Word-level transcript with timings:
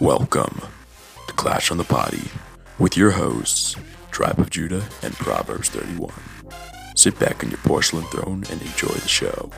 Welcome 0.00 0.60
to 1.26 1.32
Clash 1.34 1.72
on 1.72 1.76
the 1.76 1.82
Potty 1.82 2.30
with 2.78 2.96
your 2.96 3.10
hosts, 3.10 3.74
Tribe 4.12 4.38
of 4.38 4.48
Judah 4.48 4.84
and 5.02 5.12
Proverbs 5.14 5.70
31. 5.70 6.12
Sit 6.94 7.18
back 7.18 7.42
on 7.42 7.50
your 7.50 7.58
porcelain 7.58 8.04
throne 8.04 8.44
and 8.48 8.62
enjoy 8.62 8.94
the 8.94 9.08
show. 9.08 9.50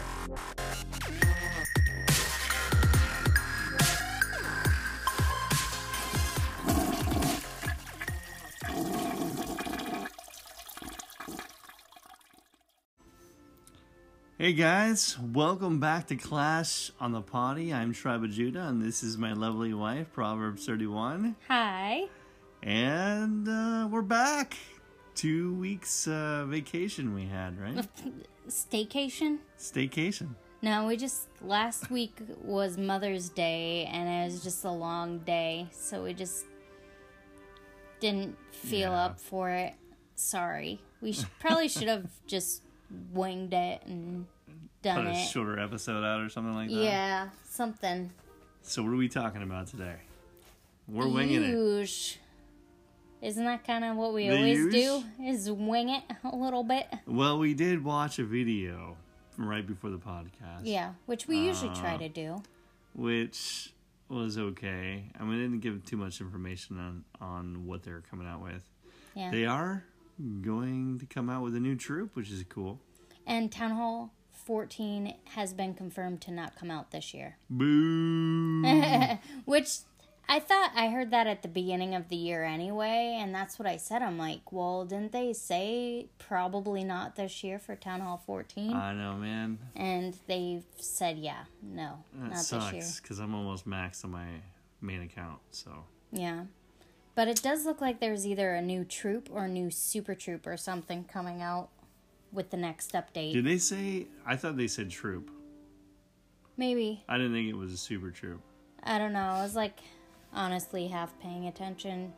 Hey 14.51 14.57
guys, 14.57 15.17
welcome 15.33 15.79
back 15.79 16.09
to 16.09 16.17
Clash 16.17 16.91
on 16.99 17.13
the 17.13 17.21
Potty. 17.21 17.73
I'm 17.73 17.93
Tribe 17.93 18.29
Judah, 18.29 18.67
and 18.67 18.83
this 18.83 19.05
is 19.05 19.17
my 19.17 19.33
lovely 19.33 19.73
wife, 19.73 20.13
Proverbs 20.13 20.67
31. 20.67 21.37
Hi. 21.47 22.07
And 22.61 23.49
uh, 23.49 23.87
we're 23.89 24.03
back. 24.03 24.57
Two 25.15 25.55
weeks 25.55 26.09
uh, 26.09 26.47
vacation 26.49 27.15
we 27.15 27.27
had, 27.27 27.61
right? 27.61 27.87
Staycation? 28.49 29.39
Staycation. 29.57 30.31
No, 30.63 30.85
we 30.89 30.97
just 30.97 31.29
last 31.41 31.89
week 31.89 32.19
was 32.43 32.77
Mother's 32.77 33.29
Day 33.29 33.85
and 33.93 34.09
it 34.09 34.33
was 34.33 34.43
just 34.43 34.65
a 34.65 34.73
long 34.73 35.19
day, 35.19 35.69
so 35.71 36.03
we 36.03 36.13
just 36.13 36.45
didn't 38.01 38.37
feel 38.51 38.91
Yeah. 38.91 39.05
up 39.05 39.21
for 39.21 39.51
it. 39.51 39.75
Sorry. 40.17 40.81
We 41.01 41.13
sh- 41.13 41.23
probably 41.39 41.69
should 41.69 41.87
have 41.87 42.11
just 42.27 42.63
winged 43.13 43.53
it 43.55 43.81
and 43.87 44.27
done 44.83 45.05
Put 45.05 45.15
a 45.15 45.19
it. 45.19 45.25
shorter 45.25 45.59
episode 45.59 46.05
out 46.05 46.21
or 46.21 46.29
something 46.29 46.55
like 46.55 46.69
that. 46.71 46.75
Yeah, 46.75 47.29
something. 47.45 48.11
So 48.63 48.83
what 48.83 48.93
are 48.93 48.97
we 48.97 49.09
talking 49.09 49.43
about 49.43 49.67
today? 49.69 49.97
We're 50.89 51.09
winging 51.09 51.43
it. 51.45 52.19
Isn't 53.23 53.45
that 53.45 53.67
kind 53.67 53.85
of 53.85 53.97
what 53.97 54.15
we 54.15 54.29
The 54.29 54.37
always 54.37 54.59
huge? 54.59 54.73
do? 54.73 55.05
Is 55.23 55.51
wing 55.51 55.91
it 55.91 56.03
a 56.25 56.35
little 56.35 56.65
bit? 56.65 56.87
Well, 57.07 57.39
we 57.39 57.53
did 57.55 57.85
watch 57.85 58.19
a 58.19 58.25
video 58.25 58.97
from 59.31 59.47
right 59.49 59.67
before 59.67 59.91
the 59.91 59.99
podcast. 59.99 60.63
Yeah, 60.65 60.93
which 61.07 61.29
we 61.29 61.39
usually 61.39 61.75
try 61.75 61.95
Uh, 61.97 61.99
to 61.99 62.09
do. 62.09 62.43
which 62.95 63.73
was 64.09 64.39
okay. 64.39 65.05
I 65.19 65.23
mean, 65.23 65.37
they 65.37 65.43
didn't 65.45 65.61
give 65.61 65.85
too 65.85 65.97
much 65.99 66.21
information 66.21 66.79
on 66.79 67.05
on 67.21 67.67
what 67.67 67.83
they're 67.83 68.03
coming 68.11 68.27
out 68.27 68.43
with. 68.43 68.65
Yeah. 69.15 69.31
They 69.31 69.45
are 69.45 69.85
going 70.41 70.99
to 70.99 71.07
come 71.07 71.29
out 71.31 71.43
with 71.43 71.55
a 71.55 71.61
new 71.61 71.77
troop, 71.77 72.17
which 72.17 72.31
is 72.31 72.43
cool. 72.49 72.81
And 73.27 73.53
Town 73.53 73.73
Hall 73.73 74.13
14 74.51 75.15
has 75.37 75.53
been 75.53 75.75
confirmed 75.75 76.21
to 76.21 76.33
not 76.33 76.57
come 76.57 76.73
out 76.73 76.91
this 76.91 77.15
year. 77.15 77.37
Boo! 77.51 78.63
Which 79.45 79.77
I 80.29 80.41
thought 80.41 80.73
I 80.75 80.89
heard 80.89 81.13
that 81.13 81.29
at 81.29 81.43
the 81.43 81.49
beginning 81.49 81.95
of 81.95 82.09
the 82.09 82.17
year 82.17 82.43
anyway, 82.43 83.17
and 83.21 83.33
that's 83.33 83.61
what 83.61 83.69
I 83.69 83.77
said. 83.77 84.03
I'm 84.03 84.19
like, 84.19 84.51
well, 84.51 84.85
didn't 84.85 85.13
they 85.13 85.33
say 85.35 86.09
probably 86.19 86.83
not 86.83 87.15
this 87.15 87.45
year 87.45 87.61
for 87.61 87.77
Town 87.77 88.01
Hall 88.01 88.21
14? 88.27 88.73
I 88.75 88.93
know, 88.93 89.15
man. 89.15 89.61
and 89.77 90.19
they 90.27 90.65
said, 90.81 91.19
yeah, 91.19 91.45
no, 91.63 91.99
That 92.15 92.31
not 92.31 92.31
this 92.39 92.51
year. 92.51 92.61
sucks 92.83 93.01
because 93.01 93.21
I'm 93.21 93.37
almost 93.37 93.69
maxed 93.69 94.05
on 94.05 94.11
my 94.11 94.27
main 94.81 95.03
account. 95.03 95.39
So 95.53 95.71
Yeah. 96.11 96.47
But 97.15 97.29
it 97.29 97.41
does 97.41 97.65
look 97.67 97.81
like 97.81 98.01
there's 98.01 98.27
either 98.27 98.53
a 98.57 98.63
new 98.63 98.83
troop 98.85 99.29
or 99.33 99.45
a 99.45 99.49
new 99.49 99.71
super 99.71 100.17
troop 100.17 100.45
or 100.45 100.57
something 100.57 101.05
coming 101.05 101.41
out 101.41 101.69
with 102.33 102.51
the 102.51 102.57
next 102.57 102.93
update. 102.93 103.33
did 103.33 103.45
they 103.45 103.59
say? 103.59 104.07
I 104.27 104.37
thought 104.37 104.57
they 104.57 104.69
said 104.69 104.91
troop. 104.91 105.31
Maybe. 106.57 107.03
I 107.09 107.17
didn't 107.17 107.33
think 107.33 107.49
it 107.49 107.57
was 107.57 107.73
a 107.73 107.77
super 107.77 108.11
troop. 108.11 108.41
I 108.83 108.99
don't 108.99 109.13
know. 109.13 109.21
I 109.21 109.43
was 109.43 109.57
like 109.57 109.79
honestly 110.33 110.89
half 110.89 111.19
paying 111.21 111.47
attention. 111.47 112.13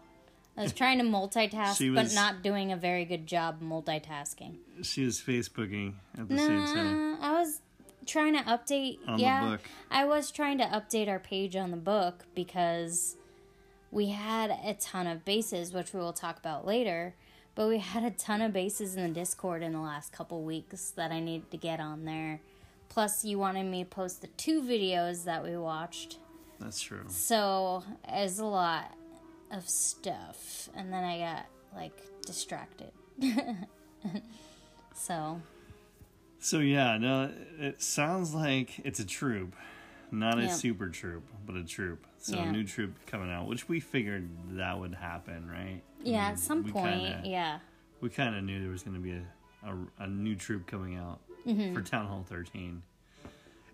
I 0.56 0.62
was 0.62 0.73
trying 0.73 0.99
to 0.99 1.05
multitask, 1.05 1.78
She 1.78 1.89
but 1.89 2.12
not 2.12 2.43
doing 2.43 2.73
a 2.73 2.77
very 2.77 3.05
good 3.06 3.27
job 3.27 3.62
multitasking. 3.62 4.56
She 4.83 5.05
was 5.05 5.19
Facebooking 5.19 5.95
at 6.19 6.29
the 6.29 6.37
same 6.37 6.67
time. 6.67 7.12
Nah, 7.12 7.17
I 7.21 7.33
was 7.41 7.61
trying 8.05 8.34
to 8.34 8.43
update. 8.43 8.99
On 9.06 9.19
yeah. 9.19 9.56
I 9.91 10.05
was 10.05 10.31
trying 10.31 10.59
to 10.59 10.65
update 10.65 11.09
our 11.09 11.19
page 11.19 11.56
on 11.56 11.71
the 11.71 11.79
book 11.79 12.25
because 12.34 13.17
we 13.91 14.09
had 14.09 14.50
a 14.50 14.75
ton 14.75 15.06
of 15.06 15.25
bases, 15.25 15.73
which 15.73 15.94
we 15.94 16.00
will 16.00 16.12
talk 16.12 16.39
about 16.39 16.67
later. 16.67 17.15
But 17.55 17.69
we 17.69 17.79
had 17.79 18.03
a 18.05 18.11
ton 18.11 18.41
of 18.41 18.53
bases 18.53 18.97
in 18.97 19.03
the 19.03 19.09
Discord 19.21 19.63
in 19.63 19.73
the 19.73 19.81
last 19.81 20.13
couple 20.13 20.43
weeks 20.43 20.91
that 20.93 21.13
I 21.13 21.21
needed 21.21 21.51
to 21.51 21.57
get 21.59 21.81
on 21.81 22.05
there. 22.07 22.41
Plus, 22.89 23.25
you 23.25 23.39
wanted 23.39 23.65
me 23.65 23.85
to 23.85 23.89
post 23.91 24.21
the 24.23 24.27
two 24.29 24.63
videos 24.63 25.25
that 25.25 25.43
we 25.45 25.57
watched. 25.57 26.19
That's 26.59 26.81
true. 26.81 27.05
So 27.09 27.83
it's 28.09 28.39
a 28.39 28.45
lot 28.45 28.93
of 29.51 29.69
stuff, 29.69 30.69
and 30.75 30.93
then 30.93 31.05
I 31.05 31.19
got 31.19 31.47
like 31.75 31.93
distracted. 32.25 32.93
so 34.95 35.41
So 36.39 36.59
yeah, 36.59 36.97
no, 36.99 37.31
it 37.59 37.83
sounds 37.83 38.35
like 38.35 38.79
it's 38.85 38.99
a 39.01 39.07
troop, 39.07 39.55
not 40.11 40.39
a 40.39 40.43
Yeah. 40.45 40.49
super 40.49 40.89
troop, 40.89 41.25
but 41.47 41.57
a 41.57 41.65
troop. 41.65 42.07
So 42.19 42.37
Yeah. 42.37 42.49
a 42.49 42.53
new 42.53 42.65
troop 42.65 42.95
coming 43.07 43.31
out, 43.31 43.47
which 43.47 43.69
we 43.69 43.81
figured 43.81 44.29
that 44.57 44.79
would 44.79 44.95
happen, 44.95 45.49
right? 45.51 45.83
Yeah, 46.05 46.29
at 46.29 46.39
some 46.39 46.65
point, 46.65 47.01
kinda- 47.01 47.23
yeah, 47.25 47.59
we 48.01 48.09
kind 48.09 48.35
of 48.37 48.45
knew 48.45 48.61
there 48.61 48.71
was 48.71 48.83
going 48.83 48.97
to 48.97 49.03
be 49.03 49.13
a, 49.13 49.71
a, 49.71 50.05
a 50.05 50.07
new 50.09 50.35
troop 50.35 50.67
coming 50.67 50.97
out 50.97 51.21
Mm-hmm. 51.47 51.75
for 51.75 51.81
Town 51.83 52.07
Hall 52.07 52.25
13. 52.29 52.83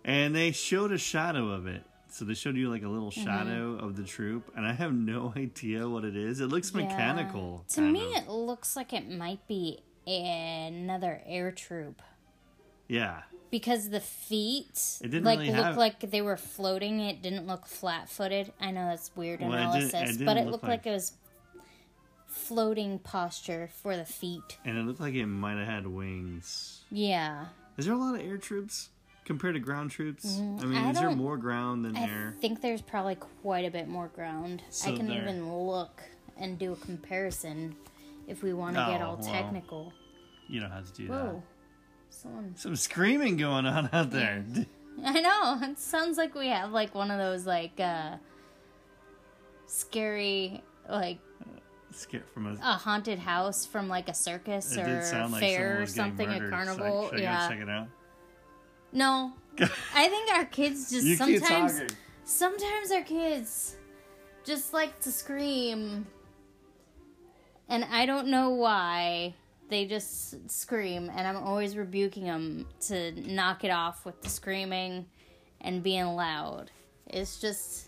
And 0.05 0.35
they 0.35 0.53
showed 0.53 0.91
a 0.91 0.97
shadow 0.97 1.51
of 1.51 1.67
it. 1.67 1.83
So 2.11 2.25
they 2.25 2.33
showed 2.33 2.57
you 2.57 2.71
like 2.71 2.83
a 2.83 2.89
little 2.89 3.11
Mm-hmm. 3.11 3.25
shadow 3.25 3.73
of 3.79 3.95
the 3.97 4.05
troop, 4.05 4.51
and 4.57 4.67
I 4.67 4.73
have 4.73 4.95
no 4.95 5.33
idea 5.37 5.87
what 5.89 6.05
it 6.05 6.17
is. 6.17 6.41
It 6.41 6.47
looks 6.47 6.73
Yeah. 6.75 6.83
mechanical. 6.87 7.65
To 7.75 7.81
me, 7.83 8.15
of. 8.17 8.23
it 8.25 8.29
looks 8.31 8.75
like 8.77 8.93
it 8.95 9.11
might 9.11 9.47
be 9.47 9.81
another 10.07 11.21
air 11.27 11.53
troop 11.53 12.01
yeah, 12.89 13.21
because 13.51 13.91
the 13.91 14.01
feet 14.01 14.81
It 15.03 15.09
didn't 15.11 15.25
like 15.25 15.41
really 15.41 15.51
look 15.53 15.63
have- 15.65 15.77
like 15.77 16.01
they 16.11 16.23
were 16.23 16.39
floating. 16.39 17.01
It 17.01 17.21
didn't 17.21 17.47
look 17.47 17.67
flat-footed. 17.67 18.51
I 18.59 18.71
know 18.71 18.87
that's 18.87 19.15
weird 19.15 19.41
Well, 19.41 19.53
it 19.53 19.57
analysis, 19.57 20.19
it 20.21 20.25
but 20.25 20.39
it 20.39 20.45
look 20.45 20.53
looked 20.53 20.65
like- 20.65 20.87
like 20.87 20.87
it 20.87 20.93
was 20.93 21.13
floating 22.29 22.99
posture 23.01 23.69
for 23.83 23.97
the 23.97 24.05
feet. 24.05 24.59
and 24.65 24.79
it 24.79 24.83
looked 24.87 25.01
like 25.01 25.15
it 25.15 25.27
might 25.27 25.59
have 25.59 25.67
had 25.67 25.87
wings. 25.87 26.83
Yeah. 26.91 27.47
Is 27.77 27.87
there 27.87 27.95
a 27.95 27.99
lot 27.99 28.15
of 28.15 28.21
air 28.21 28.37
troops 28.37 28.91
compared 29.25 29.55
to 29.55 29.61
ground 29.61 29.91
troops? 29.91 30.39
I 30.39 30.43
mean. 30.65 30.75
I 30.77 30.91
is 30.91 30.99
there 30.99 31.11
more 31.11 31.37
ground 31.37 31.85
than 31.85 31.97
I 31.97 32.03
air? 32.09 32.35
I 32.37 32.41
think 32.41 32.61
there's 32.61 32.83
probably 32.83 33.15
quite 33.17 33.65
a 33.65 33.71
bit 33.71 33.89
more 33.89 34.09
ground. 34.09 34.63
So 34.71 34.93
I 34.93 34.97
can 34.97 35.07
there- 35.09 35.23
even 35.23 35.53
look 35.67 36.03
and 36.37 36.59
do 36.59 36.73
a 36.73 36.77
comparison 36.77 37.75
if 38.27 38.43
we 38.43 38.53
want 38.53 38.77
to 38.77 38.87
get 38.89 39.01
Oh, 39.01 39.07
all 39.07 39.17
well. 39.17 39.33
technical. 39.33 39.93
You 40.49 40.61
don't 40.61 40.71
have 40.71 40.87
to 40.93 40.93
do 41.03 41.09
Whoa. 41.11 41.43
Someone. 42.11 42.55
Some 42.57 42.77
screaming 42.77 43.37
going 43.37 43.67
on 43.67 43.89
out 43.93 44.11
there. 44.11 44.45
I 45.05 45.21
know. 45.21 45.59
It 45.63 45.79
sounds 45.79 46.17
like 46.19 46.35
we 46.35 46.49
have 46.49 46.73
like 46.73 46.95
one 46.95 47.11
of 47.11 47.19
those 47.19 47.47
like 47.47 47.79
uh 47.79 48.17
scary 49.67 50.63
like 50.89 51.19
Scare 51.91 52.23
from 52.33 52.47
a. 52.47 52.53
a 52.55 52.73
haunted 52.75 53.19
house 53.19 53.65
from 53.67 53.89
like 53.89 54.09
a 54.09 54.15
circus 54.15 54.77
It 54.77 54.81
or 54.81 55.01
did 55.01 55.31
like 55.31 55.41
fair 55.41 55.79
or 55.79 55.81
was 55.81 55.95
getting 55.95 56.11
something, 56.13 56.29
a 56.29 56.33
murdered. 56.41 56.51
Should 56.51 56.55
I- 56.55 56.65
carnival. 56.65 57.09
should 57.11 57.19
I 57.19 57.23
yeah. 57.23 57.49
check 57.49 57.61
it 57.61 57.69
out. 57.69 57.89
No. 58.93 59.33
I 59.95 60.09
think 60.09 60.31
our 60.33 60.45
kids 60.45 60.91
just 60.91 61.05
You 61.07 61.17
sometimes 61.17 61.81
sometimes 62.25 62.91
our 62.93 63.03
kids 63.03 63.77
just 64.45 64.73
like 64.73 65.01
to 65.01 65.11
scream. 65.13 66.07
And 67.69 67.85
I 67.85 68.07
don't 68.07 68.29
know 68.29 68.51
why. 68.51 69.35
They 69.69 69.85
just 69.85 70.51
scream 70.51 71.11
and 71.15 71.27
I'm 71.27 71.37
always 71.37 71.77
rebuking 71.77 72.25
them 72.25 72.67
to 72.87 73.13
knock 73.31 73.65
it 73.65 73.71
off 73.71 74.07
with 74.07 74.23
the 74.23 74.29
screaming 74.31 75.07
and 75.61 75.83
being 75.83 76.07
loud. 76.07 76.71
It's 77.07 77.39
just 77.41 77.88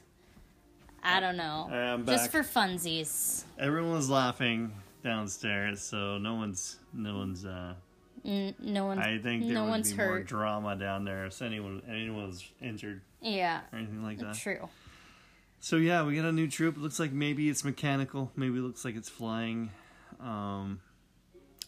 I 1.03 1.21
don't 1.21 1.37
know. 1.37 1.69
I'm 1.73 2.05
Just 2.07 2.31
for 2.31 2.41
funsies. 2.43 3.45
Everyone's 3.59 4.11
laughing 4.11 4.73
downstairs, 5.03 5.81
so 5.81 6.19
no 6.19 6.35
one's 6.35 6.79
no 6.93 7.17
one's. 7.19 7.45
uh 7.45 7.75
N- 8.23 8.55
no 8.59 8.85
one's 8.85 9.01
I 9.01 9.17
think 9.19 9.45
there 9.45 9.55
no 9.55 9.63
would 9.65 9.71
one's 9.71 9.93
be 9.93 9.97
more 9.97 10.21
drama 10.23 10.77
down 10.77 11.05
there 11.05 11.25
if 11.25 11.41
anyone 11.41 11.81
anyone 11.89 12.27
was 12.27 12.45
injured 12.61 13.01
Yeah, 13.23 13.61
or 13.73 13.79
anything 13.79 14.03
like 14.03 14.19
that. 14.19 14.35
true. 14.37 14.69
So 15.61 15.77
yeah, 15.77 16.05
we 16.05 16.17
got 16.17 16.27
a 16.27 16.33
new 16.33 16.47
troop. 16.49 16.77
It 16.77 16.81
looks 16.81 16.99
like 17.01 17.13
maybe 17.13 17.49
it's 17.49 17.65
mechanical. 17.65 18.31
Maybe 18.37 18.59
it 18.59 18.63
looks 18.63 18.85
like 18.85 18.95
it's 18.97 19.09
flying. 19.09 19.71
Um, 20.21 20.81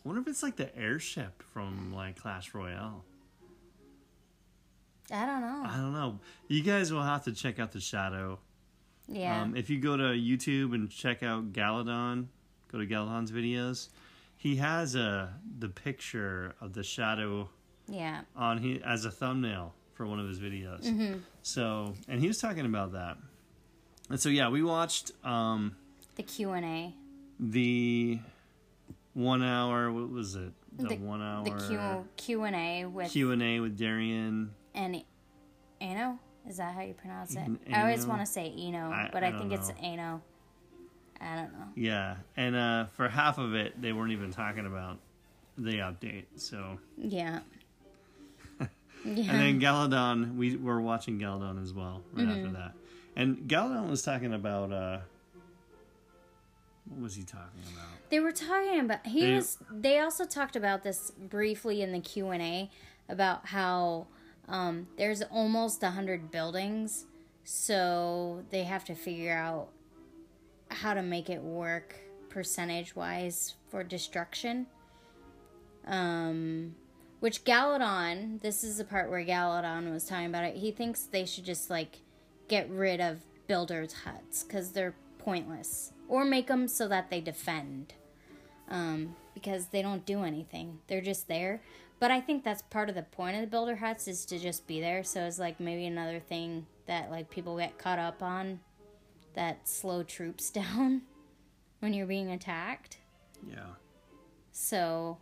I 0.05 0.09
wonder 0.09 0.21
if 0.21 0.29
it's 0.29 0.43
like 0.43 0.57
the 0.57 0.77
airship 0.77 1.43
from 1.55 1.93
like 1.95 2.21
Clash 2.21 2.53
Royale. 2.55 3.05
I 5.11 5.27
don't 5.27 5.41
know. 5.41 5.63
I 5.67 5.77
don't 5.77 5.93
know. 5.93 6.19
You 6.49 6.63
guys 6.63 6.93
will 6.93 7.03
have 7.03 7.25
to 7.25 7.33
check 7.33 7.59
out 7.59 7.73
the 7.73 7.81
shadow. 7.81 8.39
Yeah. 9.13 9.43
Um, 9.43 9.57
if 9.57 9.71
you 9.71 9.79
go 9.79 9.97
to 9.97 10.05
YouTube 10.05 10.75
and 10.75 10.91
check 10.91 11.23
out 11.23 11.53
Galadon, 11.53 12.27
go 12.71 12.79
to 12.79 12.87
Galadon's 12.87 13.31
videos. 13.31 13.89
He 14.37 14.57
has 14.57 14.95
a 14.95 15.35
the 15.59 15.69
picture 15.69 16.55
of 16.61 16.73
the 16.73 16.83
shadow 16.83 17.49
yeah. 17.87 18.23
on 18.35 18.59
he 18.59 18.81
as 18.85 19.05
a 19.05 19.11
thumbnail 19.11 19.75
for 19.95 20.07
one 20.07 20.19
of 20.19 20.27
his 20.27 20.39
videos. 20.41 20.85
Mm-hmm. 20.85 21.19
So, 21.43 21.95
and 22.09 22.21
he 22.21 22.27
was 22.27 22.39
talking 22.41 22.67
about 22.67 22.93
that. 22.93 23.17
And 24.11 24.19
so 24.21 24.29
yeah, 24.29 24.49
we 24.49 24.63
watched 24.63 25.13
um, 25.25 25.77
The 26.17 26.23
Q 26.23 26.51
and 26.53 26.65
A. 26.65 26.95
the 27.39 28.19
one 29.15 29.43
hour. 29.43 29.93
What 29.93 30.11
was 30.11 30.35
it? 30.35 30.53
The, 30.77 30.89
The- 30.89 30.97
one 30.97 31.23
hour 31.23 31.45
The 31.45 31.51
Q 31.69 32.09
Q 32.17 32.43
and 32.45 32.57
A 32.57 32.87
with 32.87 33.11
Q 33.13 33.31
and 33.33 33.43
A 33.43 33.61
with 33.61 33.79
Darian. 33.79 34.53
and 34.75 35.05
Ano. 35.81 36.19
Is 36.49 36.57
that 36.57 36.75
how 36.75 36.81
you 36.83 36.95
pronounce 36.95 37.35
it? 37.37 37.43
I 37.73 37.83
always 37.83 38.07
want 38.07 38.21
to 38.21 38.27
say 38.27 38.53
Eno, 38.59 38.91
I- 38.91 39.11
but 39.13 39.23
I 39.23 39.29
I, 39.29 39.39
think 39.39 39.53
it's 39.53 39.69
know. 39.69 39.75
Ano. 39.83 40.23
I 41.21 41.37
don't 41.37 41.53
know. 41.53 41.67
Yeah, 41.77 42.17
and 42.37 42.57
uh, 42.57 42.87
for 42.97 43.09
half 43.09 43.39
of 43.39 43.55
it, 43.55 43.81
they 43.81 43.93
weren't 43.93 44.11
even 44.13 44.33
talking 44.33 44.67
about 44.67 44.99
the 45.57 45.75
update. 45.79 46.25
So, 46.35 46.79
Yeah. 46.99 47.41
yeah. 48.61 48.67
and 49.05 49.29
then 49.29 49.61
Galadon, 49.61 50.37
we 50.37 50.57
were 50.57 50.81
watching 50.81 51.21
Galadon 51.21 51.63
as 51.63 51.73
well 51.73 52.03
right 52.13 52.27
Mm-hmm. 52.27 52.47
after 52.47 52.53
that, 52.59 52.73
and 53.15 53.37
Galadon 53.49 53.89
was 53.89 54.03
talking 54.03 54.35
about 54.35 54.73
uh, 54.73 54.99
what 56.89 57.01
was 57.03 57.15
he 57.15 57.23
talking 57.23 57.63
about? 57.73 57.87
They 58.11 58.19
were 58.21 58.33
talking 58.33 58.81
about 58.81 59.07
he 59.07 59.21
They- 59.27 59.35
was 59.35 59.59
they 59.71 60.01
also 60.01 60.25
talked 60.25 60.57
about 60.57 60.83
this 60.83 61.13
briefly 61.13 61.83
in 61.83 61.93
the 61.93 62.01
Q&A 62.01 62.69
about 63.09 63.47
how 63.47 64.07
um, 64.49 64.87
there's 64.97 65.23
almost 65.23 65.83
100 65.83 66.31
buildings 66.31 67.07
so 67.45 68.45
they 68.51 68.65
have 68.65 68.85
to 68.85 68.95
figure 68.95 69.37
out 69.37 69.69
how 70.71 70.95
to 70.95 71.03
make 71.03 71.29
it 71.29 71.43
work 71.43 71.97
percentage 72.29 72.97
wise 72.97 73.55
for 73.69 73.83
destruction 73.83 74.67
um 75.87 76.75
which 77.21 77.45
Galadon 77.45 78.41
this 78.41 78.65
is 78.65 78.79
the 78.79 78.85
part 78.85 79.11
where 79.11 79.25
Galadon 79.25 79.93
was 79.93 80.05
talking 80.05 80.27
about 80.27 80.45
it 80.45 80.57
he 80.57 80.71
thinks 80.71 81.03
they 81.03 81.27
should 81.27 81.45
just 81.45 81.69
like 81.69 81.99
get 82.49 82.71
rid 82.71 83.01
of 83.01 83.21
builders 83.49 83.93
huts 84.05 84.45
cuz 84.45 84.71
they're 84.71 84.95
pointless 85.19 85.93
or 86.09 86.25
make 86.25 86.47
them 86.47 86.69
so 86.69 86.89
that 86.89 87.11
they 87.11 87.21
defend 87.21 87.95
um, 88.69 89.15
because 89.35 89.67
they 89.67 89.83
don't 89.83 90.05
do 90.05 90.25
anything. 90.25 90.79
They're 90.89 91.01
just 91.01 91.29
there. 91.29 91.63
But 92.03 92.11
I 92.11 92.21
think 92.21 92.43
that's 92.43 92.63
part 92.63 92.89
of 92.89 92.97
the 92.97 93.05
point 93.05 93.37
of 93.37 93.43
the 93.43 93.47
builder 93.47 93.77
huts 93.77 94.09
is 94.09 94.25
to 94.25 94.37
just 94.41 94.67
be 94.67 94.81
there. 94.81 95.05
So 95.05 95.21
it's 95.23 95.39
like 95.39 95.61
maybe 95.61 95.87
another 95.87 96.19
thing 96.19 96.67
that 96.87 97.13
like 97.13 97.31
people 97.31 97.57
get 97.57 97.79
caught 97.79 98.01
up 98.01 98.25
on 98.25 98.59
that 99.35 99.69
slow 99.69 100.03
troops 100.03 100.51
down 100.61 101.03
when 101.79 101.93
you're 101.95 102.09
being 102.09 102.29
attacked. 102.33 102.99
Yeah, 103.49 103.67
So 104.51 105.19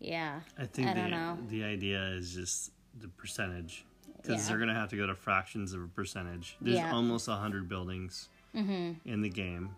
yeah, 0.00 0.40
I 0.58 0.66
think 0.66 0.88
I 0.88 0.94
the 0.94 1.00
don't 1.02 1.10
know. 1.12 1.38
the 1.50 1.62
idea 1.62 2.02
is 2.08 2.34
just 2.34 2.72
the 3.00 3.06
percentage 3.06 3.84
because 4.16 4.42
Yeah. 4.42 4.48
they're 4.48 4.58
gonna 4.58 4.74
have 4.74 4.90
to 4.90 4.96
go 4.96 5.06
to 5.06 5.14
fractions 5.14 5.72
of 5.72 5.82
a 5.84 5.86
percentage. 5.86 6.56
There's 6.60 6.78
Yeah. 6.78 6.92
almost 6.92 7.28
hundred 7.28 7.68
buildings 7.68 8.28
Mm-hmm. 8.56 9.08
in 9.08 9.20
the 9.22 9.28
game, 9.30 9.70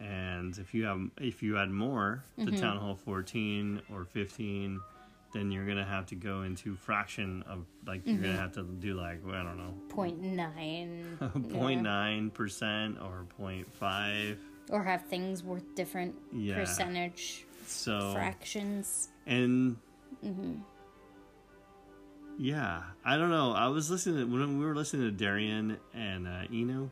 and 0.00 0.56
if 0.58 0.74
you 0.74 0.84
have 0.84 1.00
if 1.18 1.42
you 1.42 1.58
add 1.58 1.70
more, 1.70 2.22
Mm-hmm. 2.38 2.50
the 2.54 2.60
town 2.60 2.76
hall 2.78 2.94
fourteen 2.94 3.82
or 3.92 4.04
fifteen, 4.04 4.80
then 5.36 5.50
you're 5.52 5.66
gonna 5.66 5.84
have 5.84 6.06
to 6.06 6.14
go 6.14 6.42
into 6.42 6.74
fraction 6.76 7.42
of 7.46 7.66
like 7.86 8.02
you're 8.06 8.16
Mm-hmm. 8.16 8.24
gonna 8.24 8.38
have 8.38 8.52
to 8.52 8.62
do 8.64 8.94
like 8.94 9.20
well, 9.24 9.34
I 9.36 9.42
don't 9.42 9.58
know, 9.58 9.74
point 9.90 10.20
nine, 10.22 11.18
point 11.52 11.82
nine 11.82 12.30
percent 12.30 12.98
or 13.00 13.26
point 13.36 13.68
0.5 13.80 14.36
or 14.70 14.82
have 14.82 15.02
things 15.04 15.44
worth 15.44 15.62
different 15.74 16.14
Yeah. 16.32 16.56
percentage 16.56 17.44
So 17.66 18.12
fractions. 18.14 19.08
and 19.26 19.76
Mm-hmm. 20.24 20.54
yeah, 22.38 22.82
I 23.04 23.16
don't 23.16 23.30
know. 23.30 23.52
I 23.52 23.68
was 23.68 23.90
listening 23.90 24.18
to, 24.18 24.24
when 24.36 24.58
we 24.58 24.64
were 24.66 24.74
listening 24.74 25.02
to 25.02 25.10
Darian 25.10 25.76
and 25.94 26.26
uh, 26.26 26.42
Eno. 26.52 26.90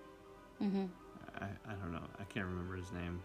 Mm-hmm. 0.63 0.85
I, 1.39 1.47
I 1.69 1.73
don't 1.75 1.93
know. 1.93 2.03
I 2.19 2.25
can't 2.25 2.47
remember 2.47 2.77
his 2.77 2.91
name. 2.93 3.21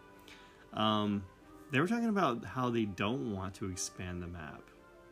Um, 0.73 1.23
they 1.71 1.79
were 1.79 1.87
talking 1.87 2.09
about 2.09 2.43
how 2.43 2.69
they 2.69 2.85
don't 2.85 3.33
want 3.35 3.53
to 3.55 3.69
expand 3.69 4.21
the 4.21 4.27
map, 4.27 4.61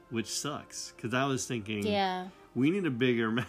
which 0.10 0.28
sucks. 0.28 0.94
Because 0.96 1.14
I 1.14 1.26
was 1.26 1.46
thinking, 1.46 1.86
Yeah. 1.86 2.28
we 2.56 2.70
need 2.72 2.86
a 2.86 2.92
bigger 2.92 3.32
map. 3.32 3.48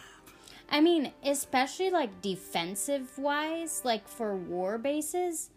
I 0.70 0.80
mean, 0.80 1.12
especially 1.24 1.90
like 1.90 2.20
defensive 2.20 3.16
wise, 3.16 3.82
like 3.84 4.06
for 4.06 4.36
war 4.36 4.76
bases, 4.76 5.50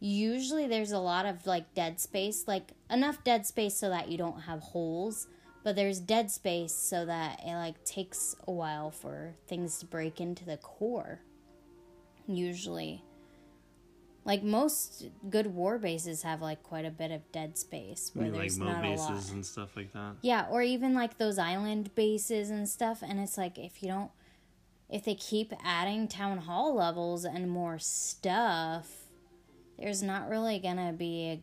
usually 0.00 0.66
there's 0.66 0.90
a 0.92 0.98
lot 0.98 1.26
of 1.26 1.46
like 1.46 1.74
dead 1.74 2.00
space, 2.00 2.44
like 2.48 2.72
enough 2.90 3.22
dead 3.22 3.46
space 3.46 3.76
so 3.76 3.88
that 3.90 4.08
you 4.08 4.18
don't 4.18 4.40
have 4.42 4.60
holes, 4.60 5.28
but 5.62 5.76
there's 5.76 6.00
dead 6.00 6.30
space 6.30 6.72
so 6.74 7.06
that 7.06 7.40
it 7.44 7.54
like 7.54 7.84
takes 7.84 8.34
a 8.48 8.50
while 8.50 8.90
for 8.90 9.34
things 9.46 9.78
to 9.78 9.86
break 9.86 10.20
into 10.20 10.44
the 10.44 10.56
core. 10.56 11.20
Usually. 12.26 13.02
Like 14.28 14.42
most 14.44 15.06
good 15.30 15.46
war 15.48 15.78
bases 15.78 16.22
have 16.22 16.40
like 16.42 16.62
quite 16.62 16.84
a 16.84 16.90
bit 16.90 17.10
of 17.10 17.22
dead 17.32 17.56
space 17.58 18.12
I 18.14 18.18
where 18.18 18.24
mean, 18.28 18.34
like 18.34 18.42
there's 18.42 18.58
mo 18.58 18.66
not 18.66 18.84
a 18.84 18.88
lot. 18.94 19.08
bases 19.10 19.30
and 19.30 19.44
stuff 19.44 19.74
like 19.74 19.92
that. 19.94 20.16
Yeah, 20.22 20.46
or 20.50 20.60
even 20.62 20.94
like 20.94 21.16
those 21.18 21.38
island 21.38 21.94
bases 21.94 22.50
and 22.50 22.68
stuff. 22.68 23.02
And 23.02 23.18
it's 23.18 23.38
like 23.38 23.58
if 23.58 23.82
you 23.82 23.88
don't, 23.88 24.10
if 24.90 25.04
they 25.04 25.14
keep 25.14 25.52
adding 25.64 26.08
town 26.08 26.38
hall 26.38 26.74
levels 26.74 27.24
and 27.24 27.50
more 27.50 27.78
stuff, 27.78 28.86
there's 29.78 30.02
not 30.02 30.28
really 30.28 30.58
gonna 30.58 30.92
be 30.92 31.24
a 31.30 31.42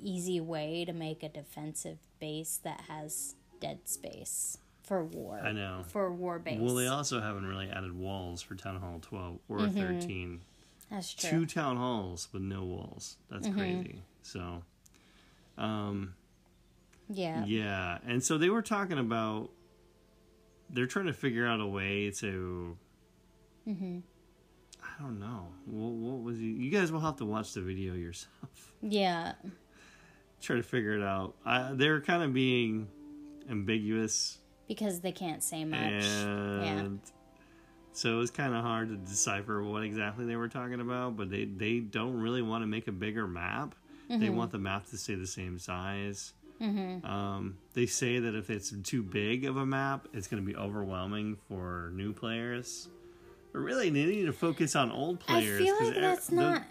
easy 0.00 0.40
way 0.40 0.84
to 0.84 0.92
make 0.92 1.22
a 1.22 1.28
defensive 1.28 1.98
base 2.20 2.58
that 2.64 2.80
has 2.88 3.36
dead 3.60 3.78
space 3.84 4.58
for 4.82 5.04
war. 5.04 5.40
I 5.42 5.52
know. 5.52 5.84
For 5.88 6.12
war 6.12 6.38
base. 6.40 6.58
Well, 6.60 6.74
they 6.74 6.88
also 6.88 7.20
haven't 7.20 7.46
really 7.46 7.70
added 7.70 7.96
walls 7.96 8.42
for 8.42 8.54
Town 8.54 8.80
Hall 8.80 8.98
12 9.00 9.38
or 9.48 9.58
Mm-hmm. 9.60 9.80
13. 9.80 10.40
That's 10.94 11.14
Two 11.14 11.44
town 11.46 11.76
halls 11.76 12.28
with 12.32 12.42
no 12.42 12.64
walls. 12.64 13.16
That's 13.30 13.46
Mm-hmm. 13.48 13.58
crazy. 13.58 14.02
So, 14.22 14.62
um, 15.58 16.14
Yeah. 17.08 17.44
Yeah, 17.44 17.98
and 18.06 18.22
so 18.22 18.38
they 18.38 18.48
were 18.50 18.62
talking 18.62 18.98
about 18.98 19.50
they're 20.70 20.86
trying 20.86 21.06
to 21.06 21.12
figure 21.12 21.46
out 21.46 21.60
a 21.60 21.66
way 21.66 22.10
to. 22.10 22.76
Mm-hmm. 23.68 23.98
I 24.82 25.02
don't 25.02 25.18
know. 25.20 25.48
What, 25.66 25.90
what 25.92 26.22
was 26.22 26.38
you? 26.38 26.50
You 26.50 26.70
guys 26.70 26.90
will 26.92 27.00
have 27.00 27.16
to 27.16 27.24
watch 27.24 27.52
the 27.52 27.60
video 27.60 27.94
yourself. 27.94 28.72
Yeah. 28.82 29.32
Try 30.40 30.56
to 30.56 30.62
figure 30.62 30.92
it 30.92 31.02
out. 31.02 31.34
I, 31.44 31.72
they're 31.72 32.00
kind 32.02 32.22
of 32.22 32.32
being 32.34 32.88
ambiguous, 33.50 34.38
Because 34.68 35.00
they 35.00 35.12
can't 35.12 35.42
say 35.42 35.64
much. 35.64 35.78
and 35.80 37.00
so 37.94 38.14
it 38.14 38.18
was 38.18 38.30
kind 38.30 38.54
of 38.54 38.62
hard 38.62 38.88
to 38.90 38.96
decipher 38.96 39.62
what 39.62 39.82
exactly 39.82 40.26
they 40.26 40.36
were 40.36 40.48
talking 40.48 40.80
about. 40.80 41.16
But 41.16 41.30
they 41.30 41.46
they 41.46 41.78
don't 41.80 42.20
really 42.20 42.42
want 42.42 42.62
to 42.62 42.66
make 42.66 42.86
a 42.88 42.92
bigger 42.92 43.26
map. 43.26 43.74
They 44.08 44.16
Mm-hmm. 44.16 44.36
want 44.36 44.52
the 44.52 44.58
map 44.58 44.84
to 44.90 44.98
stay 44.98 45.14
the 45.14 45.26
same 45.26 45.58
size. 45.58 46.34
Um, 46.60 47.56
they 47.74 47.86
say 47.86 48.18
that 48.18 48.34
if 48.34 48.50
it's 48.50 48.70
too 48.82 49.02
big 49.02 49.44
of 49.44 49.56
a 49.56 49.66
map, 49.66 50.08
it's 50.12 50.26
going 50.28 50.42
to 50.42 50.46
be 50.46 50.56
overwhelming 50.56 51.36
for 51.48 51.90
new 51.94 52.12
players. 52.12 52.88
But 53.52 53.60
really, 53.60 53.90
they 53.90 54.04
need 54.06 54.26
to 54.26 54.32
focus 54.32 54.74
on 54.76 54.90
old 54.90 55.20
players. 55.20 55.60
I 55.60 55.64
feel 55.64 55.84
like 55.84 55.94
that's 55.94 56.26
the- 56.28 56.36
not. 56.36 56.62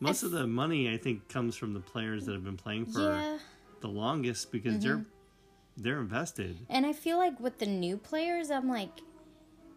most 0.00 0.22
of 0.22 0.30
the 0.30 0.46
money, 0.46 0.92
I 0.92 0.96
think, 0.96 1.28
comes 1.28 1.56
from 1.56 1.72
the 1.74 1.80
players 1.80 2.26
that 2.26 2.32
have 2.32 2.44
been 2.44 2.56
playing 2.56 2.86
for 2.86 3.00
Yeah. 3.00 3.38
the 3.80 3.88
longest 3.88 4.50
because 4.52 4.82
they're 4.82 4.96
Mm-hmm. 4.98 5.82
they're 5.82 6.00
invested. 6.00 6.58
And 6.68 6.84
I 6.86 6.92
feel 6.92 7.16
like 7.18 7.38
with 7.40 7.58
the 7.58 7.66
new 7.66 7.96
players, 7.96 8.50
I'm 8.50 8.68
like, 8.68 9.00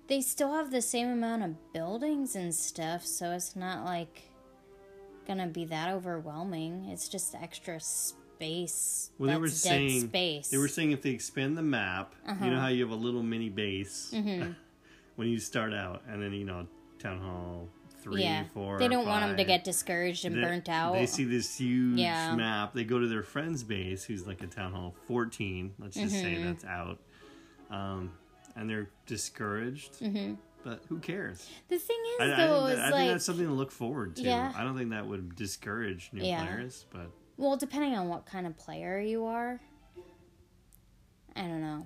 they 0.08 0.22
still 0.22 0.54
have 0.54 0.72
the 0.72 0.82
same 0.82 1.08
amount 1.10 1.44
of 1.44 1.74
buildings 1.74 2.36
and 2.36 2.54
stuff, 2.54 3.06
so 3.06 3.32
it's 3.32 3.56
not 3.56 3.86
like 3.86 4.24
gonna 5.28 5.48
be 5.48 5.66
that 5.66 5.90
overwhelming. 5.94 6.86
It's 6.90 7.08
just 7.08 7.34
extra 7.36 7.80
space. 7.80 9.12
Well, 9.18 9.30
they 9.32 9.38
were 9.38 9.48
saying 9.48 10.10
space. 10.10 10.50
they 10.50 10.58
were 10.58 10.68
saying 10.68 10.92
if 10.92 11.02
they 11.02 11.12
expand 11.12 11.58
the 11.58 11.62
map, 11.62 12.14
Uh-huh. 12.28 12.44
you 12.46 12.52
know 12.52 12.60
how 12.60 12.68
you 12.68 12.84
have 12.84 12.92
a 12.92 12.96
little 13.02 13.24
mini 13.24 13.50
base 13.50 14.12
Mm-hmm. 14.14 14.52
when 15.16 15.28
you 15.30 15.40
start 15.40 15.74
out, 15.74 16.02
and 16.10 16.22
then 16.22 16.34
you 16.34 16.46
know 16.46 16.68
town 17.00 17.20
hall 17.20 17.68
three, 18.02 18.24
yeah, 18.24 18.44
four. 18.54 18.80
they 18.80 18.90
don't 18.90 19.06
want 19.06 19.26
them 19.26 19.38
to 19.38 19.46
get 19.46 19.64
discouraged 19.64 20.26
and 20.26 20.36
They- 20.36 20.42
burnt 20.42 20.68
out. 20.68 20.94
They 20.94 21.06
see 21.06 21.24
this 21.24 21.56
huge 21.58 21.98
Yeah. 22.00 22.36
map. 22.36 22.74
They 22.74 22.84
go 22.84 23.00
to 23.00 23.08
their 23.08 23.24
friend's 23.24 23.64
base, 23.64 24.04
who's 24.04 24.28
like 24.28 24.44
a 24.44 24.48
town 24.48 24.74
hall 24.74 24.94
14. 25.08 25.74
Let's 25.80 25.96
just 25.96 26.12
say 26.14 26.34
Mm-hmm. 26.36 26.44
that's 26.46 26.66
out. 26.66 27.00
Um, 27.70 28.12
and 28.56 28.70
they're 28.70 28.90
discouraged. 29.06 30.00
Mm-hmm. 30.00 30.34
But 30.64 30.82
who 30.88 31.00
cares? 31.00 31.50
the 31.68 31.78
thing 31.78 31.98
is, 32.22 32.22
I, 32.22 32.24
I, 32.44 32.48
though, 32.48 32.60
think, 32.68 32.70
is 32.72 32.76
that- 32.78 32.86
I 32.86 32.90
like, 32.90 32.94
think 33.02 33.12
that's 33.12 33.26
something 33.26 33.48
to 33.48 33.54
look 33.54 33.72
forward 33.72 34.16
to. 34.18 34.22
Yeah. 34.24 34.54
I 34.56 34.64
don't 34.64 34.78
think 34.78 34.92
that 34.92 35.06
would 35.06 35.36
discourage 35.36 36.10
new 36.14 36.24
Yeah. 36.24 36.46
players. 36.46 36.86
But 36.92 37.12
well, 37.38 37.58
depending 37.58 37.96
on 37.96 38.08
what 38.08 38.26
kind 38.26 38.48
of 38.48 38.58
player 38.58 39.00
you 39.00 39.26
are, 39.26 39.60
I 41.36 41.42
don't 41.42 41.62
know. 41.62 41.86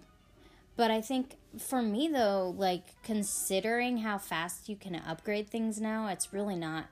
But 0.76 0.92
I 0.92 1.02
think 1.02 1.38
for 1.58 1.82
me 1.82 2.08
though, 2.08 2.54
like 2.56 2.84
considering 3.02 3.98
how 4.00 4.20
fast 4.20 4.70
you 4.70 4.76
can 4.76 4.96
upgrade 4.96 5.50
things 5.50 5.82
now, 5.82 6.08
it's 6.10 6.32
really 6.32 6.56
not 6.56 6.86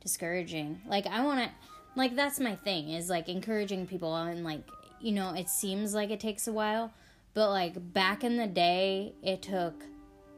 discouraging. 0.00 0.80
Like 0.88 1.06
I 1.06 1.22
want 1.22 1.44
to 1.44 1.50
like 1.94 2.16
that's 2.16 2.40
my 2.40 2.56
thing 2.56 2.90
is 2.90 3.08
like 3.08 3.28
encouraging 3.28 3.86
people 3.86 4.16
and 4.16 4.42
like 4.42 4.62
you 5.00 5.12
know, 5.12 5.32
it 5.32 5.48
seems 5.48 5.94
like 5.94 6.10
it 6.10 6.18
takes 6.20 6.48
a 6.48 6.52
while, 6.52 6.92
but 7.34 7.50
like 7.50 7.92
back 7.92 8.24
in 8.24 8.36
the 8.36 8.46
day, 8.46 9.14
it 9.22 9.42
took 9.42 9.84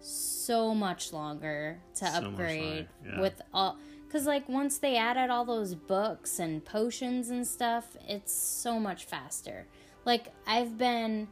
so 0.00 0.74
much 0.74 1.12
longer 1.12 1.80
to 1.94 2.06
So 2.06 2.18
upgrade 2.18 2.64
longer, 2.64 2.88
yeah. 3.06 3.20
with 3.20 3.42
all 3.54 3.78
Cause 4.10 4.26
like 4.26 4.46
once 4.46 4.76
they 4.76 4.96
added 4.96 5.30
all 5.30 5.46
those 5.46 5.74
books 5.74 6.38
and 6.38 6.62
potions 6.62 7.30
and 7.30 7.46
stuff, 7.46 7.96
it's 8.06 8.30
so 8.30 8.78
much 8.78 9.06
faster. 9.06 9.66
Like 10.04 10.28
I've 10.46 10.76
been 10.76 11.28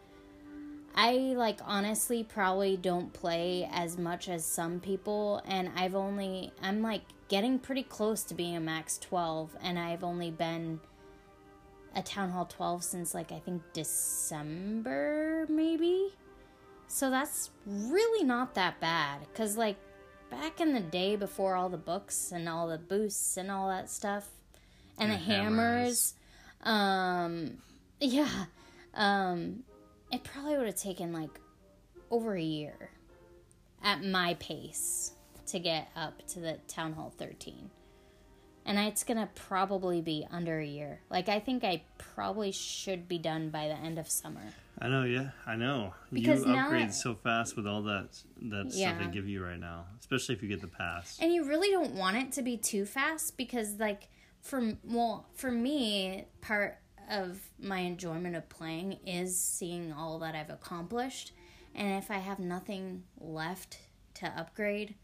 I 0.94 1.34
like 1.36 1.60
honestly 1.64 2.24
probably 2.24 2.76
don't 2.76 3.12
play 3.12 3.68
as 3.72 3.98
much 3.98 4.28
as 4.28 4.44
some 4.44 4.80
people 4.80 5.42
and 5.46 5.70
I've 5.76 5.94
only 5.94 6.52
I'm 6.62 6.82
like 6.82 7.02
getting 7.28 7.58
pretty 7.58 7.82
close 7.82 8.22
to 8.24 8.34
being 8.34 8.56
a 8.56 8.60
max 8.60 8.98
12 8.98 9.56
and 9.62 9.78
I've 9.78 10.02
only 10.02 10.30
been 10.30 10.80
a 11.94 12.02
town 12.02 12.30
hall 12.30 12.46
12 12.46 12.84
since 12.84 13.14
like 13.14 13.32
I 13.32 13.38
think 13.38 13.62
December 13.72 15.46
maybe. 15.48 16.12
So 16.86 17.10
that's 17.10 17.50
really 17.66 18.24
not 18.24 18.54
that 18.54 18.80
bad 18.80 19.20
cuz 19.34 19.56
like 19.56 19.76
back 20.30 20.60
in 20.60 20.72
the 20.74 20.80
day 20.80 21.16
before 21.16 21.54
all 21.56 21.68
the 21.68 21.76
books 21.76 22.32
and 22.32 22.48
all 22.48 22.68
the 22.68 22.78
boosts 22.78 23.36
and 23.36 23.50
all 23.50 23.68
that 23.68 23.90
stuff 23.90 24.28
and, 24.98 25.10
And 25.10 25.20
the 25.20 25.24
hammers, 25.24 26.14
um 26.62 27.58
yeah 28.00 28.46
um 28.94 29.64
it 30.12 30.24
probably 30.24 30.56
would 30.56 30.66
have 30.66 30.76
taken 30.76 31.12
like 31.12 31.40
over 32.10 32.34
a 32.34 32.42
year 32.42 32.90
at 33.82 34.04
my 34.04 34.34
pace 34.34 35.12
to 35.46 35.58
get 35.58 35.88
up 35.96 36.26
to 36.28 36.40
the 36.40 36.58
town 36.68 36.92
hall 36.92 37.12
13 37.18 37.70
and 38.66 38.78
it's 38.78 39.04
gonna 39.04 39.28
probably 39.34 40.00
be 40.00 40.26
under 40.30 40.58
a 40.58 40.66
year 40.66 41.00
like 41.10 41.28
i 41.28 41.40
think 41.40 41.64
i 41.64 41.82
probably 41.98 42.52
should 42.52 43.08
be 43.08 43.18
done 43.18 43.50
by 43.50 43.68
the 43.68 43.74
end 43.74 43.98
of 43.98 44.08
summer 44.08 44.52
I 44.82 44.88
know, 44.88 45.04
yeah, 45.04 45.32
I 45.46 45.56
know. 45.56 45.92
Because 46.10 46.42
you 46.46 46.54
upgrade 46.54 46.94
so 46.94 47.14
fast 47.14 47.54
with 47.54 47.66
all 47.66 47.82
that 47.82 48.18
that 48.40 48.72
stuff 48.72 48.98
they 48.98 49.06
give 49.08 49.28
you 49.28 49.44
right 49.44 49.60
now, 49.60 49.84
especially 50.00 50.36
if 50.36 50.42
you 50.42 50.48
get 50.48 50.62
the 50.62 50.68
pass. 50.68 51.18
and 51.20 51.34
you 51.34 51.44
really 51.44 51.70
don't 51.70 51.92
want 51.92 52.16
it 52.16 52.32
to 52.32 52.42
be 52.42 52.56
too 52.56 52.86
fast 52.86 53.36
because 53.36 53.74
like 53.78 54.08
for 54.40 54.72
well 54.84 55.26
for 55.34 55.50
me 55.50 56.24
part 56.40 56.78
of 57.10 57.40
my 57.60 57.80
enjoyment 57.80 58.34
of 58.36 58.48
playing 58.48 58.98
is 59.06 59.38
seeing 59.38 59.92
all 59.92 60.18
that 60.20 60.34
i've 60.34 60.50
accomplished 60.50 61.32
and 61.74 62.02
if 62.02 62.10
i 62.10 62.18
have 62.18 62.38
nothing 62.38 63.02
left 63.18 63.78
to 64.14 64.26
upgrade 64.38 64.94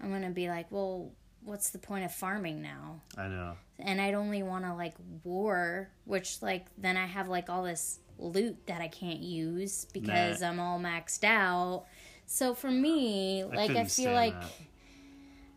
i'm 0.00 0.10
gonna 0.10 0.30
be 0.30 0.48
like 0.48 0.66
well 0.70 1.12
what's 1.44 1.70
the 1.70 1.78
point 1.78 2.04
of 2.04 2.12
farming 2.12 2.62
now 2.62 3.00
I 3.18 3.28
know. 3.28 3.52
and 3.78 4.00
i'd 4.00 4.14
only 4.14 4.42
want 4.42 4.64
to 4.64 4.74
like 4.74 4.94
war 5.24 5.88
which 6.04 6.40
like 6.42 6.66
then 6.78 6.96
i 6.96 7.06
have 7.06 7.28
like 7.28 7.48
all 7.50 7.62
this 7.64 7.98
loot 8.18 8.66
that 8.66 8.80
i 8.80 8.88
can't 8.88 9.20
use 9.20 9.86
because 9.92 10.40
Nah. 10.40 10.48
i'm 10.48 10.60
all 10.60 10.80
maxed 10.80 11.22
out 11.24 11.84
so 12.26 12.54
for 12.54 12.70
me 12.70 13.44
like 13.44 13.70
i 13.72 13.84
feel 13.84 14.12
like 14.12 14.32
that. 14.40 14.50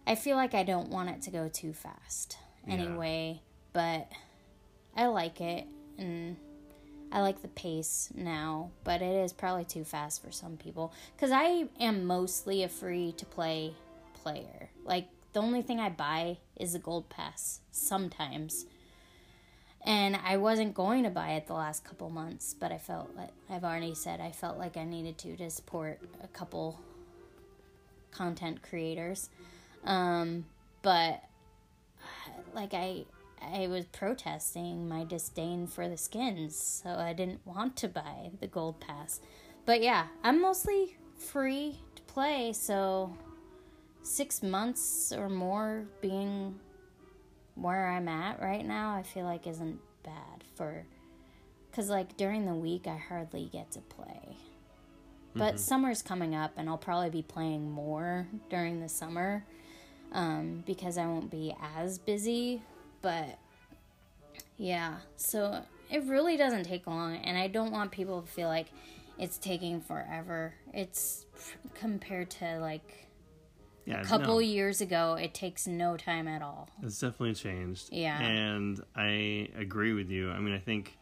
I 0.09 0.15
feel 0.15 0.37
like 0.37 0.53
I 0.53 0.63
don't 0.63 0.87
want 0.89 1.09
it 1.09 1.21
to 1.23 1.31
go 1.31 1.49
too 1.49 1.73
fast 1.73 2.37
Yeah. 2.65 2.75
anyway, 2.75 3.41
but 3.73 4.09
I 4.95 5.07
like 5.07 5.41
it 5.41 5.67
and 5.97 6.37
I 7.11 7.19
like 7.19 7.41
the 7.41 7.49
pace 7.49 8.09
now, 8.15 8.71
but 8.85 9.01
it 9.01 9.13
is 9.25 9.33
probably 9.33 9.65
too 9.65 9.83
fast 9.83 10.23
for 10.23 10.31
some 10.31 10.55
people 10.55 10.93
cuz 11.17 11.29
I 11.31 11.67
am 11.81 12.05
mostly 12.05 12.63
a 12.63 12.69
free 12.69 13.11
to 13.17 13.25
play 13.25 13.73
player. 14.13 14.69
Like 14.85 15.09
the 15.37 15.43
only 15.43 15.61
thing 15.61 15.79
I 15.79 15.89
buy 15.89 16.37
is 16.55 16.73
a 16.73 16.79
gold 16.79 17.09
pass 17.09 17.59
sometimes. 17.69 18.65
And 19.85 20.15
I 20.25 20.37
wasn't 20.37 20.73
going 20.73 21.03
to 21.03 21.11
buy 21.11 21.33
it 21.33 21.45
the 21.45 21.53
last 21.53 21.83
couple 21.83 22.09
months, 22.09 22.55
but 22.59 22.71
I 22.71 22.79
felt 22.79 23.15
like 23.15 23.29
I've 23.47 23.63
already 23.63 23.93
said 23.93 24.19
I 24.19 24.31
felt 24.31 24.57
like 24.57 24.77
I 24.77 24.83
needed 24.83 25.19
to 25.19 25.37
to 25.37 25.51
support 25.51 25.99
a 26.23 26.27
couple 26.29 26.79
content 28.09 28.63
creators. 28.63 29.29
Um, 29.85 30.45
but 30.81 31.21
like 32.55 32.73
I 32.73 33.05
I 33.39 33.67
was 33.67 33.85
protesting 33.85 34.89
my 34.89 35.03
disdain 35.03 35.67
for 35.67 35.87
the 35.87 35.97
skins, 35.97 36.55
so 36.55 36.89
I 36.89 37.13
didn't 37.13 37.45
want 37.45 37.75
to 37.77 37.87
buy 37.87 38.31
the 38.39 38.47
gold 38.47 38.79
pass. 38.79 39.21
But 39.67 39.83
yeah, 39.83 40.07
I'm 40.23 40.41
mostly 40.41 40.97
free 41.15 41.77
to 41.95 42.01
play, 42.01 42.53
so 42.53 43.15
6 44.07 44.43
months 44.43 45.13
or 45.15 45.29
more 45.29 45.85
being 46.01 46.59
where 47.55 47.87
I'm 47.87 48.07
at 48.07 48.41
right 48.41 48.65
now, 48.65 48.95
I 48.95 49.03
feel 49.03 49.25
like 49.25 49.47
isn't 49.47 49.79
bad 50.03 50.43
for 50.55 50.85
cuz 51.71 51.89
like 51.89 52.17
during 52.17 52.45
the 52.45 52.55
week 52.55 52.87
I 52.87 52.97
hardly 52.97 53.45
get 53.45 53.71
to 53.71 53.81
play. 53.81 54.37
But 55.37 55.59
summer's 55.59 56.01
coming 56.01 56.33
up, 56.33 56.53
and 56.57 56.67
I'll 56.67 56.77
probably 56.77 57.09
be 57.09 57.21
playing 57.21 57.69
more 57.69 58.27
during 58.49 58.79
the 58.81 58.89
summer 58.89 59.45
um, 60.11 60.63
because 60.65 60.97
I 60.97 61.05
won't 61.05 61.29
be 61.29 61.55
as 61.75 61.99
busy. 61.99 62.63
But 63.01 63.37
yeah, 64.57 64.95
so 65.15 65.63
it 65.91 66.03
really 66.05 66.37
doesn't 66.37 66.63
take 66.63 66.87
long, 66.87 67.17
and 67.17 67.37
I 67.37 67.47
don't 67.47 67.71
want 67.71 67.91
people 67.91 68.21
to 68.21 68.27
feel 68.27 68.47
like 68.47 68.67
it's 69.19 69.37
taking 69.37 69.81
forever. 69.81 70.55
It's 70.73 71.25
compared 71.75 72.31
to 72.31 72.59
like 72.59 73.06
Yeah, 73.87 74.01
a 74.01 74.03
couple 74.05 74.33
no, 74.35 74.39
years 74.39 74.81
ago, 74.81 75.13
it 75.13 75.33
takes 75.33 75.65
no 75.65 75.95
time 75.95 76.27
at 76.27 76.41
all. 76.41 76.69
it's 76.83 76.99
definitely 76.99 77.35
changed. 77.35 77.89
Yeah. 77.91 78.19
and 78.21 78.83
I 78.95 79.47
agree 79.57 79.93
with 79.93 80.09
you. 80.09 80.29
I 80.29 80.39
mean, 80.39 80.53
I 80.53 80.59
think 80.59 80.97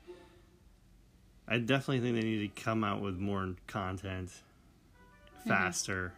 I 1.48 1.58
definitely 1.60 2.00
think 2.01 2.15
they 2.22 2.27
need 2.27 2.56
to 2.56 2.62
come 2.63 2.84
out 2.84 3.01
with 3.01 3.18
more 3.18 3.56
content 3.68 4.32
Mm-hmm. 5.48 5.50
faster 5.54 6.12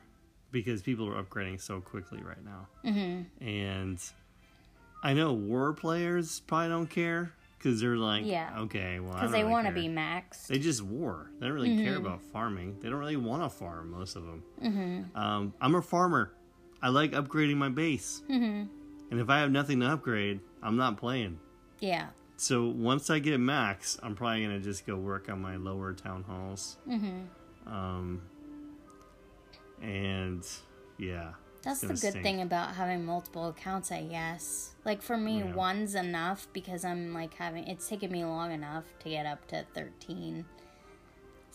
because 0.51 0.81
people 0.81 1.05
are 1.09 1.21
upgrading 1.21 1.59
so 1.59 1.81
quickly 1.81 2.21
right 2.23 2.41
now. 2.45 2.67
Mm-hmm. 2.85 3.45
And 3.45 3.99
I 5.03 5.13
know 5.13 5.33
war 5.33 5.73
players 5.73 6.39
probably 6.47 6.69
don't 6.69 6.87
care 6.89 7.33
because 7.57 7.81
they're 7.81 7.97
like, 7.97 8.25
Yeah. 8.25 8.53
okay, 8.59 9.01
well, 9.01 9.11
Because 9.15 9.31
they 9.33 9.39
really 9.39 9.51
want 9.51 9.67
to 9.67 9.73
be 9.73 9.89
maxed. 9.89 10.47
They 10.47 10.59
just 10.59 10.81
war. 10.81 11.29
They 11.41 11.47
don't 11.47 11.55
really 11.55 11.71
Mm-hmm. 11.71 11.83
care 11.83 11.97
about 11.97 12.21
farming. 12.21 12.77
They 12.79 12.89
don't 12.89 12.99
really 12.99 13.17
want 13.17 13.43
to 13.43 13.49
farm, 13.49 13.91
most 13.91 14.15
of 14.15 14.23
them. 14.25 14.43
Mm-hmm. 14.63 15.17
Um, 15.17 15.53
I'm 15.59 15.75
a 15.75 15.81
farmer. 15.81 16.31
I 16.81 16.89
like 16.89 17.11
upgrading 17.13 17.57
my 17.57 17.69
base. 17.69 18.21
Mm-hmm. 18.29 18.65
And 19.11 19.19
if 19.19 19.29
I 19.29 19.39
have 19.39 19.51
nothing 19.51 19.79
to 19.79 19.87
upgrade, 19.87 20.39
I'm 20.61 20.75
not 20.77 20.97
playing. 20.97 21.39
Yeah. 21.79 22.07
So 22.35 22.67
once 22.67 23.09
I 23.09 23.19
get 23.19 23.39
max, 23.39 23.97
I'm 24.03 24.15
probably 24.15 24.43
going 24.45 24.57
to 24.57 24.63
just 24.63 24.85
go 24.85 24.95
work 24.95 25.29
on 25.29 25.41
my 25.41 25.55
lower 25.55 25.93
town 25.93 26.23
halls. 26.27 26.77
Mm-hmm. 26.87 27.73
Um, 27.73 28.21
and 29.81 30.45
yeah. 30.97 31.31
That's 31.63 31.81
the 31.81 31.87
good 31.87 31.97
stink. 31.97 32.23
thing 32.23 32.41
about 32.41 32.75
having 32.75 33.05
multiple 33.05 33.47
accounts, 33.49 33.91
I 33.91 34.03
guess. 34.03 34.75
Like 34.85 35.01
for 35.01 35.17
me, 35.17 35.39
Yeah. 35.39 35.53
one's 35.53 35.95
enough 35.95 36.47
because 36.53 36.85
I'm 36.85 37.13
like 37.13 37.33
having 37.33 37.67
it's 37.67 37.89
taken 37.89 38.11
me 38.11 38.23
long 38.23 38.51
enough 38.51 38.85
to 38.99 39.09
get 39.09 39.25
up 39.25 39.47
to 39.47 39.65
13. 39.73 40.45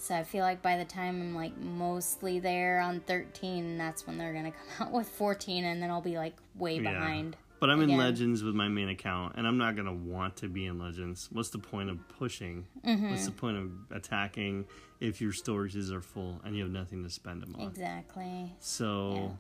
So 0.03 0.17
I 0.17 0.25
feel 0.25 0.43
like 0.43 0.61
by 0.63 0.77
the 0.79 0.85
time 0.85 1.21
I'm 1.21 1.35
like 1.37 1.57
mostly 1.59 2.41
there 2.41 2.81
on 2.81 2.99
13, 3.03 3.79
that's 3.79 4.05
when 4.05 4.19
they're 4.19 4.33
going 4.33 4.47
to 4.47 4.51
come 4.77 4.87
out 4.89 4.93
with 4.93 5.09
14 5.09 5.65
and 5.65 5.81
then 5.81 5.91
I'll 5.91 6.01
be 6.01 6.17
like 6.17 6.35
way 6.57 6.79
Yeah. 6.81 6.93
behind. 6.93 7.37
But 7.61 7.71
I'm 7.71 7.81
in. 7.83 7.97
Legends 7.97 8.43
with 8.43 8.57
my 8.57 8.67
main 8.67 8.89
account, 8.89 9.35
and 9.37 9.47
I'm 9.47 9.57
not 9.59 9.77
going 9.77 9.87
to 9.87 9.93
want 9.93 10.35
to 10.39 10.49
be 10.49 10.67
in 10.67 10.81
Legends. 10.81 11.29
What's 11.31 11.51
the 11.51 11.61
point 11.61 11.89
of 11.91 12.09
pushing? 12.19 12.67
Mm-hmm. 12.85 13.11
What's 13.11 13.27
the 13.27 13.31
point 13.31 13.57
of 13.57 13.71
attacking 13.97 14.67
if 14.99 15.21
your 15.21 15.31
storages 15.31 15.93
are 15.93 16.01
full 16.01 16.41
and 16.45 16.57
you 16.57 16.65
have 16.65 16.73
nothing 16.73 17.05
to 17.05 17.09
spend 17.11 17.41
them 17.41 17.55
on? 17.57 17.69
Exactly. 17.69 18.53
So, 18.59 19.39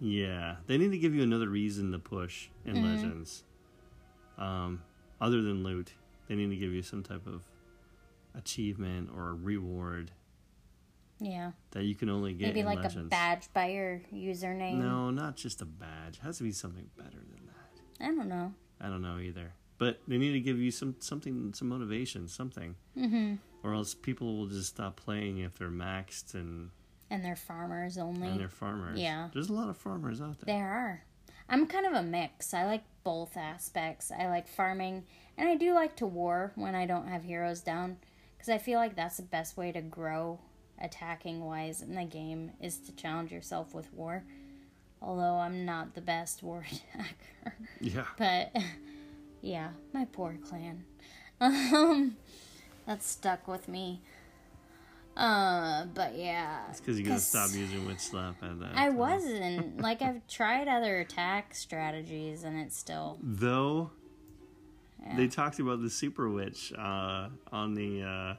yeah. 0.00 0.56
they 0.66 0.76
need 0.76 0.90
to 0.90 0.98
give 0.98 1.14
you 1.14 1.22
another 1.22 1.48
reason 1.48 1.92
to 1.92 2.00
push 2.00 2.48
in 2.64 2.74
Mm-hmm. 2.74 2.94
Legends. 2.96 3.44
Um, 4.36 4.82
other 5.20 5.40
than 5.40 5.62
loot, 5.62 5.92
they 6.26 6.34
need 6.34 6.50
to 6.50 6.56
give 6.56 6.72
you 6.72 6.82
some 6.82 7.04
type 7.04 7.28
of 7.28 7.44
achievement 8.34 9.10
or 9.14 9.28
a 9.30 9.34
reward 9.34 10.10
Yeah. 11.20 11.52
that 11.70 11.84
you 11.84 11.94
can 11.94 12.08
only 12.10 12.34
get 12.34 12.48
Maybe 12.48 12.62
like 12.64 12.78
Legends. 12.78 13.06
a 13.06 13.08
badge 13.10 13.52
by 13.52 13.68
your 13.68 14.00
username. 14.12 14.76
No, 14.78 15.10
not 15.10 15.36
just 15.36 15.62
a 15.62 15.64
badge. 15.64 16.16
It 16.18 16.22
has 16.22 16.38
to 16.38 16.44
be 16.44 16.52
something 16.52 16.90
better 16.96 17.18
than 17.18 17.46
that. 17.46 18.04
I 18.04 18.08
don't 18.08 18.28
know. 18.28 18.52
I 18.80 18.88
don't 18.88 19.02
know 19.02 19.18
either. 19.18 19.52
But 19.78 20.00
they 20.06 20.18
need 20.18 20.32
to 20.32 20.40
give 20.40 20.58
you 20.58 20.70
some 20.70 20.96
something, 21.00 21.52
some 21.54 21.68
motivation, 21.68 22.28
something, 22.28 22.76
Mhm. 22.96 23.38
or 23.62 23.74
else 23.74 23.94
people 23.94 24.36
will 24.36 24.46
just 24.46 24.70
stop 24.70 24.96
playing 24.96 25.38
if 25.38 25.56
they're 25.58 25.68
maxed 25.70 26.34
and 26.34 26.70
And 27.10 27.24
they're 27.24 27.36
farmers 27.36 27.98
only. 27.98 28.28
and 28.28 28.40
they're 28.40 28.48
farmers. 28.48 28.98
Yeah. 28.98 29.30
there's 29.32 29.48
a 29.48 29.52
lot 29.52 29.68
of 29.68 29.76
farmers 29.76 30.20
out 30.20 30.38
there. 30.40 30.54
There 30.56 30.68
are. 30.72 31.04
I'm 31.48 31.66
kind 31.66 31.86
of 31.86 31.92
a 31.92 32.02
mix. 32.02 32.54
I 32.54 32.64
like 32.64 32.84
both 33.04 33.36
aspects. 33.36 34.10
I 34.10 34.28
like 34.28 34.48
farming, 34.48 35.04
and 35.36 35.48
I 35.48 35.56
do 35.56 35.74
like 35.74 35.94
to 35.96 36.06
war 36.06 36.52
when 36.54 36.74
I 36.74 36.86
don't 36.86 37.08
have 37.08 37.22
heroes 37.24 37.60
down, 37.60 37.98
because 38.44 38.60
I 38.60 38.62
feel 38.62 38.78
like 38.78 38.94
that's 38.94 39.16
the 39.16 39.22
best 39.22 39.56
way 39.56 39.72
to 39.72 39.80
grow 39.80 40.38
attacking 40.78 41.42
wise 41.42 41.80
in 41.80 41.94
the 41.94 42.04
game 42.04 42.50
is 42.60 42.76
to 42.80 42.94
challenge 42.94 43.32
yourself 43.32 43.72
with 43.74 43.90
war. 43.94 44.24
Although 45.00 45.36
I'm 45.36 45.64
not 45.64 45.94
the 45.94 46.02
best 46.02 46.42
war 46.42 46.66
attacker, 46.94 47.56
Yeah, 47.80 48.04
but 48.18 48.54
yeah, 49.40 49.70
my 49.92 50.04
poor 50.04 50.36
clan. 50.46 50.84
Um, 51.40 52.16
that 52.86 53.02
stuck 53.02 53.48
with 53.48 53.66
me. 53.66 54.00
Uh, 55.16 55.86
but 55.86 56.16
yeah. 56.16 56.62
It's 56.70 56.80
because 56.80 56.98
you 56.98 57.04
gotta 57.04 57.18
stop 57.18 57.50
using 57.52 57.86
witch 57.86 57.98
slap 57.98 58.36
at 58.42 58.60
that. 58.60 58.70
I 58.76 58.86
time. 58.86 58.96
wasn't. 58.96 59.80
like, 59.80 60.00
I've 60.00 60.26
tried 60.28 60.68
other 60.68 61.00
attack 61.00 61.54
strategies 61.54 62.44
and 62.44 62.56
it's 62.58 62.76
still. 62.78 63.18
Though 63.20 63.90
Yeah. 65.02 65.16
they 65.16 65.28
talked 65.28 65.58
about 65.58 65.82
the 65.82 65.90
super 65.90 66.28
witch 66.28 66.72
uh, 66.78 67.28
on 67.52 67.74
the. 67.74 68.02
Uh, 68.02 68.34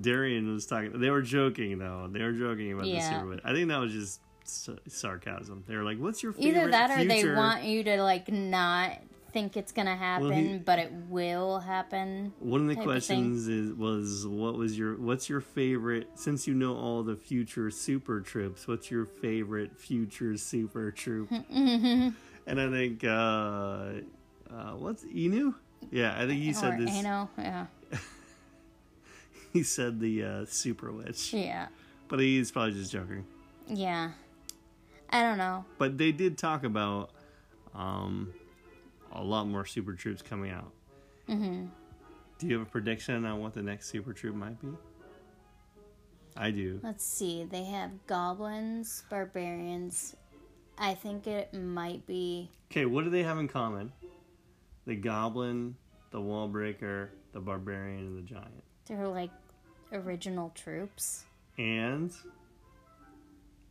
Darian 0.00 0.52
was 0.52 0.66
talking. 0.66 0.98
They 1.00 1.10
were 1.10 1.22
joking 1.22 1.78
though. 1.78 2.08
They 2.12 2.22
were 2.22 2.32
joking 2.32 2.72
about 2.72 2.84
the 2.84 3.00
super 3.00 3.26
witch. 3.26 3.40
I 3.44 3.52
think 3.52 3.68
that 3.68 3.78
was 3.78 3.92
just 3.92 4.20
s- 4.44 4.68
sarcasm. 4.88 5.64
They 5.66 5.76
were 5.76 5.82
like, 5.82 5.98
"What's 5.98 6.22
your 6.22 6.32
favorite 6.32 6.50
Either 6.60 6.70
that 6.72 6.90
or 6.90 7.04
they 7.04 7.24
want 7.34 7.64
you 7.64 7.82
to, 7.84 8.02
like, 8.02 8.30
not 8.30 8.98
think 9.32 9.56
it's 9.56 9.70
gonna 9.72 9.96
happen, 9.96 10.32
he- 10.32 10.58
but 10.58 10.78
it 10.80 10.92
will 11.08 11.60
happen. 11.60 12.32
One 12.40 12.62
of 12.62 12.66
the 12.66 12.74
type 12.74 12.80
of 12.82 12.86
questions 12.86 13.46
is 13.48 13.72
was 13.72 14.26
what 14.26 14.56
was 14.56 14.76
your 14.76 14.96
what's 14.96 15.28
your 15.30 15.40
favorite 15.40 16.08
since 16.16 16.46
you 16.48 16.52
know 16.54 16.76
all 16.76 17.02
the 17.02 17.16
future 17.16 17.70
super 17.70 18.20
troops, 18.20 18.66
what's 18.68 18.90
your 18.90 19.06
favorite 19.06 19.78
future 19.78 20.36
super 20.36 20.90
troop? 20.90 21.30
and 21.50 22.14
I 22.60 22.68
think 22.70 23.04
uh 23.04 23.92
uh 24.52 24.72
what's 24.72 25.04
Inu? 25.04 25.54
Yeah, 25.90 26.14
I 26.16 26.26
think 26.26 26.42
he 26.42 26.50
or 26.50 26.54
said 26.54 26.78
this 26.78 26.90
anal. 26.90 27.30
Yeah. 27.38 27.66
he 29.52 29.62
said 29.62 30.00
the 30.00 30.24
uh 30.24 30.44
super 30.46 30.92
witch. 30.92 31.32
Yeah. 31.32 31.68
But 32.08 32.20
he's 32.20 32.50
probably 32.50 32.72
just 32.72 32.92
joking. 32.92 33.24
Yeah. 33.66 34.12
I 35.10 35.22
don't 35.22 35.38
know. 35.38 35.64
But 35.78 35.98
they 35.98 36.12
did 36.12 36.38
talk 36.38 36.64
about 36.64 37.10
um 37.74 38.32
a 39.12 39.22
lot 39.22 39.46
more 39.46 39.64
super 39.64 39.94
troops 39.94 40.22
coming 40.22 40.50
out. 40.50 40.72
hmm 41.26 41.66
Do 42.38 42.46
you 42.46 42.58
have 42.58 42.66
a 42.66 42.70
prediction 42.70 43.24
on 43.24 43.40
what 43.40 43.54
the 43.54 43.62
next 43.62 43.88
super 43.88 44.12
troop 44.12 44.34
might 44.34 44.60
be? 44.60 44.68
I 46.36 46.50
do. 46.50 46.80
Let's 46.82 47.04
see. 47.04 47.44
They 47.44 47.64
have 47.64 47.90
goblins, 48.06 49.02
barbarians. 49.10 50.16
I 50.78 50.94
think 50.94 51.26
it 51.26 51.52
might 51.52 52.06
be. 52.06 52.50
Okay, 52.70 52.86
what 52.86 53.04
do 53.04 53.10
they 53.10 53.22
have 53.24 53.38
in 53.38 53.48
common? 53.48 53.92
The 54.86 54.96
goblin, 54.96 55.76
the 56.10 56.20
wall 56.20 56.48
breaker, 56.48 57.10
the 57.32 57.40
barbarian, 57.40 57.98
and 57.98 58.18
the 58.18 58.22
giant. 58.22 58.64
They're 58.86 59.08
like 59.08 59.30
original 59.92 60.50
troops. 60.54 61.24
And 61.58 62.12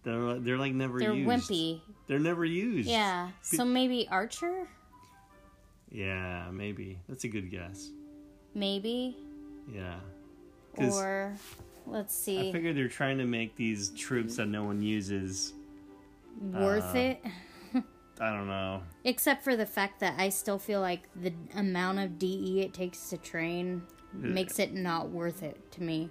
they're 0.04 0.40
they're 0.40 0.58
like 0.58 0.74
never 0.74 1.00
They're 1.00 1.14
used. 1.14 1.50
wimpy. 1.50 1.82
They're 2.08 2.20
never 2.20 2.46
used. 2.46 2.88
Yeah. 2.88 3.30
So 3.42 3.66
maybe 3.66 4.08
Archer? 4.10 4.68
Yeah, 5.92 6.50
maybe. 6.52 7.00
That's 7.08 7.24
a 7.24 7.28
good 7.28 7.50
guess. 7.50 7.90
Maybe. 8.54 9.18
Yeah. 9.72 9.96
Or 10.78 11.36
let's 11.86 12.16
see. 12.16 12.38
I 12.38 12.42
see. 12.44 12.52
figure 12.52 12.74
they're 12.74 12.88
trying 12.88 13.18
to 13.18 13.26
make 13.26 13.56
these 13.56 13.90
troops 13.92 14.38
that 14.38 14.46
no 14.48 14.64
one 14.64 14.82
uses. 14.82 15.54
Worth 16.40 16.96
uh, 16.96 17.00
it. 17.00 17.26
I 18.20 18.32
don't 18.32 18.48
know. 18.48 18.82
Except 19.06 19.44
for 19.44 19.56
the 19.56 19.66
fact 19.66 20.00
that 20.02 20.16
I 20.20 20.30
still 20.30 20.60
feel 20.60 20.82
like 20.82 21.04
the 21.16 21.34
amount 21.56 22.00
of 22.00 22.20
DE 22.20 22.62
it 22.62 22.74
takes 22.74 23.10
to 23.12 23.18
train 23.18 23.82
makes 24.14 24.60
it 24.60 24.74
not 24.74 25.10
worth 25.10 25.42
it 25.44 25.72
to 25.74 25.84
me. 25.84 26.10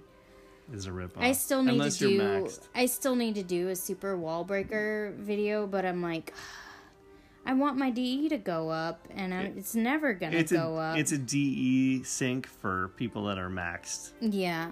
Is 0.73 0.85
a 0.85 0.91
rip 0.91 1.13
I 1.19 1.31
still 1.33 1.63
need 1.63 1.73
Unless 1.73 1.97
to 1.97 2.07
do 2.09 2.19
maxed. 2.19 2.67
I 2.75 2.85
still 2.85 3.15
need 3.15 3.35
to 3.35 3.43
do 3.43 3.69
a 3.69 3.75
super 3.75 4.15
wall 4.17 4.43
breaker 4.43 5.13
video, 5.17 5.65
but 5.67 5.85
I'm 5.85 6.01
like 6.01 6.33
I 7.45 7.53
want 7.53 7.77
my 7.77 7.89
DE 7.89 8.29
to 8.29 8.37
go 8.37 8.69
up 8.69 9.07
and 9.15 9.33
I, 9.33 9.43
it's 9.55 9.73
never 9.73 10.13
going 10.13 10.33
to 10.33 10.37
It's 10.37 10.51
go 10.51 10.77
a 10.77 10.91
up. 10.91 10.97
it's 10.97 11.11
a 11.11 11.17
DE 11.17 12.03
sink 12.03 12.45
for 12.47 12.89
people 12.97 13.25
that 13.25 13.37
are 13.39 13.49
maxed. 13.49 14.11
yeah. 14.21 14.71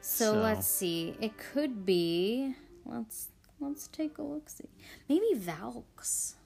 So, 0.00 0.32
So- 0.34 0.40
let's 0.40 0.66
see. 0.66 1.16
It 1.20 1.32
could 1.38 1.86
be 1.86 2.54
let's 2.84 3.28
let's 3.60 3.88
take 3.88 4.18
a 4.18 4.22
look 4.22 4.48
see. 4.50 4.68
Maybe 5.08 5.34
Valks. 5.34 6.36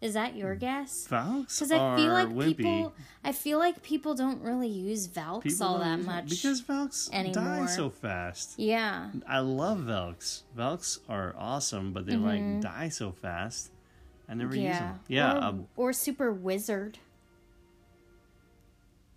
Is 0.00 0.12
that 0.14 0.36
your 0.36 0.54
guess? 0.54 1.06
Valks 1.06 1.58
Because 1.58 1.72
I 1.72 1.96
feel 1.96 2.12
like 2.12 2.28
wimpy. 2.28 2.56
people, 2.58 2.92
I 3.24 3.32
feel 3.32 3.58
like 3.58 3.82
people 3.82 4.14
don't 4.14 4.42
really 4.42 4.68
use 4.68 5.06
Valks 5.06 5.44
People 5.44 5.66
all 5.66 5.78
that 5.78 6.00
much. 6.00 6.28
because 6.28 6.60
Valks 6.60 7.08
die 7.08 7.66
so 7.66 7.88
fast. 7.88 8.58
yeah, 8.58 9.08
I 9.26 9.38
love 9.40 9.78
Velks. 9.78 10.42
Velks 10.56 10.98
are 11.08 11.34
awesome, 11.38 11.92
but 11.94 12.04
they 12.06 12.16
like 12.16 12.60
die 12.60 12.90
so 12.90 13.10
fast. 13.12 13.70
I 14.28 14.34
never 14.34 14.54
use 14.54 14.74
Mm-hmm. 14.76 14.84
them. 14.84 15.00
Yeah, 15.08 15.34
or, 15.38 15.42
um, 15.44 15.66
or 15.76 15.92
Super 15.94 16.30
Wizard. 16.32 16.98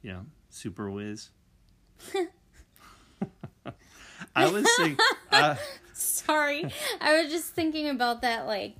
yeah, 0.01 0.19
Super 0.49 0.89
Whiz. 0.89 1.29
I 4.35 4.47
was 4.49 4.65
saying, 4.77 4.97
uh, 5.31 5.55
Sorry, 5.93 6.65
I 7.01 7.21
was 7.21 7.31
just 7.31 7.47
thinking 7.53 7.89
about 7.89 8.21
that 8.21 8.45
like 8.47 8.75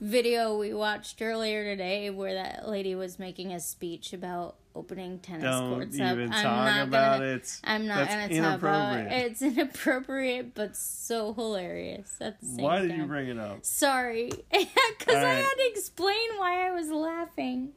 video 0.00 0.56
we 0.58 0.72
watched 0.74 1.20
earlier 1.22 1.64
today, 1.64 2.10
where 2.10 2.34
that 2.34 2.68
lady 2.68 2.94
was 2.94 3.18
making 3.18 3.52
a 3.52 3.60
speech 3.60 4.12
about 4.12 4.56
opening 4.74 5.18
tennis 5.18 5.42
don't 5.42 5.74
courts. 5.74 5.98
up. 6.00 6.42
talk 6.42 6.42
not 6.44 6.88
about 6.88 7.18
gonna, 7.18 7.30
it. 7.32 7.60
I'm 7.64 7.86
not 7.86 8.08
That's 8.08 8.14
gonna 8.32 8.40
talk 8.50 8.58
about 8.60 8.96
it. 8.98 9.00
inappropriate. 9.06 9.30
It's 9.32 9.42
inappropriate, 9.58 10.54
but 10.54 10.76
so 10.76 11.34
hilarious 11.34 12.16
same 12.42 12.64
Why 12.64 12.78
time. 12.78 12.88
did 12.88 12.96
you 12.96 13.04
bring 13.06 13.28
it 13.28 13.38
up? 13.38 13.64
Sorry, 13.64 14.30
because 14.50 15.14
I 15.16 15.34
had 15.34 15.54
to 15.54 15.66
explain 15.70 16.28
why 16.38 16.68
I 16.68 16.70
was 16.72 16.88
laughing. 16.90 17.70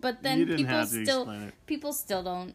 But 0.00 0.22
then 0.22 0.46
people 0.46 0.84
still 0.86 1.22
explain 1.22 1.42
it. 1.48 1.54
people 1.66 1.92
still 1.92 2.22
don't 2.22 2.54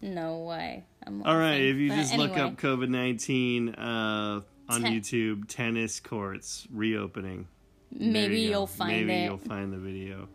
know 0.00 0.38
why 0.38 0.84
I'm 1.04 1.18
laughing. 1.20 1.32
All 1.32 1.38
right, 1.38 1.60
if 1.60 1.76
you 1.76 1.88
But 1.88 1.96
just 1.96 2.16
look 2.16 2.36
up 2.38 2.56
COVID 2.56 2.88
nineteen 2.88 3.70
uh, 3.74 4.40
on 4.68 4.82
Ten- 4.82 4.92
YouTube, 4.94 5.48
tennis 5.48 5.98
courts 6.00 6.66
reopening. 6.72 7.48
Maybe 7.92 8.40
you 8.40 8.50
you'll 8.50 8.66
find 8.66 8.92
it. 8.92 9.06
Maybe 9.06 9.22
it. 9.22 9.24
you'll 9.24 9.38
find 9.38 9.72
the 9.72 9.78
video, 9.78 10.28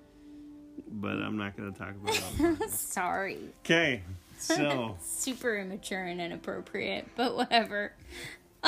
but 0.87 1.17
I'm 1.17 1.37
not 1.37 1.55
going 1.55 1.71
to 1.71 1.77
talk 1.77 1.93
about 2.01 2.61
it. 2.61 2.69
Sorry, 2.71 3.39
Okay, 3.63 4.01
so 4.37 4.97
super 5.01 5.57
immature 5.57 6.03
and 6.03 6.19
inappropriate, 6.19 7.07
but 7.15 7.35
whatever. 7.35 7.93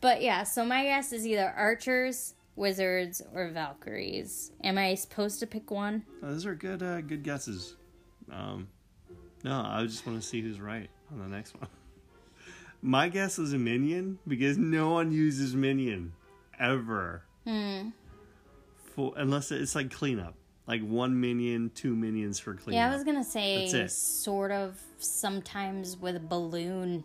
but 0.00 0.22
yeah, 0.22 0.42
so 0.44 0.64
my 0.64 0.84
guess 0.84 1.12
is 1.12 1.26
either 1.26 1.52
archers, 1.56 2.34
wizards, 2.54 3.22
or 3.34 3.48
valkyries. 3.48 4.52
Am 4.64 4.78
I 4.78 4.94
supposed 4.94 5.40
to 5.40 5.46
pick 5.46 5.70
one? 5.70 6.04
those 6.22 6.46
are 6.46 6.54
good, 6.54 6.82
uh, 6.82 7.00
good 7.00 7.22
guesses. 7.22 7.76
Um, 8.30 8.68
no, 9.44 9.62
I 9.66 9.84
just 9.84 10.06
want 10.06 10.20
to 10.20 10.26
see 10.26 10.40
who's 10.40 10.60
right 10.60 10.88
on 11.12 11.18
the 11.18 11.28
next 11.28 11.54
one. 11.60 11.68
My 12.82 13.08
guess 13.08 13.38
is 13.38 13.52
a 13.52 13.58
minion 13.58 14.18
because 14.28 14.58
no 14.58 14.90
one 14.90 15.10
uses 15.12 15.54
minion 15.54 16.12
ever. 16.58 17.22
Hmm. 17.46 17.90
For 18.94 19.12
unless 19.16 19.50
it's 19.52 19.74
like 19.74 19.90
cleanup, 19.90 20.34
like 20.66 20.82
one 20.82 21.20
minion, 21.20 21.70
two 21.74 21.94
minions 21.94 22.38
for 22.38 22.54
cleanup. 22.54 22.74
Yeah, 22.78 22.90
I 22.90 22.94
was 22.94 23.04
gonna 23.04 23.24
say 23.24 23.86
sort 23.88 24.50
of 24.50 24.80
sometimes 24.98 25.96
with 25.96 26.16
a 26.16 26.20
balloon. 26.20 27.04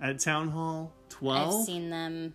At 0.00 0.20
Town 0.20 0.48
Hall, 0.48 0.92
twelve, 1.08 1.38
I've 1.48 1.50
12 1.54 1.66
seen 1.66 1.90
them 1.90 2.34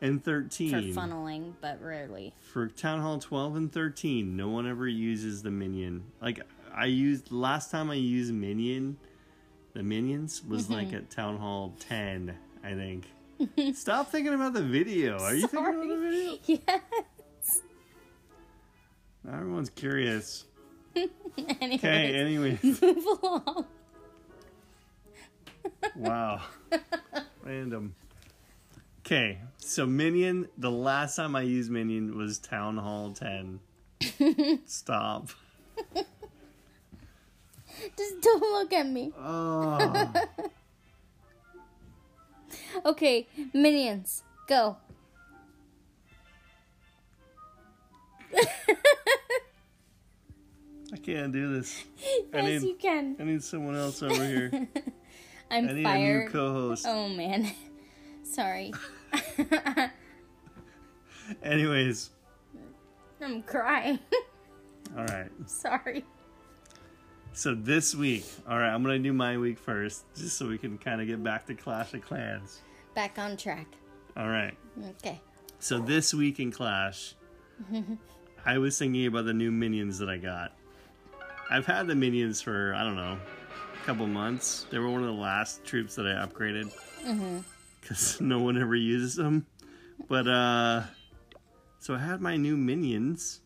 and 0.00 0.24
thirteen 0.24 0.70
for 0.70 0.76
13. 0.76 0.94
funneling, 0.94 1.52
but 1.60 1.80
rarely. 1.82 2.32
For 2.40 2.68
Town 2.68 3.00
Hall 3.02 3.18
12 3.18 3.56
and 3.56 3.72
13, 3.72 4.34
no 4.34 4.48
one 4.48 4.66
ever 4.66 4.88
uses 4.88 5.42
the 5.42 5.50
minion. 5.50 6.04
Like, 6.22 6.40
I 6.74 6.86
used, 6.86 7.30
last 7.30 7.70
time 7.70 7.90
I 7.90 7.94
used 7.96 8.32
minion, 8.32 8.96
the 9.74 9.82
minions, 9.82 10.42
was 10.42 10.64
Mm-hmm. 10.64 10.72
like 10.72 10.92
at 10.94 11.10
Town 11.10 11.36
Hall 11.36 11.74
10, 11.80 12.34
I 12.64 12.72
think. 12.72 13.10
Stop 13.74 14.10
thinking 14.10 14.34
about 14.34 14.52
the 14.52 14.62
video. 14.62 15.18
Are 15.18 15.34
you 15.34 15.46
thinking 15.46 15.74
about 15.74 15.88
the 15.88 15.96
video? 15.96 16.38
Yes. 17.42 17.60
Now 19.24 19.34
everyone's 19.38 19.70
curious. 19.70 20.44
Anyways, 20.96 21.78
Okay, 21.78 22.14
anyway. 22.14 22.58
move 22.62 23.04
along. 23.22 23.66
Wow. 25.96 26.40
Random. 27.42 27.94
Okay, 29.00 29.38
so 29.58 29.86
Minion, 29.86 30.48
the 30.58 30.70
last 30.70 31.16
time 31.16 31.34
I 31.36 31.42
used 31.42 31.70
Minion 31.70 32.16
was 32.16 32.38
Town 32.38 32.76
Hall 32.76 33.12
10. 33.12 33.60
Stop. 34.66 35.28
Just 37.96 38.20
don't 38.20 38.40
look 38.42 38.72
at 38.72 38.86
me. 38.86 39.12
Oh. 39.18 40.12
Okay, 42.84 43.26
minions, 43.52 44.22
go. 44.46 44.76
I 50.92 50.96
can't 50.96 51.32
do 51.32 51.52
this. 51.54 51.84
I 52.32 52.40
yes, 52.40 52.62
need, 52.62 52.68
you 52.68 52.74
can. 52.76 53.16
I 53.18 53.24
need 53.24 53.42
someone 53.42 53.76
else 53.76 54.02
over 54.02 54.24
here. 54.24 54.50
I'm 55.50 55.68
I 55.68 55.72
need 55.72 55.72
a 55.72 55.74
new 55.74 55.82
fired. 55.84 56.32
co-host. 56.32 56.84
oh 56.88 57.08
man, 57.08 57.50
sorry. 58.22 58.72
Anyways, 61.42 62.10
I'm 63.20 63.42
crying. 63.42 63.98
all 64.96 65.04
right. 65.06 65.30
sorry. 65.46 66.04
So 67.32 67.54
this 67.54 67.94
week, 67.94 68.26
all 68.48 68.58
right, 68.58 68.72
I'm 68.72 68.82
gonna 68.82 68.98
do 68.98 69.12
my 69.12 69.38
week 69.38 69.58
first, 69.58 70.04
just 70.16 70.36
so 70.36 70.48
we 70.48 70.58
can 70.58 70.78
kind 70.78 71.00
of 71.00 71.06
get 71.06 71.22
back 71.22 71.46
to 71.46 71.54
Clash 71.54 71.94
of 71.94 72.02
Clans. 72.02 72.60
Back 72.94 73.18
on 73.18 73.36
track. 73.36 73.66
All 74.16 74.28
right. 74.28 74.54
Okay. 74.96 75.20
So 75.60 75.78
this 75.78 76.12
week 76.12 76.40
in 76.40 76.50
Clash, 76.50 77.14
I 78.44 78.58
was 78.58 78.78
thinking 78.78 79.06
about 79.06 79.26
the 79.26 79.34
new 79.34 79.50
minions 79.50 79.98
that 79.98 80.08
I 80.08 80.16
got. 80.16 80.52
I've 81.50 81.66
had 81.66 81.86
the 81.86 81.94
minions 81.94 82.42
for 82.42 82.74
I 82.74 82.82
don't 82.82 82.96
know, 82.96 83.18
a 83.80 83.86
couple 83.86 84.06
months. 84.06 84.66
They 84.70 84.78
were 84.78 84.88
one 84.90 85.02
of 85.02 85.08
the 85.08 85.20
last 85.20 85.64
troops 85.64 85.94
that 85.94 86.06
I 86.06 86.26
upgraded 86.26 86.72
because 87.80 88.20
no 88.20 88.40
one 88.40 88.60
ever 88.60 88.74
uses 88.74 89.14
them. 89.14 89.46
But 90.08 90.26
uh, 90.26 90.82
so 91.78 91.94
I 91.94 91.98
had 91.98 92.20
my 92.20 92.36
new 92.36 92.56
minions, 92.56 93.40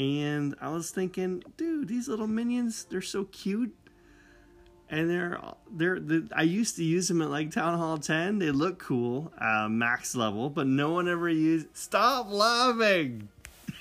and 0.00 0.54
I 0.62 0.70
was 0.70 0.90
thinking, 0.90 1.44
dude, 1.58 1.88
these 1.88 2.08
little 2.08 2.26
minions, 2.26 2.86
they're 2.88 3.02
so 3.02 3.24
cute. 3.24 3.76
And 4.88 5.10
they're 5.10 5.38
they're 5.70 6.00
the, 6.00 6.26
I 6.34 6.42
used 6.42 6.76
to 6.76 6.84
use 6.84 7.06
them 7.06 7.20
at 7.20 7.28
like 7.28 7.50
Town 7.50 7.78
Hall 7.78 7.98
10. 7.98 8.38
They 8.38 8.50
look 8.50 8.78
cool, 8.78 9.30
uh, 9.38 9.68
max 9.68 10.16
level, 10.16 10.48
but 10.48 10.66
no 10.66 10.90
one 10.90 11.06
ever 11.06 11.28
used. 11.28 11.76
Stop 11.76 12.30
laughing. 12.30 13.28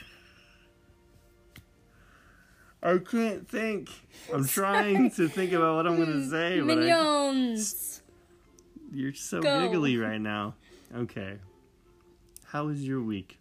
I 2.84 2.97
can't 2.97 3.47
think. 3.47 3.89
I'm 4.32 4.45
trying 4.45 5.10
to 5.12 5.29
think 5.29 5.53
about 5.53 5.77
what 5.77 5.88
I'm 5.88 5.97
gonna 5.97 6.25
say, 6.29 6.60
but 6.60 6.73
I, 6.73 6.82
Minions. 6.82 8.01
you're 8.91 9.13
so 9.13 9.41
Go. 9.41 9.69
giggly 9.69 9.95
right 9.95 10.21
now. 10.21 10.55
Okay. 10.93 11.38
How 12.47 12.65
was 12.65 12.86
your 12.86 13.01
week 13.01 13.39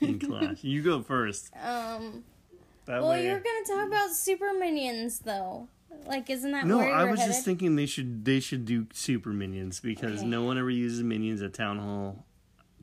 in 0.00 0.18
class? 0.18 0.62
you 0.64 0.82
go 0.82 1.02
first. 1.02 1.50
Um. 1.62 2.24
That 2.86 3.02
Well, 3.02 3.10
way. 3.10 3.26
you're 3.26 3.38
gonna 3.40 3.64
talk 3.66 3.86
about 3.86 4.10
super 4.10 4.52
minions, 4.58 5.20
though. 5.20 5.68
Like, 6.06 6.28
isn't 6.30 6.50
that 6.52 6.66
No, 6.66 6.80
I 6.80 7.04
was 7.04 7.20
headed? 7.20 7.34
just 7.34 7.44
thinking 7.44 7.76
they 7.76 7.86
should 7.86 8.24
they 8.24 8.40
should 8.40 8.64
do 8.64 8.86
super 8.92 9.30
minions 9.30 9.80
because 9.80 10.20
Okay. 10.20 10.26
no 10.28 10.42
one 10.42 10.58
ever 10.58 10.70
uses 10.70 11.02
minions 11.02 11.42
at 11.42 11.52
Town 11.52 11.78
Hall 11.78 12.24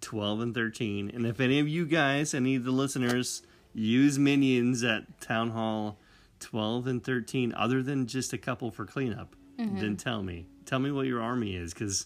12 0.02 0.40
and 0.42 0.54
13. 0.54 1.10
And 1.14 1.26
if 1.26 1.40
any 1.40 1.60
of 1.60 1.68
you 1.68 1.86
guys, 1.86 2.34
any 2.34 2.56
of 2.56 2.64
the 2.64 2.72
listeners, 2.72 3.42
use 3.74 4.20
minions 4.20 4.84
at 4.84 5.20
Town 5.20 5.50
Hall 5.50 5.98
12 6.40 6.86
and 6.88 7.04
13, 7.04 7.54
other 7.58 7.82
than 7.82 8.06
just 8.06 8.32
a 8.34 8.38
couple 8.38 8.70
for 8.72 8.86
cleanup, 8.86 9.36
Mm-hmm. 9.60 9.80
then 9.80 9.98
tell 9.98 10.22
me. 10.22 10.46
Tell 10.66 10.78
me 10.80 10.92
what 10.92 11.08
your 11.08 11.20
army 11.22 11.56
is 11.56 11.74
because 11.74 12.06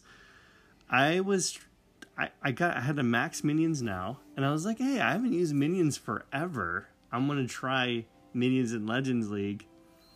I 0.89 1.19
was. 1.19 1.59
I, 2.17 2.29
I 2.41 2.51
got 2.51 2.77
I 2.77 2.81
had 2.81 2.95
the 2.95 3.03
max 3.03 3.43
minions 3.43 3.81
now, 3.81 4.19
and 4.35 4.45
I 4.45 4.51
was 4.51 4.65
like, 4.65 4.77
hey, 4.77 4.99
I 4.99 5.11
haven't 5.11 5.33
used 5.33 5.55
minions 5.55 5.97
forever. 5.97 6.87
I'm 7.11 7.27
gonna 7.27 7.47
try 7.47 8.05
minions 8.33 8.73
in 8.73 8.85
Legends 8.85 9.29
League 9.29 9.65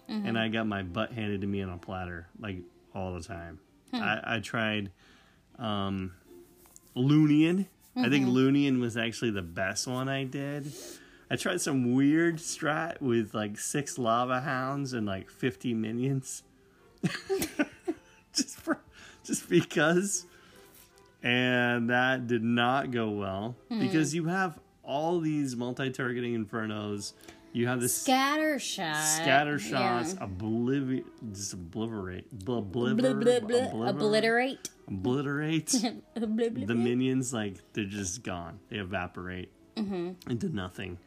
mm-hmm. 0.09 0.25
and 0.25 0.37
I 0.37 0.47
got 0.47 0.67
my 0.67 0.83
butt 0.83 1.11
handed 1.11 1.41
to 1.41 1.47
me 1.47 1.61
on 1.61 1.69
a 1.69 1.77
platter 1.77 2.27
like 2.39 2.57
all 2.93 3.13
the 3.13 3.21
time. 3.21 3.59
Hmm. 3.91 4.01
I, 4.01 4.35
I 4.35 4.39
tried 4.39 4.91
um, 5.59 6.13
Loonian. 6.95 7.67
I 7.97 8.09
think 8.09 8.25
mm-hmm. 8.25 8.35
Loonian 8.35 8.81
was 8.81 8.97
actually 8.97 9.31
the 9.31 9.41
best 9.41 9.87
one 9.87 10.09
I 10.09 10.25
did. 10.25 10.71
I 11.31 11.37
tried 11.37 11.61
some 11.61 11.93
weird 11.93 12.37
strat 12.37 13.01
with 13.01 13.33
like 13.33 13.57
six 13.57 13.97
lava 13.97 14.41
hounds 14.41 14.91
and 14.93 15.05
like 15.05 15.29
50 15.29 15.73
minions. 15.73 16.43
just 18.33 18.59
for 18.59 18.79
just 19.23 19.49
because. 19.49 20.25
And 21.25 21.89
that 21.89 22.27
did 22.27 22.43
not 22.43 22.91
go 22.91 23.09
well 23.09 23.55
because 23.69 24.13
you 24.13 24.25
have 24.25 24.59
all 24.83 25.19
these 25.19 25.55
multi-targeting 25.55 26.45
infernos. 26.45 27.13
You 27.51 27.67
have 27.67 27.81
this 27.81 27.97
Scatter 27.97 28.59
shot. 28.59 28.95
scatter 28.97 29.57
shots, 29.57 29.71
Yeah. 29.71 30.03
just 30.03 31.53
obliterate, 31.53 32.29
bl- 32.31 32.59
Blah, 32.59 32.89
obliver, 32.89 33.13
blah, 33.15 33.39
blah. 33.39 33.57
obliver- 33.69 33.89
Obliterate. 33.89 34.69
obliterate. 34.87 36.67
The 36.67 36.75
minions, 36.75 37.33
like 37.33 37.55
they're 37.73 37.85
just 37.85 38.21
gone. 38.23 38.59
They 38.69 38.77
evaporate 38.77 39.49
Mm-hmm. 39.77 40.29
into 40.31 40.49
nothing. 40.49 40.97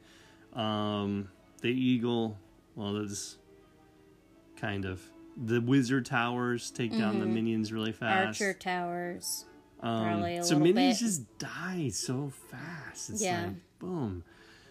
Um, 0.53 1.29
the 1.63 1.69
eagle, 1.69 2.39
well, 2.75 2.95
that's 2.95 3.37
kind 4.57 4.85
of 4.85 5.01
the 5.37 5.61
wizard 5.61 6.05
towers 6.07 6.71
take 6.71 6.91
down 6.91 7.21
the 7.21 7.27
minions 7.27 7.73
really 7.73 7.93
fast. 7.93 8.41
Mm-hmm. 8.41 8.45
Archer 8.49 8.59
towers. 8.59 9.45
Um, 9.81 10.25
a 10.25 10.43
so 10.43 10.59
minions 10.59 10.99
bit. 11.01 11.07
just 11.07 11.39
die 11.39 11.89
so 11.89 12.33
fast. 12.51 13.11
It's 13.11 13.23
Yeah. 13.23 13.45
like 13.45 13.55
boom. 13.79 14.25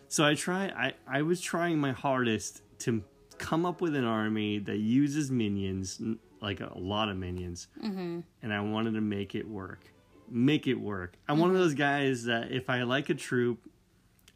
So 0.10 0.26
I 0.26 0.36
try. 0.36 0.66
I 0.68 0.94
I 1.08 1.22
was 1.22 1.42
trying 1.42 1.80
my 1.80 1.92
hardest 1.92 2.62
to 2.80 3.04
come 3.38 3.66
up 3.66 3.82
with 3.82 3.96
an 3.96 4.04
army 4.04 4.60
that 4.60 4.78
uses 4.78 5.32
minions, 5.32 6.02
like 6.42 6.60
a 6.60 6.72
lot 6.76 7.10
of 7.10 7.18
minions, 7.18 7.68
mm-hmm. 7.82 8.22
and 8.42 8.54
I 8.54 8.60
wanted 8.62 8.94
to 8.96 9.02
make 9.02 9.36
it 9.36 9.48
work. 9.48 9.82
Make 10.30 10.68
it 10.68 10.76
work. 10.76 11.14
I'm 11.30 11.40
one 11.40 11.50
of 11.50 11.56
those 11.56 11.74
guys 11.74 12.26
that 12.26 12.52
if 12.52 12.70
I 12.70 12.84
like 12.84 13.10
a 13.10 13.14
troop, 13.14 13.60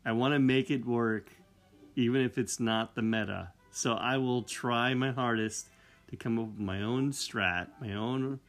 I 0.05 0.13
want 0.13 0.33
to 0.33 0.39
make 0.39 0.71
it 0.71 0.85
work, 0.85 1.29
even 1.95 2.21
if 2.21 2.37
it's 2.37 2.59
not 2.59 2.95
the 2.95 3.01
meta. 3.01 3.51
So 3.71 3.93
I 3.93 4.17
will 4.17 4.43
try 4.43 4.93
my 4.93 5.11
hardest 5.11 5.67
to 6.09 6.15
come 6.15 6.39
up 6.39 6.47
with 6.47 6.59
my 6.59 6.81
own 6.81 7.11
strat, 7.11 7.67
my 7.81 7.93
own 7.93 8.39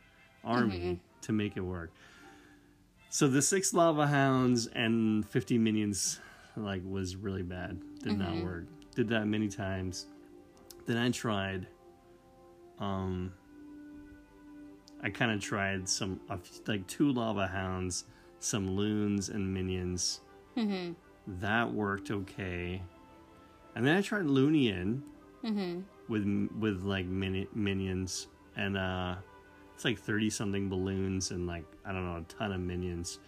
army 0.44 1.00
to 1.22 1.32
make 1.32 1.56
it 1.56 1.60
work. 1.60 1.90
So 3.14 3.28
the 3.28 3.42
six 3.42 3.74
lava 3.74 4.06
hounds 4.06 4.68
and 4.68 5.28
50 5.28 5.58
minions 5.58 6.18
like 6.56 6.80
was 6.82 7.14
really 7.14 7.42
bad. 7.42 7.78
Did 8.02 8.18
not 8.18 8.42
work. 8.42 8.64
Did 8.94 9.06
that 9.10 9.26
many 9.26 9.48
times. 9.48 10.06
Then 10.86 10.96
I 10.96 11.10
tried 11.10 11.66
um 12.78 13.30
I 15.02 15.10
kind 15.10 15.30
of 15.30 15.42
tried 15.42 15.86
some 15.86 16.20
like 16.66 16.86
two 16.86 17.12
lava 17.12 17.46
hounds, 17.46 18.06
some 18.40 18.70
loons 18.70 19.28
and 19.28 19.52
minions. 19.52 20.22
That 21.26 21.70
worked 21.70 22.10
okay. 22.10 22.80
And 23.76 23.86
then 23.86 23.94
I 23.94 24.00
tried 24.00 24.24
Loonian 24.24 25.02
with 26.08 26.24
with 26.58 26.82
like 26.82 27.04
mini, 27.04 27.46
minions 27.54 28.28
and 28.56 28.78
uh 28.78 29.16
it's 29.82 29.84
like 29.84 29.98
30 29.98 30.30
something 30.30 30.68
balloons 30.68 31.32
and 31.32 31.44
like 31.44 31.64
I 31.84 31.90
don't 31.92 32.04
know 32.04 32.18
a 32.18 32.32
ton 32.32 32.52
of 32.52 32.60
minions. 32.60 33.18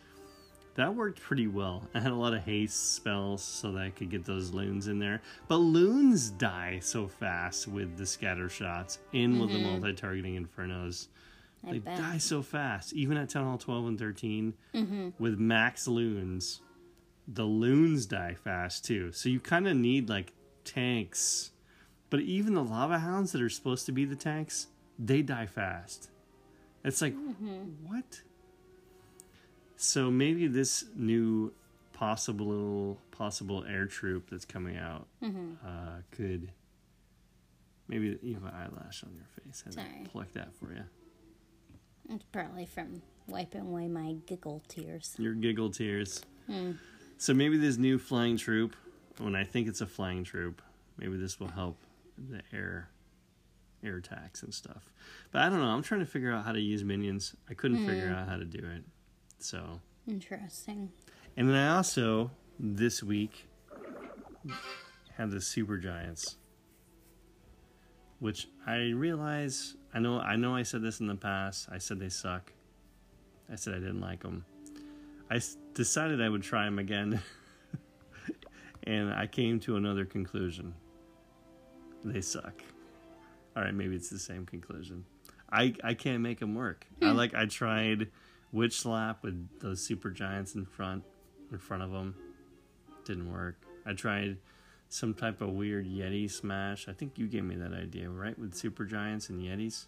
That 0.76 0.94
worked 0.94 1.20
pretty 1.20 1.48
well. 1.48 1.82
I 1.94 2.00
had 2.00 2.12
a 2.12 2.16
lot 2.16 2.32
of 2.32 2.44
haste 2.44 2.94
spells 2.94 3.42
so 3.42 3.72
that 3.72 3.82
I 3.82 3.90
could 3.90 4.08
get 4.08 4.24
those 4.24 4.52
loons 4.52 4.86
in 4.86 5.00
there. 5.00 5.20
But 5.48 5.56
loons 5.56 6.30
die 6.30 6.78
so 6.80 7.08
fast 7.08 7.66
with 7.66 7.96
the 7.96 8.06
scatter 8.06 8.48
shots 8.48 9.00
and 9.12 9.40
with 9.40 9.50
the 9.50 9.56
mm-hmm. 9.56 9.80
multi-targeting 9.80 10.44
infernos. 10.44 11.08
I 11.66 11.72
They 11.72 11.78
bet. 11.80 11.98
die 11.98 12.18
so 12.18 12.40
fast. 12.40 12.92
Even 12.92 13.16
at 13.16 13.30
Town 13.30 13.46
Hall 13.46 13.58
12 13.58 13.86
and 13.86 13.98
13 13.98 14.54
mm-hmm. 14.74 15.08
with 15.18 15.36
max 15.38 15.88
loons, 15.88 16.60
the 17.26 17.44
loons 17.44 18.06
die 18.06 18.34
fast 18.34 18.84
too. 18.84 19.10
So 19.10 19.28
you 19.28 19.40
kind 19.40 19.66
of 19.66 19.76
need 19.76 20.08
like 20.08 20.32
tanks. 20.64 21.50
But 22.10 22.20
even 22.20 22.54
the 22.54 22.62
lava 22.62 23.00
hounds 23.00 23.32
that 23.32 23.42
are 23.42 23.48
supposed 23.48 23.86
to 23.86 23.92
be 23.92 24.04
the 24.04 24.14
tanks, 24.14 24.68
they 25.00 25.20
die 25.22 25.46
fast. 25.46 26.10
It's 26.84 27.00
like, 27.00 27.14
mm-hmm. 27.14 27.86
what? 27.86 28.20
So 29.76 30.10
maybe 30.10 30.46
this 30.46 30.84
new 30.94 31.52
possible 31.92 32.98
possible 33.12 33.64
air 33.68 33.86
troop 33.86 34.28
that's 34.30 34.44
coming 34.44 34.76
out 34.76 35.06
mm-hmm. 35.22 35.52
uh, 35.64 36.00
could 36.10 36.50
maybe 37.88 38.18
you 38.22 38.34
have 38.34 38.44
an 38.44 38.50
eyelash 38.50 39.04
on 39.04 39.14
your 39.14 39.26
face. 39.44 39.64
I 39.66 39.70
Sorry. 39.70 40.04
pluck 40.04 40.32
that 40.34 40.54
for 40.54 40.72
you. 40.72 40.82
It's 42.10 42.24
probably 42.32 42.66
from 42.66 43.02
wiping 43.26 43.62
away 43.62 43.88
my 43.88 44.16
giggle 44.26 44.62
tears. 44.68 45.14
Your 45.18 45.34
giggle 45.34 45.70
tears. 45.70 46.22
Hmm. 46.46 46.72
So 47.16 47.32
maybe 47.32 47.56
this 47.56 47.78
new 47.78 47.98
flying 47.98 48.36
troop, 48.36 48.76
when 49.18 49.34
I 49.34 49.44
think 49.44 49.68
it's 49.68 49.80
a 49.80 49.86
flying 49.86 50.24
troop, 50.24 50.60
maybe 50.98 51.16
this 51.16 51.40
will 51.40 51.48
help 51.48 51.78
the 52.18 52.42
air 52.52 52.90
air 53.84 53.96
attacks 53.96 54.42
and 54.42 54.52
stuff. 54.52 54.92
But 55.30 55.42
I 55.42 55.48
don't 55.48 55.60
know. 55.60 55.66
I'm 55.66 55.82
trying 55.82 56.00
to 56.00 56.06
figure 56.06 56.32
out 56.32 56.44
how 56.44 56.52
to 56.52 56.60
use 56.60 56.84
minions. 56.84 57.34
I 57.48 57.54
couldn't 57.54 57.86
figure 57.86 58.08
mm. 58.08 58.16
out 58.16 58.28
how 58.28 58.36
to 58.36 58.44
do 58.44 58.58
it. 58.58 58.84
So, 59.38 59.80
Interesting. 60.08 60.90
and 61.36 61.48
then 61.48 61.56
I 61.56 61.76
also 61.76 62.30
this 62.58 63.02
week 63.02 63.46
had 65.16 65.30
the 65.30 65.40
super 65.40 65.76
giants, 65.76 66.36
which 68.20 68.48
I 68.66 68.90
realize. 68.90 69.76
I 69.92 69.98
know. 70.00 70.18
I 70.18 70.36
know. 70.36 70.54
I 70.54 70.62
said 70.62 70.82
this 70.82 71.00
in 71.00 71.06
the 71.06 71.14
past. 71.14 71.68
I 71.70 71.78
said 71.78 72.00
they 72.00 72.08
suck. 72.08 72.52
I 73.52 73.56
said 73.56 73.74
I 73.74 73.78
didn't 73.78 74.00
like 74.00 74.22
them. 74.22 74.44
I 75.30 75.36
s- 75.36 75.56
decided 75.74 76.20
I 76.20 76.28
would 76.28 76.42
try 76.42 76.64
them 76.64 76.78
again, 76.78 77.20
and 78.84 79.12
I 79.12 79.26
came 79.26 79.60
to 79.60 79.76
another 79.76 80.04
conclusion. 80.04 80.74
They 82.04 82.20
suck. 82.20 82.62
All 83.56 83.62
right, 83.62 83.74
maybe 83.74 83.94
it's 83.94 84.10
the 84.10 84.18
same 84.18 84.46
conclusion. 84.46 85.04
I 85.50 85.74
I 85.84 85.94
can't 85.94 86.20
make 86.20 86.40
them 86.40 86.54
work. 86.54 86.86
I 87.00 87.10
hmm. 87.10 87.16
like. 87.16 87.34
I 87.34 87.46
tried 87.46 88.08
witch 88.52 88.80
slap 88.80 89.22
with 89.22 89.48
those 89.60 89.80
super 89.80 90.10
giants 90.10 90.54
in 90.54 90.64
front, 90.64 91.04
in 91.50 91.58
front 91.58 91.82
of 91.82 91.90
them. 91.90 92.14
Didn't 93.04 93.30
work. 93.30 93.56
I 93.86 93.92
tried 93.92 94.38
some 94.88 95.12
type 95.12 95.40
of 95.40 95.50
weird 95.50 95.86
Yeti 95.86 96.30
smash. 96.30 96.88
I 96.88 96.92
think 96.92 97.18
you 97.18 97.26
gave 97.26 97.44
me 97.44 97.56
that 97.56 97.72
idea, 97.72 98.08
right? 98.08 98.38
With 98.38 98.54
super 98.54 98.84
giants 98.84 99.28
and 99.28 99.42
Yetis. 99.42 99.86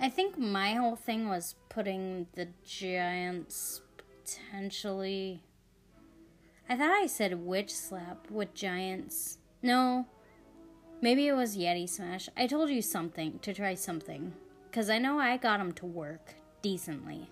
I 0.00 0.08
think 0.08 0.38
my 0.38 0.74
whole 0.74 0.96
thing 0.96 1.28
was 1.28 1.54
putting 1.68 2.26
the 2.34 2.48
giants 2.64 3.82
potentially. 4.24 5.42
I 6.68 6.76
thought 6.76 6.90
I 6.90 7.06
said 7.06 7.44
witch 7.44 7.72
slap 7.74 8.30
with 8.30 8.54
giants. 8.54 9.38
No. 9.62 10.06
Maybe 11.02 11.26
it 11.28 11.32
was 11.34 11.56
Yeti 11.56 11.88
Smash. 11.88 12.28
I 12.36 12.46
told 12.46 12.70
you 12.70 12.82
something 12.82 13.38
to 13.40 13.54
try 13.54 13.74
something. 13.74 14.34
Because 14.70 14.88
I 14.90 14.98
know 14.98 15.18
I 15.18 15.36
got 15.36 15.58
them 15.58 15.72
to 15.72 15.86
work 15.86 16.34
decently. 16.62 17.28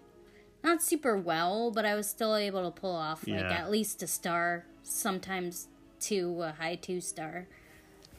Not 0.65 0.83
super 0.83 1.17
well, 1.17 1.71
but 1.71 1.85
I 1.85 1.95
was 1.95 2.09
still 2.09 2.35
able 2.35 2.65
to 2.65 2.81
pull 2.81 2.97
off 2.97 3.27
like 3.27 3.41
Yeah. 3.41 3.53
at 3.53 3.71
least 3.71 4.03
a 4.03 4.07
star, 4.09 4.65
sometimes 4.83 5.69
two, 6.01 6.43
a 6.43 6.51
high 6.53 6.75
two 6.75 7.01
star. 7.01 7.47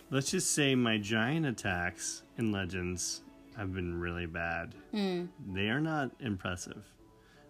Let's 0.09 0.31
just 0.31 0.53
say 0.53 0.73
my 0.73 0.97
giant 0.97 1.45
attacks 1.45 2.23
in 2.37 2.51
Legends 2.51 3.21
have 3.57 3.73
been 3.73 3.99
really 3.99 4.25
bad. 4.25 4.73
Hmm. 4.91 5.25
They 5.53 5.69
are 5.69 5.81
not 5.81 6.11
impressive. 6.21 6.83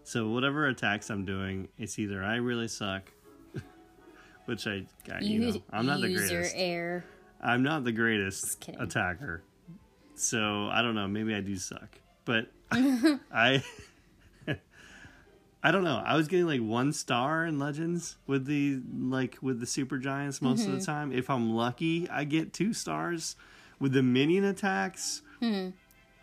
So 0.03 0.29
whatever 0.29 0.65
attacks 0.67 1.11
I'm 1.11 1.23
doing, 1.23 1.67
it's 1.77 1.99
either 1.99 2.23
I 2.23 2.37
really 2.37 2.67
suck, 2.67 3.11
which 4.45 4.65
I, 4.65 4.85
I 5.13 5.19
you, 5.19 5.39
know, 5.39 5.61
I'm 5.71 5.85
not 5.85 6.01
the 6.01 6.09
user 6.09 6.27
greatest. 6.37 6.55
I'm 7.41 7.63
not 7.63 7.83
the 7.83 7.91
greatest 7.91 8.69
attacker. 8.79 9.43
So 10.15 10.67
I 10.71 10.81
don't 10.81 10.95
know. 10.95 11.07
Maybe 11.07 11.33
I 11.33 11.41
do 11.41 11.55
suck, 11.55 11.99
but 12.25 12.51
I. 12.71 13.63
I 15.61 15.71
don't 15.71 15.83
know. 15.83 16.01
I 16.05 16.15
was 16.15 16.29
getting 16.29 16.45
like 16.45 16.61
one 16.61 16.93
star 16.93 17.45
in 17.45 17.59
Legends 17.59 18.15
with 18.27 18.45
the 18.45 18.79
like 18.97 19.37
with 19.41 19.59
the 19.59 19.65
super 19.65 19.97
giants 19.97 20.41
most 20.41 20.61
of 20.61 20.71
the 20.71 20.77
mm-hmm. 20.77 20.85
time. 20.85 21.11
If 21.11 21.29
I'm 21.29 21.53
lucky, 21.53 22.07
I 22.09 22.23
get 22.23 22.53
two 22.53 22.73
stars. 22.73 23.35
With 23.77 23.93
the 23.93 24.03
minion 24.03 24.43
attacks, 24.43 25.21
hmm. 25.39 25.69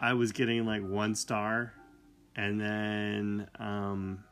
I 0.01 0.13
was 0.15 0.33
getting 0.33 0.67
like 0.67 0.83
one 0.83 1.15
star, 1.15 1.73
and 2.35 2.61
then 2.61 3.49
um, 3.59 4.25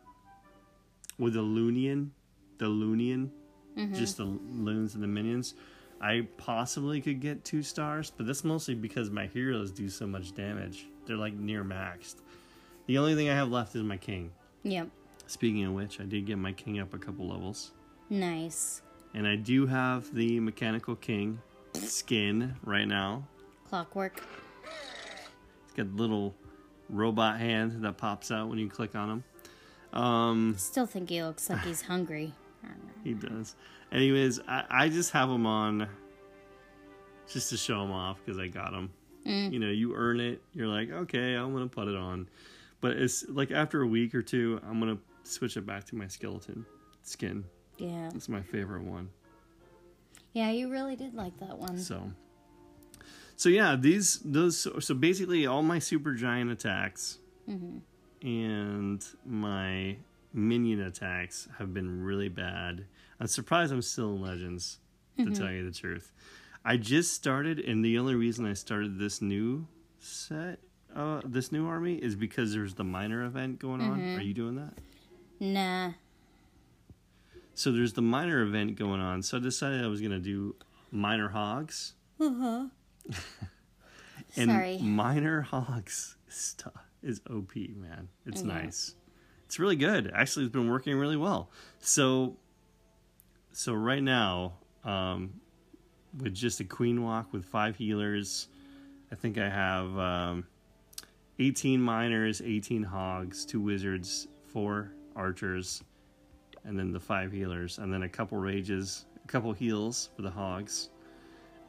with 1.19 1.35
the 1.35 1.43
Loonian, 1.43 2.11
the 2.59 2.67
Loonian, 2.67 3.31
mm-hmm. 3.77 3.95
just 3.95 4.19
the 4.19 4.25
loons 4.25 4.95
and 4.95 5.03
the 5.03 5.09
minions, 5.09 5.55
I 6.05 6.29
possibly 6.37 7.01
could 7.01 7.21
get 7.21 7.45
two 7.45 7.63
stars, 7.63 8.13
but 8.15 8.27
that's 8.27 8.45
mostly 8.45 8.75
because 8.75 9.09
my 9.09 9.25
heroes 9.25 9.71
do 9.71 9.89
so 9.89 10.07
much 10.07 10.35
damage. 10.35 10.87
They're 11.07 11.17
like 11.17 11.33
near 11.33 11.65
maxed. 11.65 12.17
The 12.87 12.99
only 12.99 13.15
thing 13.15 13.31
I 13.31 13.35
have 13.35 13.49
left 13.49 13.75
is 13.75 13.83
my 13.83 13.97
king. 13.97 14.31
Yep. 14.65 14.89
Speaking 15.27 15.65
of 15.65 15.73
which, 15.73 16.01
I 16.01 16.05
did 16.05 16.27
get 16.27 16.37
my 16.37 16.53
king 16.53 16.79
up 16.79 16.93
a 16.93 16.99
couple 16.99 17.27
levels. 17.29 17.73
Nice. 18.11 18.83
And 19.15 19.27
I 19.27 19.37
do 19.37 19.65
have 19.65 20.15
the 20.15 20.41
mechanical 20.41 20.95
king 20.95 21.41
skin 21.73 22.55
right 22.63 22.87
now. 22.87 23.27
Clockwork. 23.71 24.23
It's 25.65 25.73
got 25.75 25.87
a 25.87 25.97
little 25.97 26.35
robot 26.91 27.39
hand 27.39 27.83
that 27.83 27.97
pops 27.97 28.31
out 28.31 28.51
when 28.51 28.59
you 28.59 28.69
click 28.69 28.95
on 28.95 29.23
him. 29.91 29.99
Um, 29.99 30.55
Still 30.59 30.85
think 30.85 31.09
he 31.09 31.23
looks 31.23 31.49
like 31.49 31.65
he's 31.65 31.81
hungry. 31.81 32.35
He 33.03 33.15
does. 33.15 33.57
Anyways, 33.93 34.41
I, 34.49 34.65
I 34.71 34.89
just 34.89 35.11
have 35.13 35.31
him 35.31 35.47
on 35.47 35.89
just 37.33 37.51
to 37.51 37.57
show 37.57 37.83
him 37.83 37.93
off 37.93 38.19
because 38.25 38.39
I 38.39 38.49
got 38.49 38.73
him. 38.73 38.91
Mm. 39.27 39.53
You 39.53 39.59
know, 39.59 39.71
you 39.71 39.95
earn 39.95 40.21
it. 40.21 40.43
You're 40.53 40.69
like, 40.69 40.91
okay, 40.91 41.35
I'm 41.35 41.53
gonna 41.53 41.69
put 41.69 41.89
it 41.89 41.97
on. 41.97 42.29
But 42.81 42.97
it's 42.97 43.27
like 43.29 43.51
after 43.51 43.83
a 43.83 43.87
week 43.87 44.15
or 44.15 44.23
two, 44.23 44.61
I'm 44.69 44.79
gonna 44.79 44.99
switch 45.23 45.57
it 45.57 45.67
back 45.67 45.85
to 45.87 45.97
my 45.97 46.07
skeleton 46.07 46.67
skin. 47.03 47.45
Yeah. 47.79 48.11
It's 48.15 48.29
my 48.29 48.43
favorite 48.43 48.83
one. 48.83 49.09
Yeah, 50.33 50.51
you 50.51 50.71
really 50.71 50.97
did 50.97 51.15
like 51.15 51.39
that 51.39 51.57
one. 51.57 51.79
So, 51.79 52.11
so 53.37 53.49
yeah, 53.49 53.77
these 53.79 54.19
those 54.25 54.59
so, 54.59 54.79
so 54.81 54.95
basically 54.95 55.47
all 55.47 55.63
my 55.63 55.79
super 55.79 56.13
giant 56.13 56.51
attacks 56.51 57.19
mm-hmm. 57.49 57.79
and 58.27 59.05
my 59.25 59.97
minion 60.35 60.81
attacks 60.81 61.49
have 61.59 61.73
been 61.73 62.03
really 62.05 62.29
bad. 62.29 62.85
I'm 63.21 63.27
surprised 63.29 63.73
I'm 63.73 63.81
still 63.83 64.11
in 64.17 64.21
Legends, 64.21 64.79
to 65.17 65.31
tell 65.31 65.51
you 65.51 65.65
the 65.65 65.75
truth. 65.77 66.13
I 66.65 66.77
just 66.77 67.13
started, 67.15 67.61
and 67.61 67.85
the 67.85 67.99
only 67.99 68.15
reason 68.15 68.45
I 68.47 68.55
started 68.55 68.99
this 68.99 69.23
new 69.23 69.67
set, 69.99 70.59
uh, 70.95 71.21
this 71.25 71.53
new 71.53 71.67
army, 71.67 71.95
is 71.97 72.17
because 72.17 72.53
there's 72.53 72.75
the 72.75 72.85
miner 72.85 73.25
event 73.25 73.59
going 73.61 73.81
on. 73.81 74.01
Are 74.17 74.21
you 74.23 74.35
doing 74.35 74.57
that? 74.57 74.75
Nah. 75.41 75.93
So 77.55 77.71
there's 77.71 77.93
the 77.93 78.03
miner 78.03 78.43
event 78.43 78.77
going 78.77 79.01
on. 79.01 79.23
So 79.23 79.37
I 79.37 79.41
decided 79.41 79.85
I 79.85 79.87
was 79.89 80.01
gonna 80.01 80.19
do 80.19 80.57
miner 80.91 81.29
hogs. 81.29 81.95
Uh 82.21 82.67
and 84.37 84.51
Sorry. 84.51 84.79
miner 84.79 85.43
hogs 85.43 86.17
stuff 86.29 86.73
is 87.03 87.21
OP, 87.31 87.55
man. 87.77 88.09
It's 88.27 88.41
Yeah. 88.43 88.49
nice. 88.49 88.95
It's 89.47 89.59
really 89.59 89.77
good. 89.77 90.11
Actually, 90.15 90.47
it's 90.47 90.53
been 90.53 90.71
working 90.71 90.97
really 90.97 91.17
well. 91.17 91.51
So, 91.81 92.37
so 93.53 93.75
right 93.75 94.03
now, 94.03 94.55
um, 94.85 95.35
with 96.19 96.35
just 96.35 96.61
a 96.61 96.65
queen 96.65 97.03
walk 97.03 97.33
with 97.33 97.45
five 97.45 97.77
healers, 97.77 98.49
I 99.13 99.15
think 99.15 99.39
I 99.39 99.49
have 99.49 99.97
um, 99.99 100.47
18 101.39 101.81
miners, 101.81 102.41
18 102.43 102.83
hogs, 102.83 103.45
two 103.45 103.61
wizards, 103.61 104.29
four 104.47 104.93
archers, 105.17 105.83
and 106.65 106.79
then 106.79 106.93
the 106.93 107.01
five 107.01 107.33
healers, 107.33 107.79
and 107.79 107.93
then 107.93 108.05
a 108.05 108.09
couple 108.09 108.39
rages, 108.39 109.07
a 109.23 109.29
couple 109.29 109.53
heals 109.53 110.11
for 110.17 110.23
the 110.23 110.31
hogs, 110.31 110.91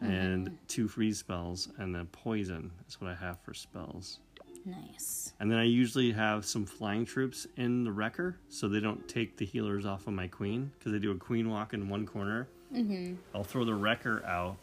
and 0.02 0.58
two 0.68 0.88
freeze 0.88 1.20
spells, 1.20 1.70
and 1.78 1.94
then 1.94 2.06
poison. 2.08 2.72
is 2.88 3.00
what 3.02 3.10
I 3.10 3.16
have 3.16 3.40
for 3.42 3.54
spells. 3.54 4.20
Nice. 4.66 5.34
And 5.40 5.52
then 5.52 5.60
I 5.60 5.64
usually 5.64 6.12
have 6.12 6.44
some 6.44 6.66
flying 6.66 7.06
troops 7.06 7.46
in 7.56 7.84
the 7.84 7.92
wrecker 7.92 8.40
so 8.50 8.68
they 8.68 8.80
don't 8.80 9.08
take 9.08 9.38
the 9.38 9.46
healers 9.46 9.86
off 9.86 10.08
of 10.08 10.14
my 10.14 10.28
queen 10.28 10.72
because 10.78 10.92
they 10.92 11.00
do 11.00 11.12
a 11.12 11.16
queen 11.16 11.50
walk 11.50 11.74
in 11.74 11.88
one 11.88 12.08
corner. 12.08 12.48
Mm-hmm. 12.74 13.16
I'll 13.34 13.44
throw 13.44 13.64
the 13.64 13.76
wrecker 13.76 14.26
out 14.26 14.58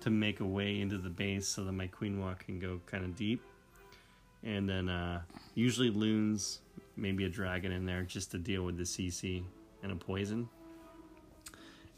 to 0.00 0.10
make 0.10 0.40
a 0.40 0.44
way 0.44 0.80
into 0.80 0.98
the 0.98 1.10
base 1.10 1.46
so 1.46 1.62
that 1.64 1.72
my 1.72 1.86
queen 1.86 2.20
walk 2.20 2.46
can 2.46 2.58
go 2.58 2.80
kind 2.86 3.04
of 3.04 3.14
deep. 3.14 3.40
And 4.42 4.68
then 4.68 4.88
uh, 4.88 5.20
usually 5.54 5.90
loons, 5.90 6.60
maybe 6.96 7.24
a 7.24 7.28
dragon 7.28 7.70
in 7.70 7.86
there 7.86 8.02
just 8.02 8.32
to 8.32 8.38
deal 8.38 8.64
with 8.64 8.76
the 8.76 8.84
CC 8.84 9.44
and 9.82 9.92
a 9.92 9.96
poison. 9.96 10.48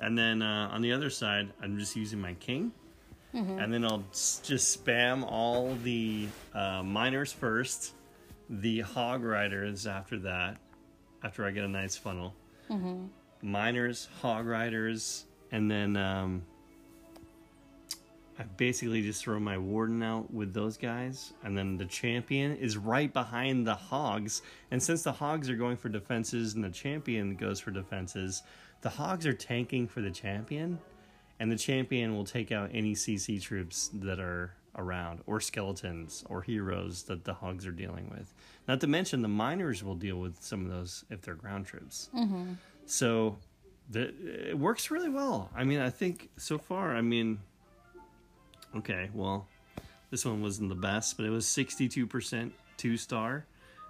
And 0.00 0.18
then 0.18 0.42
uh, 0.42 0.68
on 0.72 0.82
the 0.82 0.92
other 0.92 1.08
side, 1.08 1.50
I'm 1.62 1.78
just 1.78 1.96
using 1.96 2.20
my 2.20 2.34
king 2.34 2.72
and 3.58 3.72
then 3.72 3.84
I'll 3.84 4.04
just 4.12 4.84
spam 4.84 5.24
all 5.26 5.74
the 5.82 6.28
uh, 6.54 6.82
miners 6.82 7.32
first, 7.32 7.94
the 8.50 8.80
hog 8.80 9.22
riders 9.24 9.86
after 9.86 10.18
that, 10.20 10.58
after 11.24 11.46
I 11.46 11.50
get 11.50 11.64
a 11.64 11.68
nice 11.68 11.96
funnel. 11.96 12.34
Miners, 13.42 14.08
hog 14.20 14.46
riders, 14.46 15.24
and 15.50 15.70
then 15.70 15.96
um, 15.96 16.42
I 18.38 18.44
basically 18.56 19.02
just 19.02 19.22
throw 19.22 19.38
my 19.40 19.58
warden 19.58 20.02
out 20.02 20.32
with 20.32 20.52
those 20.52 20.76
guys, 20.76 21.32
and 21.42 21.56
then 21.56 21.76
the 21.76 21.84
champion 21.86 22.56
is 22.56 22.76
right 22.76 23.12
behind 23.12 23.66
the 23.66 23.74
hogs. 23.74 24.42
And 24.70 24.82
since 24.82 25.02
the 25.02 25.12
hogs 25.12 25.48
are 25.50 25.56
going 25.56 25.76
for 25.76 25.88
defenses 25.88 26.54
and 26.54 26.62
the 26.62 26.70
champion 26.70 27.34
goes 27.34 27.60
for 27.60 27.70
defenses, 27.70 28.42
the 28.80 28.90
hogs 28.90 29.26
are 29.26 29.32
tanking 29.32 29.86
for 29.88 30.00
the 30.00 30.10
champion 30.10 30.78
and 31.42 31.50
the 31.50 31.56
champion 31.56 32.14
will 32.14 32.24
take 32.24 32.52
out 32.52 32.70
any 32.72 32.94
CC 32.94 33.42
troops 33.42 33.90
that 33.94 34.20
are 34.20 34.54
around, 34.76 35.22
or 35.26 35.40
skeletons, 35.40 36.22
or 36.28 36.40
heroes 36.40 37.02
that 37.02 37.24
the 37.24 37.34
hogs 37.34 37.66
are 37.66 37.72
dealing 37.72 38.08
with. 38.10 38.32
Not 38.68 38.80
to 38.82 38.86
mention, 38.86 39.22
the 39.22 39.28
miners 39.28 39.82
will 39.82 39.96
deal 39.96 40.18
with 40.18 40.40
some 40.40 40.64
of 40.64 40.70
those 40.70 41.04
if 41.10 41.20
they're 41.20 41.34
ground 41.34 41.66
troops. 41.66 42.10
Mm-hmm. 42.14 42.52
So 42.86 43.38
the, 43.90 44.14
it 44.50 44.56
works 44.56 44.92
really 44.92 45.08
well. 45.08 45.50
I 45.52 45.64
mean, 45.64 45.80
I 45.80 45.90
think 45.90 46.30
so 46.36 46.58
far, 46.58 46.94
I 46.94 47.00
mean, 47.00 47.40
okay, 48.76 49.10
well, 49.12 49.48
this 50.10 50.24
one 50.24 50.42
wasn't 50.42 50.68
the 50.68 50.76
best, 50.76 51.16
but 51.16 51.26
it 51.26 51.30
was 51.30 51.44
62% 51.46 52.52
two 52.76 52.96
star. 52.96 53.46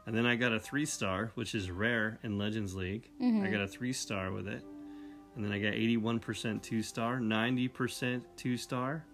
And 0.07 0.17
then 0.17 0.25
I 0.25 0.37
got 0.37 0.55
a 0.55 0.59
three 0.59 0.87
star, 0.87 1.33
which 1.35 1.55
is 1.55 1.71
rare 1.71 2.19
in 2.23 2.39
Legends 2.39 2.75
League. 2.75 3.11
I 3.21 3.25
mm-hmm. 3.25 3.53
got 3.53 3.61
a 3.61 3.69
three 3.69 3.93
star 3.93 4.33
with 4.33 4.49
it. 4.49 4.65
And 5.35 5.45
then 5.45 5.53
I 5.53 5.59
got 5.59 5.73
81% 5.73 6.63
two 6.63 6.83
star, 6.83 7.19
90% 7.19 8.23
two 8.37 8.57
star. 8.57 9.05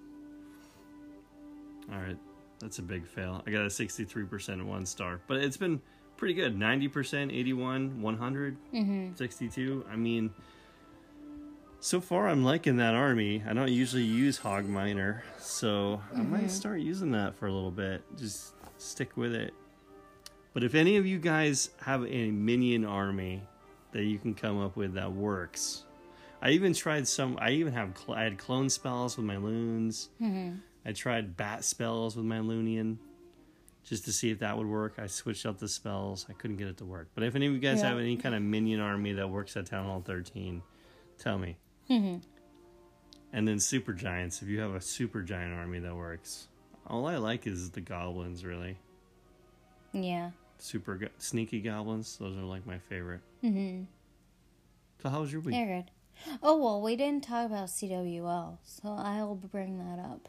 All 1.93 1.99
right, 1.99 2.19
that's 2.61 2.79
a 2.79 2.83
big 2.83 3.07
fail. 3.07 3.43
I 3.47 3.51
got 3.51 3.63
a 3.63 3.69
63% 3.69 4.65
one 4.65 4.85
star, 4.85 5.21
but 5.27 5.39
it's 5.39 5.57
been 5.57 5.81
pretty 6.17 6.35
good 6.35 6.59
90%, 6.59 7.33
81, 7.33 8.03
100, 8.03 8.57
mm-hmm. 8.75 9.15
62. 9.15 9.87
I 9.91 9.97
mean, 9.97 10.31
so 11.81 12.01
far 12.01 12.29
I'm 12.29 12.45
liking 12.45 12.77
that 12.79 12.95
army. 12.95 13.43
I 13.49 13.55
don't 13.55 13.71
usually 13.71 14.03
use 14.03 14.37
Hog 14.39 14.69
Miner, 14.69 15.23
so 15.39 16.03
I 16.15 16.19
might 16.19 16.41
mm-hmm. 16.41 16.49
start 16.49 16.81
using 16.81 17.13
that 17.13 17.37
for 17.37 17.47
a 17.47 17.53
little 17.53 17.71
bit. 17.71 18.03
Just 18.19 18.55
stick 18.77 19.17
with 19.17 19.33
it. 19.33 19.55
But 20.53 20.65
if 20.65 20.75
any 20.75 20.97
of 20.97 21.07
you 21.07 21.19
guys 21.19 21.71
have 21.83 22.05
a 22.05 22.31
minion 22.31 22.85
army 22.85 23.43
that 23.93 24.05
you 24.05 24.19
can 24.19 24.35
come 24.35 24.61
up 24.61 24.77
with 24.77 24.95
that 24.95 25.13
works, 25.13 25.85
I 26.41 26.51
even 26.51 26.73
tried 26.73 27.09
some. 27.09 27.37
I 27.41 27.51
even 27.53 27.73
have. 27.73 27.97
Cl- 27.99 28.17
I 28.19 28.23
had 28.25 28.39
clone 28.39 28.69
spells 28.71 29.17
with 29.17 29.27
my 29.27 29.37
loons. 29.37 30.09
Mm-hmm. 30.21 30.57
I 30.87 30.93
tried 30.93 31.37
bat 31.37 31.65
spells 31.65 32.17
with 32.17 32.25
my 32.25 32.39
loonian, 32.41 32.99
just 33.85 34.05
to 34.05 34.13
see 34.13 34.31
if 34.31 34.39
that 34.39 34.57
would 34.57 34.67
work. 34.67 34.95
I 34.99 35.07
switched 35.09 35.45
out 35.47 35.59
the 35.59 35.69
spells. 35.69 36.27
I 36.31 36.33
couldn't 36.35 36.57
get 36.57 36.69
it 36.69 36.77
to 36.79 36.85
work. 36.85 37.09
But 37.15 37.25
if 37.25 37.35
any 37.35 37.47
of 37.47 37.53
you 37.53 37.59
guys 37.59 37.81
Yeah. 37.81 37.89
have 37.91 37.99
any 37.99 38.17
kind 38.17 38.35
of 38.35 38.43
minion 38.43 38.81
army 38.81 39.13
that 39.15 39.29
works 39.29 39.57
at 39.57 39.67
Town 39.67 39.85
Hall 39.87 40.01
13, 40.05 40.63
tell 41.19 41.39
me. 41.39 41.57
Mm-hmm. 41.91 42.19
And 43.33 43.47
then 43.49 43.59
super 43.59 43.93
giants. 43.93 44.41
If 44.41 44.49
you 44.49 44.61
have 44.61 44.75
a 44.75 44.81
super 44.81 45.23
giant 45.23 45.53
army 45.55 45.81
that 45.81 45.95
works, 45.95 46.49
all 46.87 47.07
I 47.07 47.17
like 47.17 47.47
is 47.47 47.71
the 47.71 47.81
goblins. 47.81 48.45
Really, 48.45 48.79
Yeah. 49.93 50.31
super 50.59 50.95
go- 50.97 51.09
sneaky 51.19 51.61
goblins. 51.61 52.17
Those 52.17 52.37
are 52.39 52.43
like 52.43 52.65
my 52.67 52.79
favorite. 52.79 53.21
Mm-hmm. 53.43 53.85
So 55.03 55.09
how 55.11 55.21
was 55.21 55.33
your 55.33 55.41
week? 55.43 55.55
They're 55.55 55.67
good. 55.83 55.91
Oh 56.43 56.57
well, 56.63 56.83
we 56.83 56.97
didn't 56.97 57.25
talk 57.25 57.47
about 57.47 57.69
CWL, 57.69 58.59
so 58.65 58.89
I'll 58.89 59.35
bring 59.37 59.79
that 59.79 59.99
up 60.01 60.29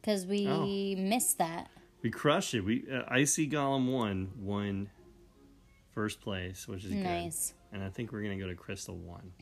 because 0.00 0.26
we 0.26 0.46
Oh. 0.48 0.66
missed 1.00 1.38
that. 1.38 1.70
We 2.02 2.10
crushed 2.10 2.54
it. 2.54 2.62
We 2.62 2.84
uh, 2.90 3.02
Icy 3.08 3.48
Golem 3.48 3.90
one 3.92 4.32
won 4.38 4.90
first 5.92 6.20
place, 6.20 6.66
which 6.66 6.84
is 6.84 6.90
good. 6.92 7.02
Nice. 7.04 7.54
And 7.72 7.82
I 7.82 7.88
think 7.90 8.12
we're 8.12 8.22
gonna 8.22 8.38
go 8.38 8.48
to 8.48 8.54
Crystal 8.54 8.96
one 8.96 9.32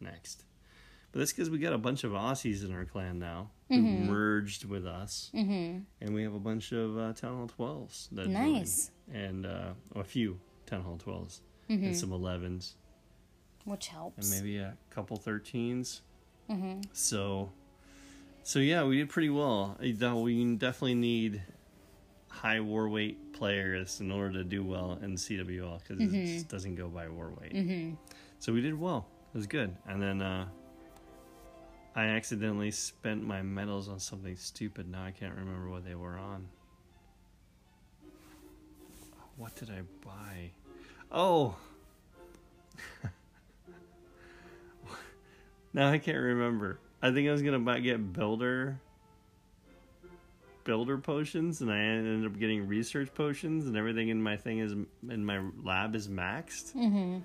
next. 0.00 0.44
But 1.12 1.20
that's 1.20 1.32
because 1.32 1.50
we 1.50 1.58
got 1.58 1.72
a 1.72 1.78
bunch 1.78 2.04
of 2.04 2.12
Aussies 2.12 2.64
in 2.64 2.72
our 2.74 2.84
clan 2.84 3.18
now 3.18 3.50
who 3.68 3.76
Mm-hmm. 3.76 4.10
merged 4.10 4.64
with 4.64 4.86
us, 4.86 5.30
Mm-hmm. 5.34 5.80
and 6.00 6.14
we 6.14 6.22
have 6.22 6.34
a 6.34 6.38
bunch 6.40 6.72
of 6.72 6.96
uh, 6.98 7.12
Town 7.12 7.36
Hall 7.36 7.48
twelves 7.48 8.08
that 8.12 8.28
Nice. 8.28 8.90
joined. 9.08 9.24
and 9.24 9.46
uh, 9.46 9.72
a 9.94 10.04
few 10.04 10.40
Town 10.66 10.82
Hall 10.82 10.98
12s 10.98 11.40
Mm-hmm. 11.70 11.84
and 11.86 11.96
some 11.96 12.12
elevens 12.12 12.76
Which 13.66 13.88
helps. 13.88 14.32
and 14.32 14.42
maybe 14.42 14.58
a 14.58 14.74
couple 14.90 15.18
13s. 15.18 16.00
Mm-hmm. 16.50 16.80
So, 16.92 17.50
so 18.42 18.60
yeah, 18.60 18.84
we 18.84 18.96
did 18.98 19.10
pretty 19.10 19.28
well. 19.30 19.76
Though 19.80 20.20
we 20.20 20.54
definitely 20.54 20.94
need 20.94 21.42
high 22.28 22.60
war 22.60 22.88
weight 22.88 23.32
players 23.32 24.00
in 24.00 24.10
order 24.10 24.32
to 24.34 24.44
do 24.44 24.62
well 24.62 24.98
in 25.02 25.16
CWL 25.16 25.80
because 25.80 26.02
it 26.02 26.26
just 26.26 26.48
doesn't 26.48 26.76
go 26.76 26.88
by 26.88 27.08
war 27.08 27.32
weight. 27.40 27.52
Mm-hmm. 27.54 27.94
So 28.38 28.52
we 28.52 28.60
did 28.60 28.78
well. 28.78 29.06
It 29.34 29.36
was 29.36 29.46
good. 29.46 29.74
And 29.86 30.00
then 30.00 30.22
uh, 30.22 30.46
I 31.96 32.04
accidentally 32.04 32.70
spent 32.70 33.26
my 33.26 33.42
medals 33.42 33.88
on 33.88 33.98
something 33.98 34.36
stupid. 34.36 34.88
Now 34.90 35.04
I 35.04 35.10
can't 35.10 35.34
remember 35.34 35.68
what 35.68 35.84
they 35.84 35.94
were 35.94 36.16
on. 36.16 36.46
What 39.36 39.54
did 39.56 39.70
I 39.70 39.80
buy? 40.04 40.50
Oh. 41.10 41.56
Now 45.72 45.90
I 45.90 45.98
can't 45.98 46.18
remember. 46.18 46.78
I 47.02 47.12
think 47.12 47.28
I 47.28 47.32
was 47.32 47.42
gonna 47.42 47.58
buy 47.58 47.80
get 47.80 48.12
builder 48.12 48.80
builder 50.64 50.98
potions, 50.98 51.60
and 51.60 51.70
I 51.70 51.78
ended 51.78 52.26
up 52.30 52.38
getting 52.38 52.66
research 52.66 53.14
potions, 53.14 53.66
and 53.66 53.76
everything 53.76 54.08
in 54.08 54.20
my 54.20 54.36
thing 54.36 54.58
is 54.58 54.72
in 54.72 55.24
my 55.24 55.40
lab 55.62 55.94
is 55.94 56.08
maxed. 56.08 56.74
Mm-hmm. 56.74 57.20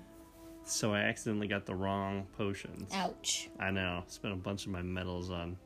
So 0.64 0.94
I 0.94 1.00
accidentally 1.00 1.48
got 1.48 1.66
the 1.66 1.74
wrong 1.74 2.26
potions. 2.38 2.90
Ouch. 2.94 3.50
I 3.58 3.70
know. 3.70 4.04
Spent 4.06 4.32
a 4.32 4.36
bunch 4.36 4.64
of 4.64 4.72
my 4.72 4.80
medals 4.80 5.30
on 5.30 5.56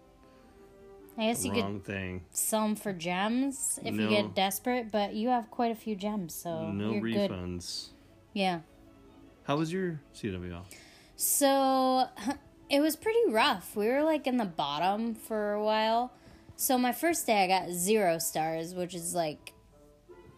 I 1.18 1.28
guess 1.28 1.44
you 1.44 1.52
could 1.52 1.84
thing. 1.84 2.24
sell 2.30 2.62
them 2.62 2.76
for 2.76 2.92
gems 2.92 3.78
if 3.84 3.94
you 3.94 4.08
get 4.08 4.34
desperate, 4.34 4.90
but 4.90 5.14
you 5.14 5.28
have 5.28 5.50
quite 5.50 5.70
a 5.70 5.74
few 5.74 5.96
gems, 5.96 6.34
so 6.34 6.70
no 6.70 6.92
you're 6.92 7.00
good. 7.00 7.30
refunds. 7.30 7.88
Yeah. 8.32 8.60
How 9.44 9.56
was 9.56 9.72
your 9.72 10.00
CWL? 10.14 10.64
So 11.16 12.04
it 12.68 12.80
was 12.80 12.96
pretty 12.96 13.20
rough. 13.28 13.76
We 13.76 13.88
were 13.88 14.02
like 14.02 14.26
in 14.26 14.36
the 14.36 14.44
bottom 14.44 15.14
for 15.14 15.52
a 15.52 15.62
while. 15.62 16.12
So 16.56 16.78
my 16.78 16.92
first 16.92 17.26
day 17.26 17.44
I 17.44 17.46
got 17.46 17.70
zero 17.70 18.18
stars, 18.18 18.74
which 18.74 18.94
is 18.94 19.14
like 19.14 19.52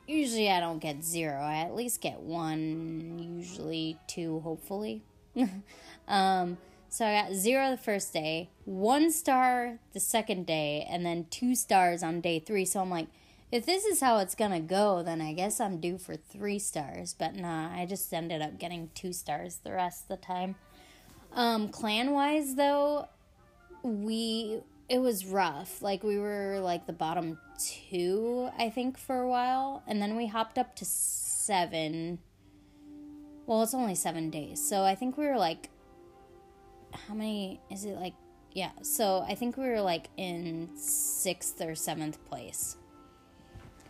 usually 0.07 0.51
I 0.51 0.61
don't 0.61 0.81
get 0.81 1.05
zero. 1.05 1.41
I 1.41 1.57
at 1.57 1.75
least 1.75 2.01
get 2.01 2.21
one, 2.21 3.19
usually 3.19 3.99
two, 4.07 4.41
hopefully. 4.41 5.03
um, 6.09 6.59
so 6.89 7.07
I 7.07 7.23
got 7.23 7.35
zero 7.35 7.71
the 7.71 7.77
first 7.77 8.13
day, 8.13 8.51
one 8.65 9.13
star 9.13 9.79
the 9.93 10.01
second 10.01 10.47
day, 10.47 10.87
and 10.89 11.05
then 11.05 11.27
two 11.31 11.55
stars 11.55 12.03
on 12.03 12.21
day 12.21 12.39
three. 12.39 12.65
So 12.65 12.81
I'm 12.81 12.91
like, 12.91 13.09
if 13.53 13.65
this 13.65 13.85
is 13.85 14.01
how 14.01 14.19
it's 14.19 14.35
gonna 14.35 14.61
go, 14.61 15.03
then 15.03 15.21
I 15.21 15.33
guess 15.33 15.61
I'm 15.61 15.81
due 15.81 15.99
for 15.99 16.17
three 16.17 16.59
stars. 16.59 17.15
But 17.19 17.35
nah, 17.35 17.71
I 17.75 17.87
just 17.87 18.13
ended 18.13 18.43
up 18.43 18.59
getting 18.59 18.91
two 18.95 19.13
stars 19.13 19.61
the 19.63 19.73
rest 19.73 20.05
of 20.05 20.09
the 20.09 20.27
time. 20.27 20.57
Um, 21.33 21.69
clan 21.69 22.13
wise 22.13 22.55
though, 22.55 23.09
we 23.83 24.61
it 24.89 24.99
was 24.99 25.27
rough. 25.27 25.83
Like 25.83 26.03
we 26.03 26.19
were 26.19 26.61
like 26.61 26.87
the 26.87 26.93
bottom 26.93 27.39
two, 27.59 28.51
I 28.59 28.71
think, 28.71 28.99
for 28.99 29.21
a 29.21 29.29
while, 29.29 29.83
and 29.87 30.01
then 30.01 30.17
we 30.17 30.27
hopped 30.27 30.59
up 30.59 30.75
to 30.77 30.85
seven. 30.85 32.19
Well, 33.47 33.63
it's 33.63 33.75
only 33.75 33.95
seven 33.95 34.31
days, 34.31 34.67
so 34.67 34.83
I 34.83 34.95
think 34.95 35.17
we 35.17 35.27
were 35.27 35.39
like, 35.39 35.71
how 36.93 37.15
many 37.15 37.61
is 37.71 37.85
it? 37.85 37.97
Like, 37.97 38.15
yeah. 38.53 38.71
So 38.83 39.25
I 39.27 39.35
think 39.35 39.57
we 39.57 39.69
were 39.69 39.81
like 39.81 40.09
in 40.17 40.71
sixth 40.77 41.61
or 41.61 41.75
seventh 41.75 42.23
place 42.27 42.77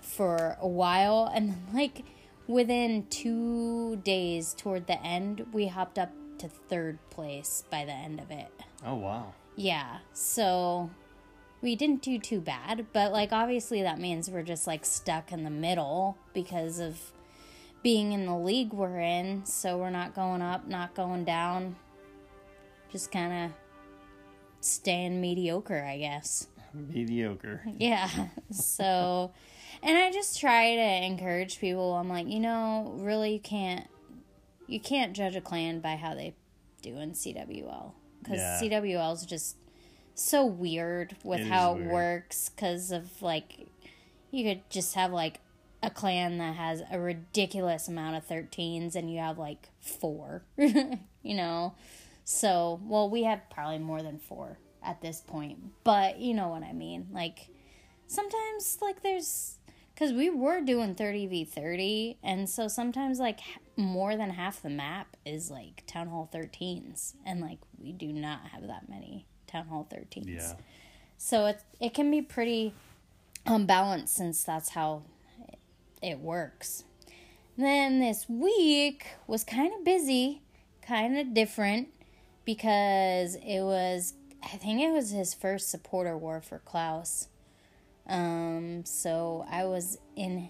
for 0.00 0.56
a 0.60 0.68
while, 0.68 1.30
and 1.32 1.50
then 1.50 1.62
like 1.72 2.04
within 2.46 3.06
two 3.08 3.96
days 3.96 4.54
toward 4.54 4.86
the 4.86 5.00
end, 5.02 5.46
we 5.52 5.68
hopped 5.68 5.98
up 5.98 6.10
to 6.40 6.48
third 6.48 6.98
place 7.10 7.64
by 7.70 7.84
the 7.84 7.92
end 7.92 8.20
of 8.20 8.30
it. 8.30 8.52
Oh 8.84 8.94
wow. 8.94 9.32
Yeah, 9.56 9.98
so 10.12 10.90
we 11.60 11.74
didn't 11.74 12.02
do 12.02 12.18
too 12.18 12.40
bad, 12.40 12.86
but 12.92 13.12
like 13.12 13.32
obviously 13.32 13.82
that 13.82 13.98
means 13.98 14.30
we're 14.30 14.42
just 14.42 14.66
like 14.66 14.84
stuck 14.84 15.32
in 15.32 15.44
the 15.44 15.50
middle 15.50 16.16
because 16.32 16.78
of 16.78 17.00
being 17.82 18.12
in 18.12 18.26
the 18.26 18.36
league 18.36 18.72
we're 18.72 19.00
in. 19.00 19.44
So 19.44 19.78
we're 19.78 19.90
not 19.90 20.14
going 20.14 20.42
up, 20.42 20.68
not 20.68 20.94
going 20.94 21.24
down, 21.24 21.76
just 22.90 23.10
kind 23.10 23.46
of 23.46 23.56
staying 24.60 25.20
mediocre, 25.20 25.84
I 25.84 25.98
guess. 25.98 26.48
Mediocre. 26.74 27.62
Yeah. 27.78 28.08
So, 28.50 29.32
and 29.82 29.96
I 29.96 30.10
just 30.12 30.40
try 30.40 30.74
to 30.74 31.06
encourage 31.06 31.60
people. 31.60 31.94
I'm 31.94 32.08
like, 32.08 32.28
you 32.28 32.40
know, 32.40 32.92
really, 32.96 33.34
you 33.34 33.40
can't, 33.40 33.86
you 34.68 34.78
can't 34.78 35.14
judge 35.16 35.34
a 35.34 35.40
clan 35.40 35.80
by 35.80 35.96
how 35.96 36.14
they 36.14 36.34
do 36.82 36.96
in 36.98 37.12
CWL 37.12 37.92
because 38.22 38.38
Yeah. 38.38 38.60
CWL 38.60 39.14
is 39.14 39.24
just 39.26 39.56
so 40.14 40.44
weird 40.46 41.16
with 41.24 41.40
It 41.40 41.46
how 41.48 41.72
it 41.74 41.78
weird. 41.78 41.90
works. 41.90 42.48
Because 42.50 42.90
of 42.92 43.20
like, 43.22 43.66
you 44.30 44.44
could 44.44 44.68
just 44.70 44.94
have 44.94 45.10
like 45.12 45.40
a 45.82 45.90
clan 45.90 46.38
that 46.38 46.54
has 46.56 46.82
a 46.90 46.98
ridiculous 47.00 47.86
amount 47.88 48.16
of 48.16 48.26
13s, 48.26 48.94
and 48.96 49.12
you 49.12 49.18
have 49.20 49.38
like 49.38 49.68
four. 49.80 50.42
you 50.56 51.34
know. 51.34 51.74
So, 52.24 52.80
well, 52.84 53.08
we 53.08 53.22
have 53.24 53.48
probably 53.50 53.78
more 53.78 54.02
than 54.02 54.18
four 54.18 54.58
at 54.82 55.00
this 55.00 55.20
point, 55.20 55.58
but 55.84 56.18
you 56.18 56.34
know 56.34 56.48
what 56.48 56.62
I 56.62 56.72
mean. 56.72 57.06
Like, 57.12 57.48
sometimes, 58.06 58.78
like, 58.82 59.02
there's 59.02 59.57
because 59.98 60.12
we 60.12 60.30
were 60.30 60.60
doing 60.60 60.94
30v30, 60.94 62.18
and 62.22 62.48
so 62.48 62.68
sometimes, 62.68 63.18
like, 63.18 63.40
more 63.76 64.16
than 64.16 64.30
half 64.30 64.62
the 64.62 64.70
map 64.70 65.16
is 65.26 65.50
like 65.50 65.82
Town 65.88 66.06
Hall 66.06 66.30
13s, 66.32 67.14
and 67.26 67.40
like, 67.40 67.58
we 67.82 67.90
do 67.90 68.12
not 68.12 68.40
have 68.52 68.68
that 68.68 68.88
many 68.88 69.26
Town 69.48 69.66
Hall 69.66 69.88
13s. 69.92 70.28
Yeah. 70.28 70.52
So 71.16 71.46
it, 71.46 71.62
it 71.80 71.94
can 71.94 72.12
be 72.12 72.22
pretty 72.22 72.74
um, 73.44 73.62
unbalanced 73.62 74.14
since 74.14 74.44
that's 74.44 74.68
how 74.68 75.02
it, 75.48 75.58
it 76.00 76.20
works. 76.20 76.84
Then 77.56 77.98
this 77.98 78.28
week 78.28 79.04
was 79.26 79.42
kind 79.42 79.72
of 79.76 79.84
busy, 79.84 80.42
kind 80.80 81.18
of 81.18 81.34
different 81.34 81.88
because 82.44 83.34
it 83.34 83.62
was, 83.62 84.14
I 84.44 84.58
think 84.58 84.80
it 84.80 84.92
was 84.92 85.10
his 85.10 85.34
first 85.34 85.70
supporter 85.70 86.16
war 86.16 86.40
for 86.40 86.60
Klaus. 86.60 87.26
Um, 88.08 88.84
so 88.84 89.46
I 89.50 89.64
was 89.64 89.98
in 90.16 90.48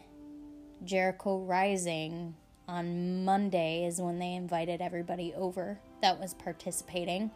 Jericho 0.85 1.39
Rising 1.39 2.35
on 2.69 3.25
Monday, 3.25 3.85
is 3.87 4.01
when 4.01 4.19
they 4.19 4.35
invited 4.35 4.81
everybody 4.81 5.35
over 5.35 5.79
that 6.03 6.21
was 6.21 6.35
participating. 6.35 7.31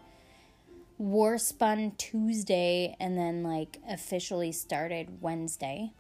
War 0.99 1.39
spun 1.39 1.93
Tuesday 1.97 2.97
and 3.01 3.19
then 3.19 3.43
like 3.43 3.79
officially 3.89 4.53
started 4.53 5.21
Wednesday. 5.21 5.93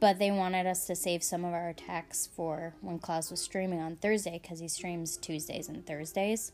But 0.00 0.18
they 0.18 0.30
wanted 0.30 0.66
us 0.66 0.86
to 0.86 0.94
save 0.94 1.22
some 1.22 1.44
of 1.44 1.52
our 1.52 1.70
attacks 1.70 2.28
for 2.36 2.74
when 2.82 2.98
Klaus 2.98 3.30
was 3.30 3.40
streaming 3.40 3.80
on 3.80 3.96
Thursday 3.96 4.38
because 4.40 4.60
he 4.60 4.68
streams 4.68 5.16
Tuesdays 5.16 5.68
and 5.68 5.84
Thursdays. 5.86 6.52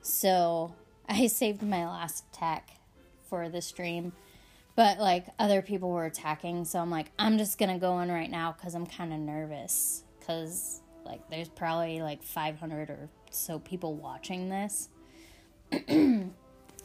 So 0.00 0.74
I 1.08 1.26
saved 1.26 1.62
my 1.62 1.86
last 1.86 2.24
attack 2.32 2.78
for 3.28 3.48
the 3.48 3.60
stream. 3.60 4.12
But 4.76 4.98
like 4.98 5.26
other 5.38 5.62
people 5.62 5.90
were 5.90 6.04
attacking, 6.04 6.66
so 6.66 6.78
I'm 6.78 6.90
like, 6.90 7.10
I'm 7.18 7.38
just 7.38 7.58
gonna 7.58 7.78
go 7.78 7.98
in 8.00 8.12
right 8.12 8.30
now 8.30 8.52
because 8.52 8.74
I'm 8.74 8.86
kind 8.86 9.12
of 9.12 9.18
nervous. 9.18 10.04
Because 10.20 10.82
like 11.04 11.28
there's 11.30 11.48
probably 11.48 12.02
like 12.02 12.22
500 12.22 12.90
or 12.90 13.08
so 13.30 13.58
people 13.58 13.94
watching 13.94 14.50
this. 14.50 14.90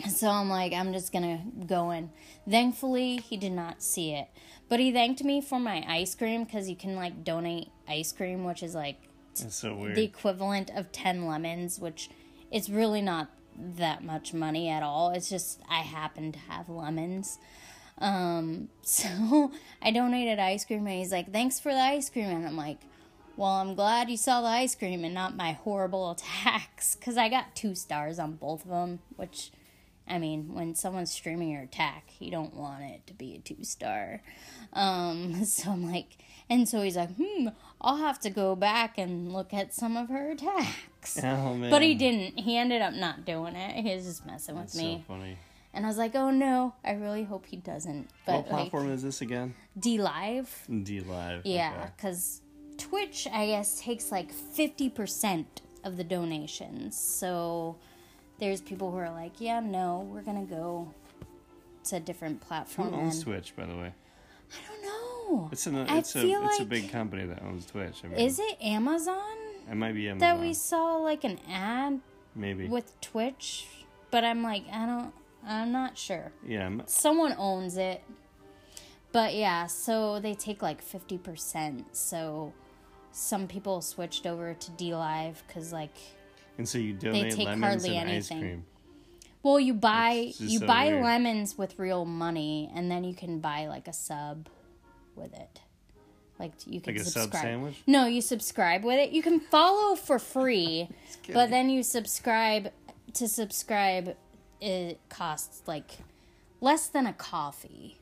so 0.09 0.29
I'm 0.29 0.49
like, 0.49 0.71
I'm 0.71 0.93
just 0.93 1.11
gonna 1.11 1.43
go 1.67 1.91
in. 1.91 2.11
Thankfully, 2.49 3.17
he 3.17 3.35
did 3.35 3.51
not 3.51 3.83
see 3.83 4.13
it, 4.13 4.29
but 4.69 4.79
he 4.79 4.93
thanked 4.93 5.23
me 5.23 5.41
for 5.41 5.59
my 5.59 5.83
ice 5.87 6.15
cream 6.15 6.45
because 6.45 6.69
you 6.69 6.77
can 6.77 6.95
like 6.95 7.25
donate 7.25 7.69
ice 7.89 8.13
cream, 8.13 8.45
which 8.45 8.63
is 8.63 8.73
like 8.73 8.97
so 9.33 9.75
the 9.93 10.03
equivalent 10.03 10.71
of 10.73 10.93
10 10.93 11.27
lemons, 11.27 11.77
which 11.77 12.09
it's 12.51 12.69
really 12.69 13.01
not 13.01 13.29
that 13.57 14.03
much 14.03 14.33
money 14.33 14.69
at 14.69 14.81
all. 14.81 15.11
It's 15.11 15.29
just 15.29 15.61
I 15.69 15.79
happen 15.79 16.31
to 16.31 16.39
have 16.39 16.69
lemons. 16.69 17.37
Um, 18.01 18.69
so 18.81 19.51
I 19.81 19.91
donated 19.91 20.39
ice 20.39 20.65
cream 20.65 20.85
and 20.87 20.97
he's 20.97 21.11
like, 21.11 21.31
"Thanks 21.31 21.59
for 21.59 21.71
the 21.71 21.79
ice 21.79 22.09
cream." 22.09 22.25
And 22.25 22.45
I'm 22.45 22.57
like, 22.57 22.79
"Well, 23.37 23.49
I'm 23.49 23.75
glad 23.75 24.09
you 24.09 24.17
saw 24.17 24.41
the 24.41 24.47
ice 24.47 24.75
cream 24.75 25.05
and 25.05 25.13
not 25.13 25.35
my 25.35 25.53
horrible 25.53 26.11
attacks 26.17 26.95
cuz 26.95 27.15
I 27.17 27.29
got 27.29 27.55
2 27.55 27.75
stars 27.75 28.19
on 28.19 28.33
both 28.33 28.65
of 28.65 28.71
them, 28.71 28.99
which 29.15 29.51
I 30.07 30.17
mean, 30.17 30.53
when 30.53 30.75
someone's 30.75 31.11
streaming 31.11 31.51
your 31.51 31.61
attack, 31.61 32.11
you 32.19 32.31
don't 32.31 32.53
want 32.55 32.83
it 32.83 33.07
to 33.07 33.13
be 33.13 33.35
a 33.35 33.39
2 33.39 33.63
star. 33.63 34.21
Um, 34.73 35.45
so 35.45 35.71
I'm 35.71 35.89
like, 35.89 36.17
and 36.49 36.67
so 36.67 36.81
he's 36.81 36.97
like, 36.97 37.15
"Hmm, 37.15 37.49
I'll 37.79 37.97
have 37.97 38.19
to 38.21 38.29
go 38.29 38.55
back 38.55 38.97
and 38.97 39.31
look 39.31 39.53
at 39.53 39.73
some 39.73 39.95
of 39.95 40.09
her 40.09 40.31
attacks." 40.31 41.19
oh. 41.23 41.57
But 41.69 41.81
he 41.81 41.93
didn't. 41.95 42.39
He 42.39 42.57
ended 42.57 42.81
up 42.81 42.93
not 42.93 43.25
doing 43.25 43.55
it. 43.55 43.85
He 43.85 43.95
was 43.95 44.05
just 44.05 44.25
messing 44.25 44.55
with 44.59 44.75
me. 44.75 45.03
so 45.07 45.13
funny. 45.13 45.37
And 45.73 45.85
I 45.85 45.87
was 45.87 45.97
like, 45.97 46.15
oh 46.15 46.31
no, 46.31 46.75
I 46.83 46.91
really 46.93 47.23
hope 47.23 47.45
he 47.45 47.57
doesn't. 47.57 48.09
But 48.25 48.37
what 48.37 48.47
platform 48.49 48.87
like, 48.87 48.95
is 48.95 49.03
this 49.03 49.21
again? 49.21 49.53
DLive. 49.79 50.83
D 50.83 50.99
Live. 50.99 51.41
Yeah, 51.45 51.73
okay. 51.77 51.91
because 51.95 52.41
Twitch, 52.77 53.27
I 53.31 53.47
guess, 53.47 53.79
takes 53.79 54.11
like 54.11 54.33
50% 54.33 55.45
of 55.83 55.97
the 55.97 56.03
donations. 56.03 56.97
So 56.99 57.77
there's 58.39 58.59
people 58.59 58.91
who 58.91 58.97
are 58.97 59.11
like, 59.11 59.39
yeah, 59.39 59.59
no, 59.59 60.07
we're 60.11 60.23
going 60.23 60.45
to 60.45 60.53
go 60.53 60.93
to 61.85 61.95
a 61.97 61.99
different 61.99 62.41
platform. 62.41 62.89
Who 62.89 62.95
owns 62.95 63.23
Twitch, 63.23 63.55
by 63.55 63.65
the 63.65 63.75
way? 63.75 63.93
I 64.51 64.67
don't 64.67 64.81
know. 64.83 65.49
It's 65.51 65.65
an 65.67 65.75
it's 65.75 66.15
a 66.15 66.21
feel 66.21 66.43
it's 66.45 66.59
a 66.59 66.65
big 66.65 66.91
company 66.91 67.25
that 67.25 67.41
owns 67.43 67.65
Twitch. 67.65 68.01
I 68.03 68.07
mean, 68.07 68.19
Is 68.19 68.37
it 68.39 68.57
Amazon 68.61 69.37
It 69.69 69.75
might 69.75 69.93
be 69.93 70.09
Amazon. 70.09 70.19
that 70.19 70.39
we 70.39 70.53
saw 70.53 70.97
like 70.97 71.23
an 71.23 71.39
ad 71.49 72.01
maybe. 72.35 72.67
with 72.67 72.99
Twitch? 72.99 73.67
But 74.09 74.25
I'm 74.25 74.43
like, 74.43 74.63
I 74.69 74.85
don't, 74.85 75.13
I'm 75.45 75.71
not 75.71 75.97
sure. 75.97 76.31
Yeah. 76.47 76.65
m- 76.65 76.83
someone 76.85 77.33
owns 77.37 77.77
it. 77.77 78.03
But 79.11 79.33
yeah, 79.35 79.67
so 79.67 80.19
they 80.19 80.33
take 80.33 80.61
like 80.61 80.83
50%. 80.85 81.83
So 81.91 82.53
some 83.11 83.47
people 83.47 83.81
switched 83.81 84.25
over 84.25 84.53
to 84.53 84.71
DLive 84.71 85.35
because, 85.47 85.73
like, 85.73 85.95
And 86.57 86.67
so 86.67 86.77
you 86.77 86.93
donate 86.93 87.33
take 87.35 87.45
lemons 87.47 87.63
hardly 87.83 87.97
and 87.97 88.09
ice 88.09 88.31
anything. 88.31 88.39
cream. 88.39 88.65
well, 89.43 89.59
you 89.59 89.73
buy 89.73 90.31
you 90.37 90.59
so 90.59 90.67
buy 90.67 90.87
weird. 90.87 91.03
lemons 91.03 91.57
with 91.57 91.77
real 91.77 92.05
money, 92.05 92.71
and 92.73 92.89
then 92.89 93.03
you 93.03 93.13
can 93.13 93.39
buy 93.39 93.67
like 93.67 93.87
a 93.87 93.93
sub 93.93 94.47
with 95.15 95.33
it. 95.33 95.59
Like 96.39 96.53
you 96.65 96.79
can 96.79 96.93
Like 96.93 97.01
a 97.01 97.05
sub 97.05 97.23
subscribe. 97.23 97.43
sandwich? 97.43 97.83
No, 97.85 98.05
you 98.05 98.21
subscribe 98.21 98.83
with 98.85 98.97
it. 98.99 99.11
You 99.11 99.21
can 99.21 99.39
follow 99.41 99.95
for 99.95 100.19
free, 100.19 100.87
but 101.33 101.49
then 101.49 101.69
you 101.69 101.83
subscribe. 101.83 102.71
To 103.15 103.27
subscribe, 103.27 104.15
it 104.61 104.99
costs 105.09 105.63
like 105.67 105.97
less 106.61 106.87
than 106.87 107.05
a 107.05 107.13
coffee 107.13 107.97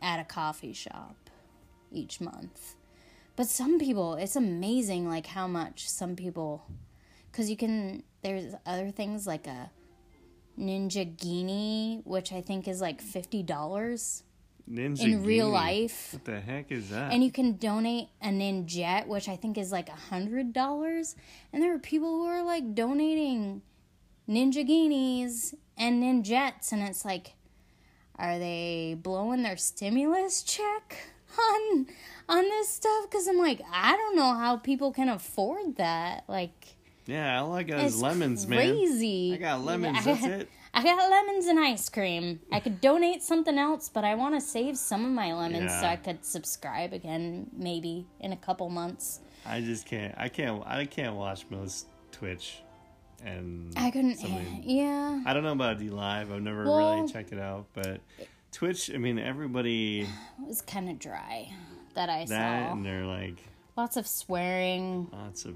at 0.00 0.20
a 0.20 0.24
coffee 0.24 0.72
shop 0.72 1.16
each 1.90 2.20
month. 2.20 2.76
But 3.34 3.48
some 3.48 3.78
people, 3.78 4.14
it's 4.14 4.36
amazing 4.36 5.08
like 5.08 5.26
how 5.26 5.46
much 5.46 5.88
some 5.88 6.14
people 6.14 6.66
cuz 7.32 7.50
you 7.50 7.56
can 7.56 8.02
there's 8.22 8.54
other 8.66 8.90
things 8.90 9.26
like 9.26 9.46
a 9.46 9.70
Ninjaghini, 10.58 12.04
which 12.04 12.32
I 12.32 12.40
think 12.40 12.66
is 12.66 12.80
like 12.80 13.02
$50 13.02 13.46
Ninja 14.70 15.04
in 15.04 15.24
real 15.24 15.48
life. 15.48 16.12
What 16.12 16.24
the 16.24 16.40
heck 16.40 16.70
is 16.70 16.90
that? 16.90 17.12
And 17.12 17.22
you 17.24 17.30
can 17.30 17.56
donate 17.56 18.08
a 18.20 18.28
Ninjet, 18.28 19.06
which 19.06 19.28
I 19.28 19.36
think 19.36 19.56
is 19.56 19.72
like 19.72 19.88
a 19.88 19.92
hundred 19.92 20.52
dollars. 20.52 21.16
And 21.52 21.62
there 21.62 21.74
are 21.74 21.78
people 21.78 22.18
who 22.18 22.26
are 22.26 22.42
like 22.42 22.74
donating 22.74 23.62
Ninjaghinis 24.28 25.54
and 25.78 26.02
Ninjets, 26.02 26.72
and 26.72 26.82
it's 26.82 27.04
like, 27.04 27.34
are 28.18 28.38
they 28.38 28.96
blowing 29.00 29.42
their 29.42 29.56
stimulus 29.56 30.42
check 30.42 30.98
on 31.38 31.86
on 32.28 32.44
this 32.44 32.68
stuff? 32.68 33.08
Because 33.08 33.28
I'm 33.28 33.38
like, 33.38 33.60
I 33.72 33.96
don't 33.96 34.16
know 34.16 34.34
how 34.34 34.56
people 34.56 34.92
can 34.92 35.08
afford 35.08 35.76
that. 35.76 36.24
Like, 36.28 36.76
yeah, 37.06 37.40
all 37.40 37.54
I 37.54 37.62
got 37.62 37.80
is 37.80 38.02
lemons, 38.02 38.46
man. 38.46 38.58
crazy. 38.58 39.32
I 39.34 39.36
got 39.36 39.64
lemons. 39.64 40.06
I 40.06 40.10
it. 40.10 40.48
I 40.74 40.82
got 40.82 41.10
lemons 41.10 41.46
and 41.46 41.58
ice 41.58 41.88
cream. 41.88 42.40
I 42.52 42.60
could 42.60 42.80
donate 42.80 43.22
something 43.22 43.58
else, 43.58 43.88
but 43.88 44.04
I 44.04 44.14
want 44.14 44.34
to 44.34 44.40
save 44.40 44.76
some 44.76 45.04
of 45.04 45.10
my 45.10 45.32
lemons 45.32 45.72
so 45.72 45.86
I 45.86 45.96
could 45.96 46.24
subscribe 46.24 46.92
again 46.92 47.50
maybe 47.56 48.06
in 48.20 48.32
a 48.32 48.36
couple 48.36 48.68
months. 48.68 49.20
I 49.46 49.60
just 49.60 49.86
can't. 49.86 50.14
I 50.18 50.28
can't. 50.28 50.62
I 50.66 50.84
can't 50.84 51.16
watch 51.16 51.46
most 51.50 51.86
Twitch, 52.12 52.62
and 53.24 53.72
I 53.76 53.90
couldn't. 53.90 54.16
something- 54.16 54.62
Yeah. 54.64 55.22
I 55.26 55.32
don't 55.32 55.42
know 55.42 55.52
about 55.52 55.78
DLive. 55.78 56.32
I've 56.32 56.42
never 56.42 56.64
Well- 56.64 56.96
really 56.96 57.12
checked 57.12 57.32
it 57.32 57.38
out, 57.38 57.66
but 57.74 58.00
Twitch. 58.52 58.90
I 58.92 58.98
mean, 58.98 59.18
everybody 59.18 60.02
It 60.02 60.08
was 60.46 60.62
kind 60.62 60.88
of 60.88 60.98
dry 60.98 61.50
that 61.94 62.08
I 62.08 62.24
that 62.26 62.28
saw. 62.68 62.72
and 62.72 62.84
they're 62.84 63.04
like 63.06 63.36
Lots 63.76 63.96
of 63.96 64.06
swearing 64.06 65.08
lots 65.12 65.44
of 65.44 65.54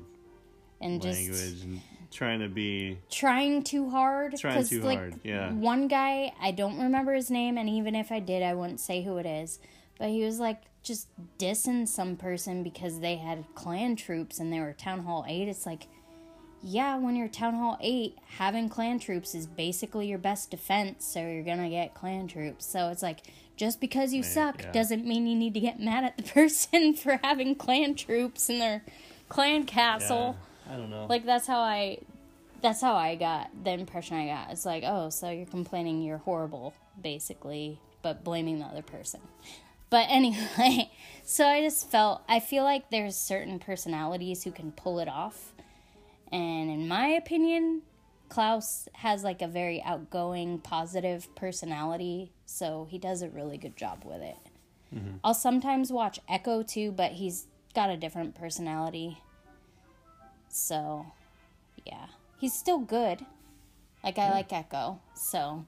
and 0.80 1.02
language 1.02 1.26
just 1.28 1.64
and 1.64 1.80
trying 2.10 2.40
to 2.40 2.48
be. 2.48 2.98
trying 3.10 3.62
too 3.64 3.90
hard. 3.90 4.36
Trying 4.36 4.64
too 4.64 4.80
like, 4.82 4.98
hard, 4.98 5.20
yeah. 5.24 5.52
One 5.52 5.88
guy, 5.88 6.32
I 6.40 6.50
don't 6.52 6.78
remember 6.78 7.14
his 7.14 7.30
name, 7.30 7.56
and 7.58 7.68
even 7.68 7.94
if 7.96 8.12
I 8.12 8.18
did, 8.20 8.42
I 8.42 8.54
wouldn't 8.54 8.80
say 8.80 9.02
who 9.02 9.16
it 9.18 9.26
is. 9.26 9.58
But 9.98 10.10
he 10.10 10.22
was 10.24 10.38
like 10.40 10.62
just 10.82 11.08
dissing 11.38 11.86
some 11.88 12.16
person 12.16 12.62
because 12.64 13.00
they 13.00 13.16
had 13.16 13.44
clan 13.54 13.94
troops 13.96 14.38
and 14.40 14.52
they 14.52 14.58
were 14.60 14.72
Town 14.72 15.00
Hall 15.04 15.24
8. 15.28 15.46
It's 15.48 15.64
like, 15.66 15.86
yeah, 16.62 16.96
when 16.96 17.16
you're 17.16 17.28
Town 17.28 17.54
Hall 17.54 17.76
8, 17.80 18.16
having 18.38 18.68
clan 18.68 18.98
troops 18.98 19.34
is 19.34 19.46
basically 19.46 20.06
your 20.06 20.18
best 20.18 20.50
defense, 20.50 21.04
so 21.04 21.20
you're 21.20 21.42
gonna 21.42 21.68
get 21.68 21.94
clan 21.94 22.28
troops. 22.28 22.64
So 22.64 22.88
it's 22.88 23.02
like, 23.02 23.20
just 23.56 23.80
because 23.80 24.12
you 24.12 24.22
suck 24.22 24.62
yeah. 24.62 24.72
doesn't 24.72 25.04
mean 25.04 25.26
you 25.26 25.34
need 25.34 25.54
to 25.54 25.60
get 25.60 25.80
mad 25.80 26.04
at 26.04 26.16
the 26.16 26.22
person 26.34 26.94
for 26.94 27.20
having 27.22 27.54
clan 27.54 27.94
troops 27.94 28.48
in 28.48 28.58
their 28.58 28.82
clan 29.28 29.64
castle. 29.64 30.36
I 30.68 30.76
don't 30.76 30.90
know. 30.90 31.06
Like 31.08 31.24
that's 31.26 31.46
how 31.46 31.60
I 31.60 31.98
that's 32.62 32.80
how 32.80 32.94
I 32.94 33.16
got 33.16 33.50
the 33.64 33.72
impression 33.72 34.16
I 34.16 34.26
got. 34.26 34.50
It's 34.50 34.64
like, 34.64 34.84
oh, 34.86 35.10
so 35.10 35.30
you're 35.30 35.46
complaining 35.46 36.02
you're 36.02 36.18
horrible, 36.18 36.74
basically, 37.00 37.80
but 38.02 38.22
blaming 38.24 38.60
the 38.60 38.66
other 38.66 38.82
person. 38.82 39.20
But 39.90 40.06
anyway, 40.08 40.90
so 41.24 41.46
I 41.46 41.60
just 41.60 41.90
felt 41.90 42.22
I 42.28 42.40
feel 42.40 42.64
like 42.64 42.90
there's 42.90 43.16
certain 43.16 43.58
personalities 43.58 44.44
who 44.44 44.52
can 44.52 44.72
pull 44.72 45.00
it 45.00 45.08
off. 45.08 45.51
And 46.32 46.70
in 46.70 46.88
my 46.88 47.08
opinion, 47.08 47.82
Klaus 48.28 48.88
has 48.94 49.22
like 49.22 49.42
a 49.42 49.46
very 49.46 49.82
outgoing, 49.82 50.58
positive 50.58 51.32
personality, 51.34 52.32
so 52.46 52.86
he 52.90 52.98
does 52.98 53.20
a 53.20 53.28
really 53.28 53.58
good 53.58 53.76
job 53.76 54.02
with 54.04 54.22
it. 54.22 54.38
Mm-hmm. 54.94 55.16
I'll 55.22 55.34
sometimes 55.34 55.92
watch 55.92 56.18
Echo 56.28 56.62
too, 56.62 56.92
but 56.92 57.12
he's 57.12 57.46
got 57.74 57.90
a 57.90 57.96
different 57.96 58.34
personality. 58.34 59.18
So, 60.48 61.06
yeah. 61.86 62.06
He's 62.38 62.54
still 62.54 62.78
good. 62.78 63.24
Like 64.02 64.18
I 64.18 64.22
mm-hmm. 64.22 64.32
like 64.34 64.52
Echo. 64.52 65.00
So, 65.14 65.64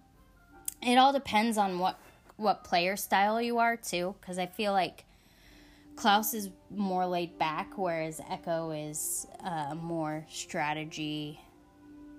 it 0.82 0.96
all 0.96 1.12
depends 1.12 1.58
on 1.58 1.78
what 1.78 1.98
what 2.36 2.64
player 2.64 2.96
style 2.96 3.40
you 3.40 3.58
are 3.58 3.76
too 3.76 4.14
cuz 4.20 4.38
I 4.38 4.46
feel 4.46 4.72
like 4.72 5.04
Klaus 5.96 6.34
is 6.34 6.50
more 6.70 7.06
laid 7.06 7.38
back 7.38 7.78
whereas 7.78 8.20
Echo 8.30 8.70
is 8.70 9.26
uh, 9.42 9.74
more 9.74 10.26
strategy 10.28 11.40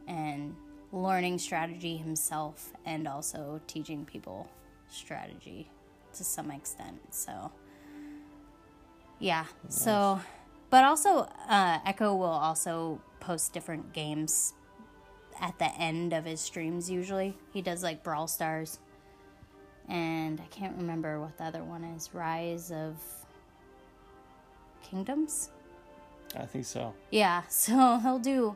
and 0.07 0.55
learning 0.91 1.38
strategy 1.38 1.97
himself 1.97 2.71
and 2.86 3.07
also 3.07 3.59
teaching 3.67 4.05
people 4.05 4.49
strategy 4.89 5.69
to 6.13 6.23
some 6.23 6.51
extent. 6.51 6.99
So, 7.11 7.51
yeah. 9.19 9.45
So, 9.67 10.21
but 10.69 10.84
also, 10.84 11.28
uh, 11.47 11.80
Echo 11.86 12.15
will 12.15 12.26
also 12.26 13.01
post 13.19 13.53
different 13.53 13.93
games 13.93 14.53
at 15.39 15.57
the 15.59 15.73
end 15.76 16.13
of 16.13 16.26
his 16.26 16.39
streams. 16.39 16.89
Usually, 16.89 17.38
he 17.51 17.61
does 17.61 17.84
like 17.84 18.03
Brawl 18.03 18.28
Stars, 18.28 18.80
and 19.89 20.39
I 20.39 20.45
can't 20.45 20.78
remember 20.78 21.19
what 21.19 21.38
the 21.38 21.43
other 21.43 21.63
one 21.63 21.84
is. 21.84 22.09
Rise 22.13 22.71
of 22.71 22.95
Kingdoms. 24.89 25.49
I 26.38 26.45
think 26.45 26.65
so. 26.65 26.93
Yeah, 27.11 27.43
so 27.49 27.97
he'll 28.03 28.19
do 28.19 28.55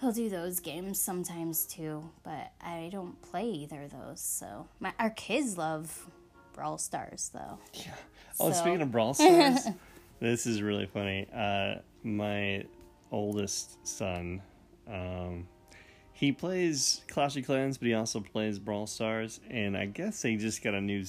he'll 0.00 0.12
do 0.12 0.28
those 0.28 0.60
games 0.60 0.98
sometimes 0.98 1.64
too, 1.66 2.02
but 2.24 2.52
I 2.60 2.88
don't 2.90 3.20
play 3.22 3.48
either 3.48 3.82
of 3.82 3.92
those. 3.92 4.20
So 4.20 4.66
my 4.80 4.92
our 4.98 5.10
kids 5.10 5.56
love 5.58 6.06
Brawl 6.54 6.78
Stars 6.78 7.30
though. 7.32 7.58
Yeah. 7.74 7.94
Oh, 8.40 8.50
So- 8.50 8.60
speaking 8.60 8.82
of 8.82 8.90
Brawl 8.92 9.14
Stars, 9.14 9.66
this 10.20 10.46
is 10.46 10.62
really 10.62 10.86
funny. 10.86 11.26
Uh, 11.34 11.76
my 12.02 12.64
oldest 13.10 13.86
son, 13.86 14.40
um, 14.90 15.46
he 16.12 16.32
plays 16.32 17.02
Clash 17.08 17.36
of 17.36 17.44
Clans, 17.46 17.78
but 17.78 17.86
he 17.88 17.94
also 17.94 18.20
plays 18.20 18.58
Brawl 18.58 18.86
Stars, 18.86 19.40
and 19.50 19.76
I 19.76 19.86
guess 19.86 20.22
they 20.22 20.36
just 20.36 20.62
got 20.62 20.74
a 20.74 20.80
new. 20.80 21.04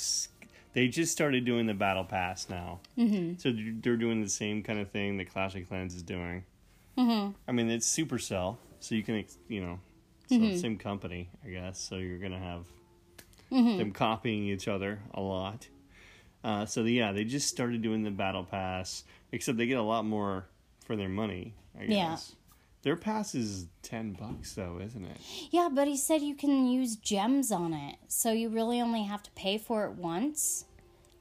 They 0.74 0.88
just 0.88 1.12
started 1.12 1.46
doing 1.46 1.68
the 1.68 1.74
Battle 1.74 2.04
Pass 2.04 2.50
now, 2.50 2.80
mm-hmm. 2.98 3.38
so 3.38 3.54
they're 3.82 3.96
doing 3.96 4.22
the 4.22 4.30
same 4.30 4.64
kind 4.64 4.80
of 4.80 4.90
thing 4.90 5.18
that 5.18 5.32
Clash 5.32 5.56
of 5.56 5.68
Clans 5.70 5.94
is 5.94 6.02
doing. 6.02 6.44
Mm-hmm. 6.98 7.32
I 7.48 7.52
mean, 7.52 7.70
it's 7.70 7.88
Supercell, 7.96 8.58
so 8.80 8.96
you 8.96 9.04
can 9.04 9.24
you 9.48 9.62
know, 9.62 9.80
so 10.28 10.56
same 10.58 10.78
company, 10.78 11.30
I 11.46 11.50
guess. 11.50 11.80
So 11.80 11.96
you're 11.96 12.18
gonna 12.18 12.40
have 12.40 12.66
them 13.52 13.92
copying 13.92 14.46
each 14.46 14.68
other 14.68 15.00
a 15.14 15.22
lot. 15.22 15.68
Uh, 16.44 16.66
so 16.66 16.84
yeah, 16.84 17.12
they 17.12 17.24
just 17.24 17.48
started 17.48 17.82
doing 17.82 18.04
the 18.04 18.12
Battle 18.12 18.44
Pass, 18.44 19.04
except 19.32 19.58
they 19.58 19.68
get 19.68 19.78
a 19.78 19.84
lot 19.84 20.06
more 20.06 20.46
for 20.86 20.96
their 20.96 21.10
money. 21.10 21.54
I 21.80 21.86
guess. 21.86 21.92
Yeah. 21.92 22.18
Their 22.84 22.96
pass 22.98 23.34
is 23.34 23.68
ten 23.82 24.12
bucks 24.14 24.54
though, 24.54 24.80
isn't 24.84 25.06
it? 25.06 25.18
Yeah, 25.52 25.70
but 25.72 25.88
he 25.88 25.96
said 25.98 26.22
you 26.22 26.36
can 26.36 26.68
use 26.68 26.96
gems 26.98 27.52
on 27.52 27.74
it, 27.74 27.96
so 28.08 28.32
you 28.32 28.50
really 28.50 28.82
only 28.82 29.04
have 29.04 29.24
to 29.24 29.32
pay 29.32 29.58
for 29.58 29.86
it 29.86 29.92
once, 29.94 30.66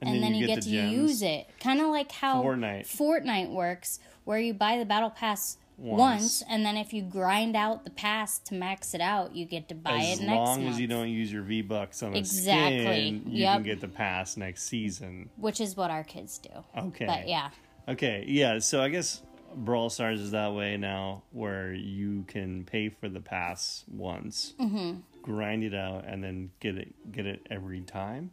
and, 0.01 0.21
then, 0.21 0.35
you, 0.35 0.45
get, 0.45 0.55
the 0.55 0.61
to 0.63 0.69
gems. 0.69 0.91
use 0.91 1.21
it. 1.21 1.47
Kind 1.61 1.79
of 1.79 1.87
like 1.87 2.11
how 2.11 2.43
Fortnite. 2.43 2.85
Fortnite 2.85 3.49
works, 3.49 3.99
where 4.25 4.39
you 4.39 4.53
buy 4.53 4.77
the 4.77 4.83
battle 4.85 5.09
pass 5.09 5.57
Once. 5.77 5.97
once, 5.99 6.43
and 6.49 6.65
then 6.65 6.75
if 6.75 6.91
you 6.91 7.01
grind 7.01 7.55
out 7.55 7.85
the 7.85 7.91
pass 7.91 8.39
to 8.39 8.53
max 8.55 8.93
it 8.93 8.99
out, 8.99 9.33
you 9.33 9.45
get 9.45 9.69
to 9.69 9.75
buy 9.75 9.99
As 9.99 10.19
it 10.19 10.23
next 10.25 10.35
month. 10.35 10.49
as 10.49 10.57
long 10.57 10.67
as 10.67 10.79
you 10.81 10.87
don't 10.87 11.07
use 11.09 11.31
your 11.31 11.43
V 11.43 11.61
Bucks 11.61 12.03
on 12.03 12.13
a 12.13 12.17
Exactly. 12.17 12.81
skin, 12.83 13.23
you 13.27 13.43
Yep. 13.43 13.53
can 13.55 13.63
get 13.63 13.79
the 13.79 13.87
pass 13.87 14.35
next 14.35 14.63
season. 14.63 15.29
which 15.37 15.61
is 15.61 15.77
what 15.77 15.89
our 15.91 16.03
kids 16.03 16.37
do. 16.39 16.49
Okay. 16.77 17.05
But 17.05 17.29
yeah, 17.29 17.51
Okay, 17.87 18.25
yeah, 18.27 18.59
so 18.59 18.81
I 18.81 18.89
guess 18.89 19.21
Brawl 19.55 19.89
Stars 19.89 20.19
is 20.19 20.31
that 20.31 20.53
way 20.53 20.77
now 20.77 21.23
where 21.31 21.73
you 21.73 22.23
can 22.27 22.63
pay 22.65 22.89
for 22.89 23.09
the 23.09 23.19
pass 23.21 23.83
once, 23.91 24.53
Mm-hmm. 24.59 24.99
grind 25.21 25.63
it 25.63 25.73
out, 25.73 26.05
and 26.07 26.23
then 26.23 26.51
get 26.59 26.77
it 26.77 26.93
get 27.11 27.25
it 27.25 27.45
every 27.49 27.81
time. 27.81 28.31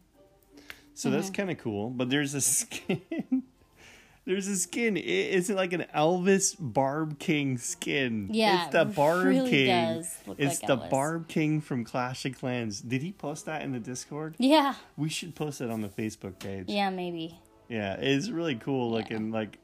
So 0.93 1.09
that's 1.09 1.27
Mm-hmm. 1.27 1.33
kind 1.35 1.51
of 1.51 1.57
cool. 1.59 1.89
But 1.89 2.09
there's 2.09 2.33
a 2.33 2.41
skin. 2.41 3.01
there's 4.25 4.47
a 4.47 4.55
skin. 4.57 4.97
It, 4.97 5.01
it's 5.01 5.49
like 5.49 5.73
an 5.73 5.85
Elvis 5.95 6.55
Barb 6.59 7.17
King 7.17 7.57
skin. 7.57 8.27
Yeah, 8.31 8.65
it's 8.65 8.73
the 8.73 8.85
Barb 8.85 9.25
really 9.25 9.49
King. 9.49 9.69
it's 9.69 10.27
like 10.27 10.37
the 10.67 10.77
Elvis. 10.77 10.89
Barb 10.89 11.27
King 11.27 11.61
from 11.61 11.83
Clash 11.85 12.25
of 12.25 12.37
Clans. 12.37 12.81
Did 12.81 13.01
he 13.01 13.11
post 13.13 13.45
that 13.45 13.61
in 13.63 13.71
the 13.71 13.79
Discord? 13.79 14.35
yeah, 14.37 14.75
We 14.97 15.09
should 15.09 15.33
post 15.35 15.61
it 15.61 15.71
on 15.71 15.81
the 15.81 15.89
Facebook 15.89 16.39
page. 16.39 16.65
yeah, 16.67 16.89
maybe. 16.89 17.39
Yeah, 17.69 17.93
it's 17.93 18.29
really 18.29 18.55
cool 18.55 18.91
looking. 18.91 19.31
Like, 19.31 19.57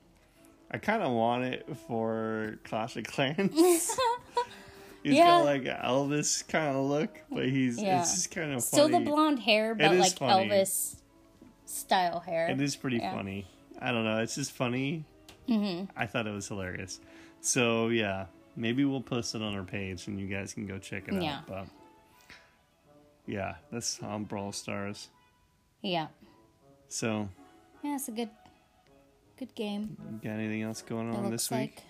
I 0.72 0.78
kind 0.80 1.02
of 1.02 1.12
want 1.14 1.44
it 1.46 1.66
for 1.88 2.58
Clash 2.66 2.98
of 2.98 3.06
Clans. 3.06 3.52
he's 5.04 5.16
Yeah. 5.16 5.26
got 5.28 5.46
like 5.46 5.62
an 5.66 5.78
Elvis 5.84 6.46
kind 6.48 6.76
of 6.76 6.84
look, 6.86 7.22
but 7.32 7.46
he's 7.48 7.82
Yeah. 7.82 8.02
it's 8.02 8.14
just 8.14 8.32
kind 8.32 8.52
of 8.54 8.62
Still 8.62 8.90
the 8.90 9.00
blonde 9.00 9.40
hair, 9.40 9.74
but 9.76 9.96
like 9.96 10.18
funny. 10.18 10.50
Elvis 10.50 10.98
style 11.66 12.20
hair. 12.20 12.50
It 12.50 12.60
is 12.62 12.76
pretty 12.76 12.98
Yeah. 12.98 13.14
funny. 13.14 13.48
I 13.82 13.92
don't 13.92 14.04
know. 14.04 14.20
It's 14.20 14.36
just 14.36 14.52
funny. 14.52 15.06
Mm-hmm. 15.48 15.86
I 15.96 16.06
thought 16.06 16.28
it 16.28 16.32
was 16.34 16.48
hilarious. 16.48 17.00
So 17.40 17.88
yeah, 17.90 18.26
maybe 18.58 18.84
we'll 18.84 19.00
post 19.02 19.36
it 19.36 19.42
on 19.42 19.56
our 19.56 19.64
page 19.64 20.08
and 20.08 20.20
you 20.20 20.28
guys 20.28 20.54
can 20.54 20.66
go 20.68 20.78
check 20.80 21.08
it 21.08 21.22
Yeah. 21.22 21.38
out. 21.38 21.48
But 21.48 21.66
yeah, 23.26 23.56
that's 23.72 24.02
on 24.04 24.24
Brawl 24.26 24.52
Stars. 24.52 25.10
Yeah, 25.82 26.08
So, 26.90 27.30
yeah, 27.84 27.96
it's 27.96 28.08
a 28.08 28.12
good, 28.12 28.30
good 29.38 29.54
game. 29.56 29.98
got 30.24 30.32
anything 30.32 30.62
else 30.64 30.82
going 30.82 31.14
on 31.16 31.32
this 31.32 31.50
week? 31.52 31.60
like. 31.60 31.84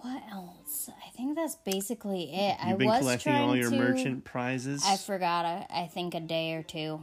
What 0.00 0.22
else? 0.30 0.88
I 1.04 1.10
think 1.16 1.34
that's 1.36 1.56
basically 1.56 2.32
it. 2.32 2.56
I 2.62 2.70
You've 2.70 2.78
been 2.78 2.86
was 2.88 3.00
collecting 3.00 3.34
all 3.34 3.56
your 3.56 3.70
to. 3.70 3.76
merchant 3.76 4.24
prizes. 4.24 4.84
I 4.86 4.96
forgot. 4.96 5.44
I, 5.44 5.66
I 5.70 5.86
think 5.86 6.14
a 6.14 6.20
day 6.20 6.54
or 6.54 6.62
two. 6.62 7.00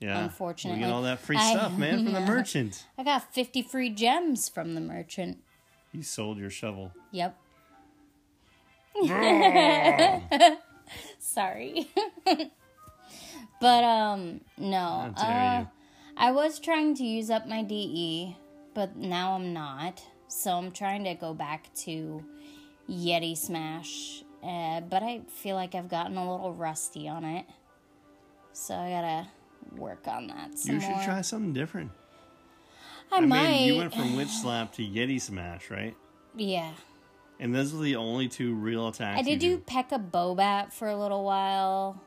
Yeah. 0.00 0.22
Unfortunately. 0.22 0.78
We 0.80 0.86
get 0.86 0.92
all 0.92 1.02
that 1.02 1.18
free 1.18 1.36
I- 1.36 1.52
stuff, 1.52 1.76
man, 1.76 2.04
from 2.04 2.12
the 2.12 2.20
merchant. 2.26 2.86
I 2.96 3.02
got 3.04 3.32
fifty 3.34 3.62
free 3.62 3.90
gems 3.90 4.48
from 4.48 4.74
the 4.74 4.80
merchant. 4.80 5.38
You 5.92 6.02
sold 6.02 6.38
your 6.38 6.50
shovel. 6.50 6.92
Yep. 7.10 7.36
Sorry. 11.18 11.88
but 13.60 13.84
um 13.84 14.40
no. 14.56 14.78
How 14.78 15.08
dare 15.16 15.26
Uh, 15.26 15.58
you. 15.60 15.68
I 16.16 16.30
was 16.32 16.58
trying 16.58 16.94
to 16.96 17.04
use 17.04 17.30
up 17.30 17.46
my 17.48 17.62
DE, 17.62 18.36
but 18.74 18.96
now 18.96 19.32
I'm 19.34 19.52
not. 19.52 20.02
So 20.28 20.52
I'm 20.52 20.70
trying 20.70 21.04
to 21.04 21.14
go 21.14 21.34
back 21.34 21.72
to 21.84 22.24
Yeti 22.88 23.36
Smash. 23.36 24.22
Uh, 24.42 24.80
but 24.82 25.02
I 25.02 25.22
feel 25.28 25.56
like 25.56 25.74
I've 25.74 25.88
gotten 25.88 26.16
a 26.16 26.30
little 26.30 26.52
rusty 26.52 27.08
on 27.08 27.24
it. 27.24 27.46
So 28.52 28.74
I 28.74 28.90
gotta 28.90 29.28
work 29.76 30.06
on 30.06 30.26
that 30.28 30.50
You 30.64 30.80
should 30.80 30.90
more. 30.90 31.02
try 31.04 31.20
something 31.22 31.52
different. 31.52 31.90
I, 33.10 33.16
I 33.16 33.20
might. 33.20 33.48
mean, 33.50 33.66
you 33.66 33.76
went 33.78 33.92
from 33.94 34.16
Witch 34.16 34.28
Slap 34.28 34.72
to 34.74 34.82
Yeti 34.82 35.20
Smash, 35.20 35.70
right? 35.70 35.96
yeah. 36.36 36.72
And 37.40 37.52
those 37.52 37.74
are 37.74 37.78
the 37.82 37.96
only 37.96 38.28
two 38.28 38.54
real 38.54 38.86
attacks. 38.86 39.18
I 39.18 39.22
did 39.22 39.42
you 39.42 39.56
do 39.56 39.62
Pekka 39.64 40.08
Bobat 40.10 40.72
for 40.72 40.86
a 40.88 40.96
little 40.96 41.24
while, 41.24 42.00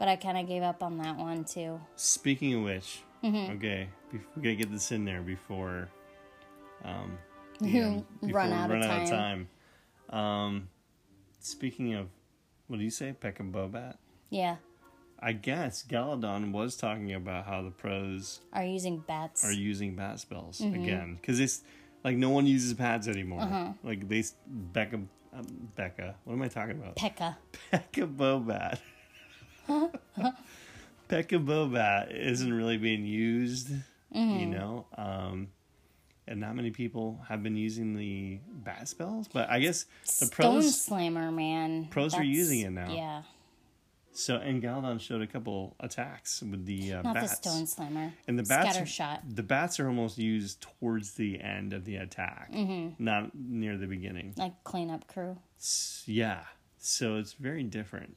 but 0.00 0.08
I 0.08 0.16
kind 0.16 0.36
of 0.38 0.48
gave 0.48 0.62
up 0.64 0.82
on 0.82 0.96
that 0.98 1.16
one 1.16 1.44
too. 1.44 1.78
Speaking 1.94 2.54
of 2.54 2.62
which, 2.64 3.02
Mm-hmm. 3.22 3.52
okay, 3.56 3.88
we 4.12 4.18
gotta 4.42 4.54
get 4.56 4.72
this 4.72 4.90
in 4.92 5.04
there 5.04 5.20
before, 5.20 5.88
um, 6.84 7.18
You 7.60 7.82
end- 7.82 8.04
before 8.22 8.34
run 8.40 8.48
we 8.50 8.54
out 8.56 8.70
of 8.70 8.80
run 8.80 8.82
out 8.82 9.02
of 9.02 9.08
time. 9.10 9.48
Um, 10.08 10.68
speaking 11.40 11.94
of, 11.94 12.08
what 12.66 12.78
do 12.78 12.84
you 12.84 12.90
say, 12.90 13.14
Pekka 13.20 13.50
Bobat? 13.50 13.96
Yeah, 14.30 14.56
I 15.18 15.32
guess 15.32 15.84
Galadon 15.86 16.50
was 16.52 16.76
talking 16.76 17.12
about 17.12 17.44
how 17.44 17.62
the 17.62 17.70
pros 17.70 18.40
are 18.54 18.64
using 18.64 19.04
bats. 19.06 19.44
are 19.44 19.52
using 19.52 19.94
bat 19.96 20.18
spells 20.20 20.58
Mm-hmm. 20.60 20.82
again 20.82 21.18
because 21.20 21.40
it's 21.40 21.62
like 22.02 22.16
no 22.16 22.30
one 22.30 22.46
uses 22.46 22.72
pads 22.72 23.06
anymore. 23.06 23.42
Uh-huh. 23.42 23.72
Like 23.84 24.08
they 24.08 24.24
Becca, 24.46 24.96
um, 25.34 25.68
Becca. 25.76 26.14
What 26.24 26.32
am 26.34 26.40
I 26.42 26.48
talking 26.48 26.78
about? 26.80 26.96
Pekka. 26.96 27.36
Pekka 27.72 28.16
Bobat. 28.16 28.78
Pekka 31.08 31.44
Bobat 31.44 32.14
isn't 32.16 32.52
really 32.52 32.76
being 32.78 33.04
used, 33.04 33.68
Mm-hmm. 34.14 34.38
you 34.40 34.46
know. 34.46 34.86
Um, 34.98 35.48
and 36.26 36.40
not 36.40 36.54
many 36.56 36.70
people 36.70 37.20
have 37.28 37.42
been 37.42 37.56
using 37.56 37.94
the 37.96 38.38
bat 38.64 38.88
spells, 38.88 39.28
but 39.28 39.48
I 39.50 39.60
guess 39.60 39.86
the 40.04 40.26
Stone 40.26 40.28
pros. 40.30 40.80
Slammer, 40.82 41.30
man. 41.32 41.86
pros 41.90 42.14
are 42.14 42.22
using 42.24 42.60
it 42.60 42.70
now. 42.70 42.92
Yeah, 42.92 43.22
So 44.12 44.36
and 44.36 44.62
Galadon 44.62 45.00
showed 45.00 45.22
a 45.22 45.26
couple 45.28 45.74
attacks 45.80 46.42
with 46.42 46.66
the 46.66 46.94
uh, 46.94 47.02
not 47.02 47.14
bats. 47.14 47.38
the 47.38 47.48
Stone 47.50 47.66
Slammer. 47.66 48.12
And 48.28 48.38
the 48.38 48.42
bats, 48.44 48.70
Scatter 48.70 48.86
shot. 48.86 49.22
the 49.28 49.42
bats 49.44 49.78
are 49.80 49.86
almost 49.88 50.18
used 50.18 50.60
towards 50.60 51.12
the 51.14 51.40
end 51.40 51.72
of 51.72 51.84
the 51.84 51.96
attack, 51.96 52.52
Mm-hmm. 52.52 53.02
not 53.04 53.30
near 53.34 53.76
the 53.76 53.86
beginning. 53.86 54.34
Like 54.36 54.62
cleanup 54.64 55.06
crew. 55.08 55.36
S- 55.58 56.02
Yeah, 56.06 56.42
so 56.78 57.16
it's 57.16 57.32
very 57.34 57.62
different. 57.64 58.16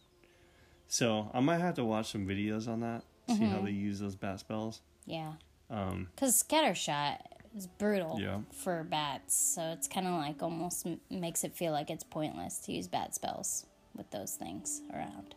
So 0.93 1.27
I 1.33 1.39
might 1.39 1.57
have 1.59 1.73
to 1.75 1.83
watch 1.83 2.11
some 2.11 2.27
videos 2.27 2.67
on 2.67 2.81
that, 2.81 3.01
see 3.27 3.33
Mm-hmm. 3.33 3.45
how 3.45 3.61
they 3.61 3.71
use 3.71 3.99
those 3.99 4.15
bat 4.15 4.39
spells. 4.39 4.81
Yeah, 5.07 5.33
Um, 5.71 6.07
because 6.13 6.35
scatter 6.35 6.75
shot 6.75 7.19
is 7.57 7.65
brutal 7.65 8.19
Yeah. 8.21 8.41
for 8.51 8.83
bats, 8.83 9.33
so 9.35 9.71
it's 9.71 9.87
kind 9.87 10.05
of 10.05 10.13
like 10.13 10.43
almost 10.43 10.85
m- 10.85 10.99
makes 11.09 11.43
it 11.43 11.55
feel 11.55 11.71
like 11.71 11.89
it's 11.89 12.03
pointless 12.03 12.59
to 12.65 12.73
use 12.73 12.87
bat 12.87 13.15
spells 13.15 13.65
with 13.95 14.11
those 14.11 14.35
things 14.35 14.83
around. 14.93 15.33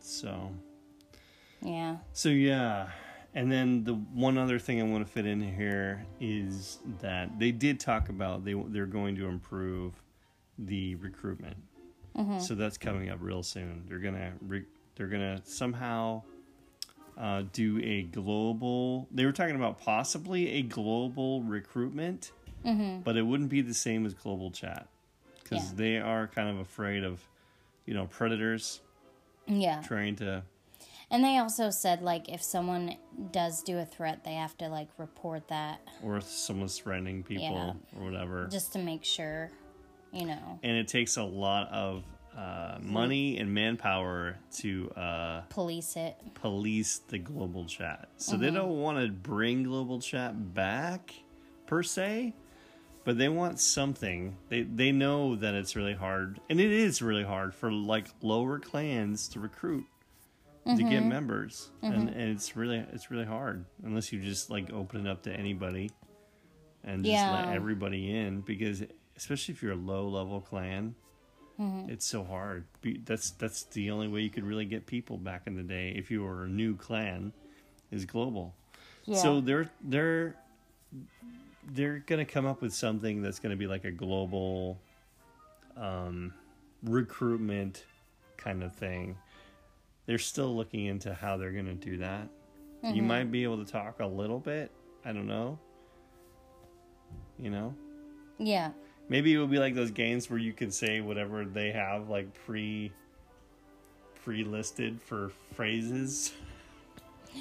so 0.00 0.50
Yeah. 1.60 1.98
so 2.14 2.30
yeah, 2.30 2.88
and 3.34 3.52
then 3.52 3.84
the 3.84 3.94
one 3.94 4.38
other 4.38 4.58
thing 4.58 4.80
I 4.80 4.84
want 4.84 5.06
to 5.06 5.12
fit 5.12 5.26
in 5.26 5.42
here 5.42 6.06
is 6.20 6.78
that 7.00 7.38
they 7.38 7.52
did 7.52 7.80
talk 7.80 8.08
about 8.08 8.44
they 8.46 8.54
they're 8.54 8.86
going 8.86 9.14
to 9.16 9.26
improve 9.26 10.00
the 10.58 10.94
recruitment. 10.94 11.58
So 12.40 12.54
that's 12.54 12.78
coming 12.78 13.10
up 13.10 13.18
real 13.20 13.42
soon. 13.42 13.84
They're 13.86 13.98
gonna 13.98 14.32
re- 14.40 14.64
they're 14.96 15.06
gonna 15.06 15.40
somehow 15.44 16.22
uh, 17.18 17.44
do 17.52 17.80
a 17.82 18.02
global. 18.02 19.08
They 19.10 19.24
were 19.24 19.32
talking 19.32 19.56
about 19.56 19.80
possibly 19.80 20.50
a 20.52 20.62
global 20.62 21.42
recruitment, 21.42 22.32
but 23.04 23.16
it 23.16 23.22
wouldn't 23.22 23.48
be 23.48 23.60
the 23.62 23.72
same 23.74 24.04
as 24.04 24.12
global 24.14 24.50
chat 24.50 24.88
because 25.42 25.70
Yeah. 25.70 25.76
they 25.76 25.96
are 25.98 26.26
kind 26.26 26.48
of 26.50 26.58
afraid 26.58 27.04
of, 27.04 27.26
you 27.86 27.94
know, 27.94 28.06
predators 28.06 28.80
Yeah. 29.46 29.80
trying 29.82 30.16
to. 30.16 30.42
And 31.10 31.22
they 31.22 31.38
also 31.38 31.70
said 31.70 32.02
like 32.02 32.28
if 32.28 32.42
someone 32.42 32.96
does 33.30 33.62
do 33.62 33.78
a 33.78 33.84
threat, 33.86 34.24
they 34.24 34.34
have 34.34 34.58
to 34.58 34.68
like 34.68 34.88
report 34.98 35.46
that 35.48 35.80
or 36.02 36.16
if 36.16 36.24
someone's 36.24 36.76
threatening 36.78 37.22
people 37.22 37.78
Yeah. 37.94 37.98
or 38.00 38.04
whatever. 38.04 38.48
just 38.48 38.72
to 38.72 38.78
make 38.80 39.04
sure, 39.04 39.50
you 40.12 40.26
know, 40.26 40.58
and 40.64 40.76
it 40.76 40.88
takes 40.88 41.16
a 41.16 41.22
lot 41.22 41.68
of 41.68 42.02
uh, 42.36 42.78
money 42.82 43.38
and 43.38 43.52
manpower 43.54 44.36
to 44.58 44.90
uh, 44.90 45.40
police 45.48 45.96
it. 45.96 46.16
police 46.34 46.98
the 47.08 47.18
global 47.18 47.64
chat. 47.64 48.08
So 48.16 48.32
Mm-hmm. 48.32 48.42
they 48.42 48.50
don't 48.50 48.78
want 48.80 48.98
to 49.04 49.10
bring 49.10 49.62
global 49.62 50.00
chat 50.00 50.54
back 50.54 51.14
per 51.66 51.82
se, 51.82 52.34
but 53.04 53.16
they 53.18 53.28
want 53.28 53.58
something. 53.58 54.36
They 54.50 54.62
they 54.62 54.92
know 54.92 55.36
that 55.36 55.54
it's 55.54 55.74
really 55.76 55.94
hard, 55.94 56.38
and 56.50 56.60
it 56.60 56.70
is 56.70 57.00
really 57.00 57.24
hard 57.24 57.54
for 57.54 57.72
like 57.72 58.08
lower 58.22 58.58
clans 58.58 59.28
to 59.28 59.40
recruit 59.40 59.84
to 60.66 60.82
get 60.82 61.00
Mm-hmm. 61.00 61.08
members, 61.08 61.70
and, 61.82 62.08
and 62.08 62.30
it's 62.32 62.56
really 62.56 62.84
it's 62.92 63.10
really 63.10 63.24
hard 63.24 63.64
unless 63.84 64.12
you 64.12 64.20
just 64.20 64.50
like 64.50 64.72
open 64.72 65.06
it 65.06 65.10
up 65.10 65.22
to 65.22 65.32
anybody 65.32 65.90
and 66.84 67.04
just 67.04 67.14
Yeah. 67.14 67.32
let 67.32 67.48
everybody 67.54 68.14
in 68.16 68.40
because 68.42 68.82
especially 69.16 69.54
if 69.54 69.62
you're 69.62 69.72
a 69.72 69.76
low 69.76 70.06
level 70.08 70.40
clan. 70.40 70.94
Mm-hmm. 71.60 71.90
It's 71.90 72.06
so 72.06 72.22
hard. 72.22 72.64
That's 73.04 73.30
that's 73.30 73.64
the 73.64 73.90
only 73.90 74.08
way 74.08 74.20
you 74.20 74.30
could 74.30 74.44
really 74.44 74.66
get 74.66 74.86
people 74.86 75.16
back 75.16 75.42
in 75.46 75.56
the 75.56 75.62
day 75.62 75.94
if 75.96 76.10
you 76.10 76.22
were 76.22 76.44
a 76.44 76.48
new 76.48 76.76
clan, 76.76 77.32
is 77.90 78.04
global. 78.04 78.54
Yeah. 79.04 79.18
So 79.18 79.40
they're 79.40 79.70
they're 79.82 80.36
they're 81.72 81.98
gonna 82.06 82.24
come 82.26 82.46
up 82.46 82.60
with 82.60 82.74
something 82.74 83.22
that's 83.22 83.38
gonna 83.38 83.56
be 83.56 83.66
like 83.66 83.84
a 83.84 83.90
global 83.90 84.78
um, 85.76 86.34
recruitment 86.82 87.84
kind 88.36 88.62
of 88.62 88.74
thing. 88.74 89.16
They're 90.06 90.18
still 90.18 90.54
looking 90.54 90.84
into 90.86 91.14
how 91.14 91.36
they're 91.36 91.52
gonna 91.52 91.74
do 91.74 91.98
that. 91.98 92.28
You 92.82 93.02
might 93.02 93.32
be 93.32 93.42
able 93.42 93.64
to 93.64 93.70
talk 93.70 93.98
a 93.98 94.06
little 94.06 94.38
bit. 94.38 94.70
I 95.04 95.12
don't 95.12 95.26
know. 95.26 95.58
You 97.38 97.50
know, 97.50 97.74
yeah. 98.38 98.70
Maybe 99.08 99.32
it 99.34 99.38
will 99.38 99.46
be 99.46 99.58
like 99.58 99.74
those 99.74 99.90
games 99.90 100.28
where 100.30 100.38
you 100.38 100.52
can 100.52 100.70
say 100.70 101.00
whatever 101.00 101.44
they 101.44 101.70
have 101.72 102.08
like 102.08 102.32
pre 102.44 102.92
pre 104.24 104.44
listed 104.44 105.00
for 105.00 105.30
phrases. 105.54 106.32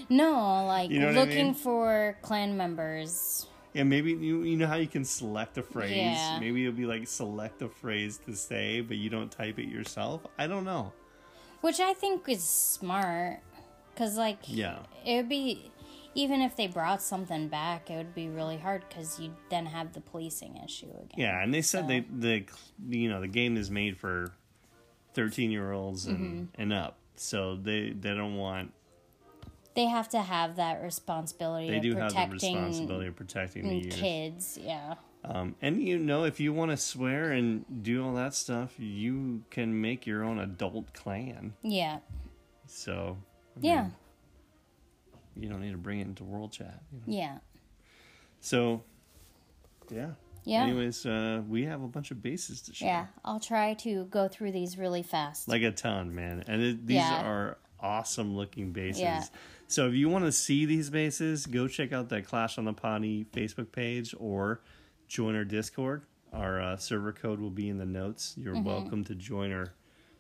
No, 0.10 0.66
like 0.68 0.90
You 0.90 1.00
know 1.00 1.08
what 1.08 1.16
I 1.18 1.20
looking 1.22 1.46
mean? 1.48 1.54
for 1.54 2.18
clan 2.22 2.58
members. 2.58 3.48
Yeah, 3.74 3.84
maybe 3.84 4.12
you 4.14 4.44
you 4.44 4.56
know 4.58 4.68
how 4.68 4.76
you 4.76 4.88
can 4.88 5.04
select 5.06 5.58
a 5.58 5.64
phrase. 5.64 5.96
Yeah. 5.96 6.40
Maybe 6.40 6.66
it'll 6.66 6.76
be 6.78 6.86
like 6.86 7.08
select 7.08 7.62
a 7.62 7.70
phrase 7.70 8.20
to 8.26 8.36
say, 8.36 8.82
but 8.82 8.98
you 8.98 9.10
don't 9.10 9.32
type 9.32 9.60
it 9.60 9.68
yourself. 9.68 10.22
I 10.38 10.48
don't 10.48 10.64
know. 10.66 10.94
Which 11.62 11.80
I 11.80 11.94
think 11.94 12.28
is 12.30 12.44
smart. 12.44 13.40
Because, 13.94 14.18
like, 14.18 14.40
Yeah. 14.46 14.80
it 15.06 15.16
would 15.16 15.30
be, 15.30 15.72
even 16.16 16.42
if 16.42 16.56
they 16.56 16.66
brought 16.68 17.02
something 17.02 17.48
back, 17.50 17.90
it 17.92 17.98
would 17.98 18.16
be 18.16 18.28
really 18.30 18.58
hard 18.58 18.84
because 18.88 19.20
you'd 19.20 19.36
then 19.50 19.66
have 19.68 19.94
the 19.94 20.02
policing 20.02 20.58
issue 20.64 20.88
again. 20.90 21.18
Yeah, 21.18 21.44
and 21.44 21.54
they 21.54 21.62
said 21.62 21.82
So- 21.84 21.88
they 21.88 22.00
the 22.00 22.46
you 22.90 23.10
know 23.10 23.22
the 23.22 23.28
game 23.28 23.58
is 23.58 23.70
made 23.70 23.98
for 23.98 24.34
thirteen 25.14 25.52
year 25.52 25.72
olds 25.72 26.06
and 26.08 26.18
Mm-hmm. 26.20 26.62
and 26.62 26.74
up, 26.74 26.98
so 27.16 27.56
they 27.56 27.92
they 27.92 28.14
don't 28.16 28.36
want 28.38 28.72
They 29.76 29.86
have 29.86 30.08
to 30.10 30.22
have 30.22 30.56
that 30.56 30.82
responsibility 30.82 31.70
they 31.70 31.78
of 31.78 31.84
do 31.84 31.96
have 31.96 32.14
the 32.14 32.28
responsibility 32.32 33.08
of 33.08 33.16
protecting 33.16 33.68
the 33.68 33.76
youth. 33.76 33.94
kids. 33.96 34.58
Yeah. 34.62 34.96
Um, 35.26 35.56
and 35.62 35.82
you 35.82 35.98
know, 35.98 36.24
if 36.24 36.40
you 36.40 36.54
want 36.54 36.72
to 36.72 36.78
swear 36.78 37.32
and 37.32 37.66
do 37.84 38.06
all 38.06 38.14
that 38.14 38.36
stuff, 38.36 38.76
you 38.80 39.44
can 39.50 39.82
make 39.82 40.06
your 40.06 40.24
own 40.24 40.38
adult 40.40 40.94
clan. 40.94 41.56
Yeah. 41.64 42.00
So 42.68 43.18
I 43.58 43.60
Yeah. 43.62 43.90
You 45.38 45.50
don't 45.50 45.62
need 45.62 45.72
to 45.72 45.78
bring 45.78 46.00
it 46.00 46.08
into 46.08 46.24
world 46.24 46.52
chat. 46.52 46.82
you 46.92 46.98
know. 47.00 47.04
Yeah. 47.20 47.38
So, 48.40 48.84
yeah. 49.90 50.12
Yeah. 50.44 50.64
Anyways, 50.64 51.06
uh, 51.06 51.42
we 51.50 51.64
have 51.66 51.82
a 51.82 51.88
bunch 51.88 52.12
of 52.12 52.22
bases 52.22 52.62
to 52.64 52.74
show. 52.74 52.86
Yeah. 52.86 53.08
I'll 53.24 53.40
try 53.40 53.74
to 53.76 54.06
go 54.06 54.28
through 54.28 54.52
these 54.52 54.78
really 54.78 55.02
fast. 55.02 55.48
Like 55.48 55.64
a 55.64 55.72
ton, 55.72 56.14
man. 56.14 56.44
And 56.48 56.62
it, 56.62 56.86
these 56.88 56.98
Yeah. 56.98 57.26
are 57.28 57.58
awesome 57.80 58.36
looking 58.36 58.72
bases. 58.72 59.02
Yeah. 59.02 59.24
So 59.68 59.88
if 59.88 59.96
you 59.96 60.08
want 60.10 60.26
to 60.26 60.32
see 60.32 60.66
these 60.66 60.92
bases, 60.92 61.48
go 61.48 61.68
check 61.68 61.92
out 61.92 62.10
that 62.10 62.26
Clash 62.28 62.60
on 62.60 62.66
the 62.66 62.74
Potty 62.74 63.26
Facebook 63.34 63.72
page 63.72 64.14
or 64.20 64.62
join 65.08 65.36
our 65.36 65.44
Discord. 65.46 66.04
Our 66.32 66.62
uh, 66.62 66.78
server 66.78 67.12
code 67.12 67.40
will 67.40 67.50
be 67.50 67.70
in 67.70 67.80
the 67.80 67.86
notes. 67.86 68.36
You're 68.38 68.54
Mm-hmm. 68.54 68.64
welcome 68.68 69.04
to 69.06 69.16
join 69.16 69.52
our 69.52 69.74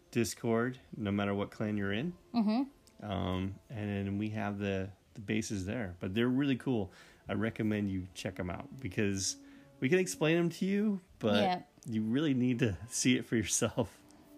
Discord, 0.10 0.80
no 0.98 1.12
matter 1.12 1.36
what 1.36 1.52
clan 1.52 1.78
you're 1.78 1.94
in. 1.94 2.14
Mm-hmm. 2.34 2.64
Um, 3.12 3.56
and 3.70 3.90
then 4.08 4.18
we 4.18 4.30
have 4.30 4.58
the, 4.58 4.90
the 5.16 5.22
bases 5.22 5.66
there, 5.66 5.96
but 6.00 6.14
they're 6.14 6.28
really 6.30 6.56
cool. 6.56 6.92
I 7.28 7.34
recommend 7.34 7.90
you 7.90 8.08
check 8.14 8.36
them 8.36 8.50
out 8.50 8.68
because 8.80 9.38
we 9.80 9.90
can 9.90 9.98
explain 10.00 10.38
them 10.38 10.50
to 10.52 10.66
you, 10.66 11.02
but 11.20 11.42
Yeah. 11.42 11.60
you 11.90 12.02
really 12.04 12.34
need 12.34 12.60
to 12.60 12.78
see 12.90 13.16
it 13.18 13.26
for 13.26 13.36
yourself. 13.36 13.90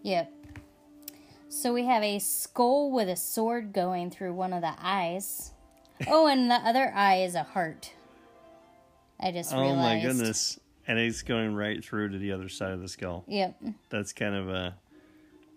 Yep. 0.02 0.32
So 1.50 1.72
we 1.74 1.84
have 1.84 2.02
a 2.02 2.18
skull 2.18 2.90
with 2.90 3.08
a 3.08 3.16
sword 3.16 3.72
going 3.72 4.10
through 4.10 4.34
one 4.34 4.52
of 4.52 4.62
the 4.62 4.74
eyes. 4.78 5.52
Oh, 6.06 6.26
and 6.28 6.50
the 6.50 6.54
other 6.56 6.92
eye 6.94 7.22
is 7.22 7.34
a 7.34 7.42
heart. 7.42 7.92
I 9.20 9.32
just 9.32 9.52
oh 9.52 9.60
realized. 9.60 9.78
Oh 9.78 9.82
realized. 9.82 10.04
my 10.04 10.08
goodness. 10.12 10.60
And 10.86 10.98
it's 10.98 11.22
going 11.22 11.54
right 11.54 11.84
through 11.84 12.10
to 12.10 12.18
the 12.18 12.32
other 12.32 12.48
side 12.48 12.70
of 12.72 12.80
the 12.80 12.88
skull. 12.88 13.24
Yep. 13.26 13.60
That's 13.90 14.12
kind 14.12 14.34
of 14.34 14.48
a 14.48 14.74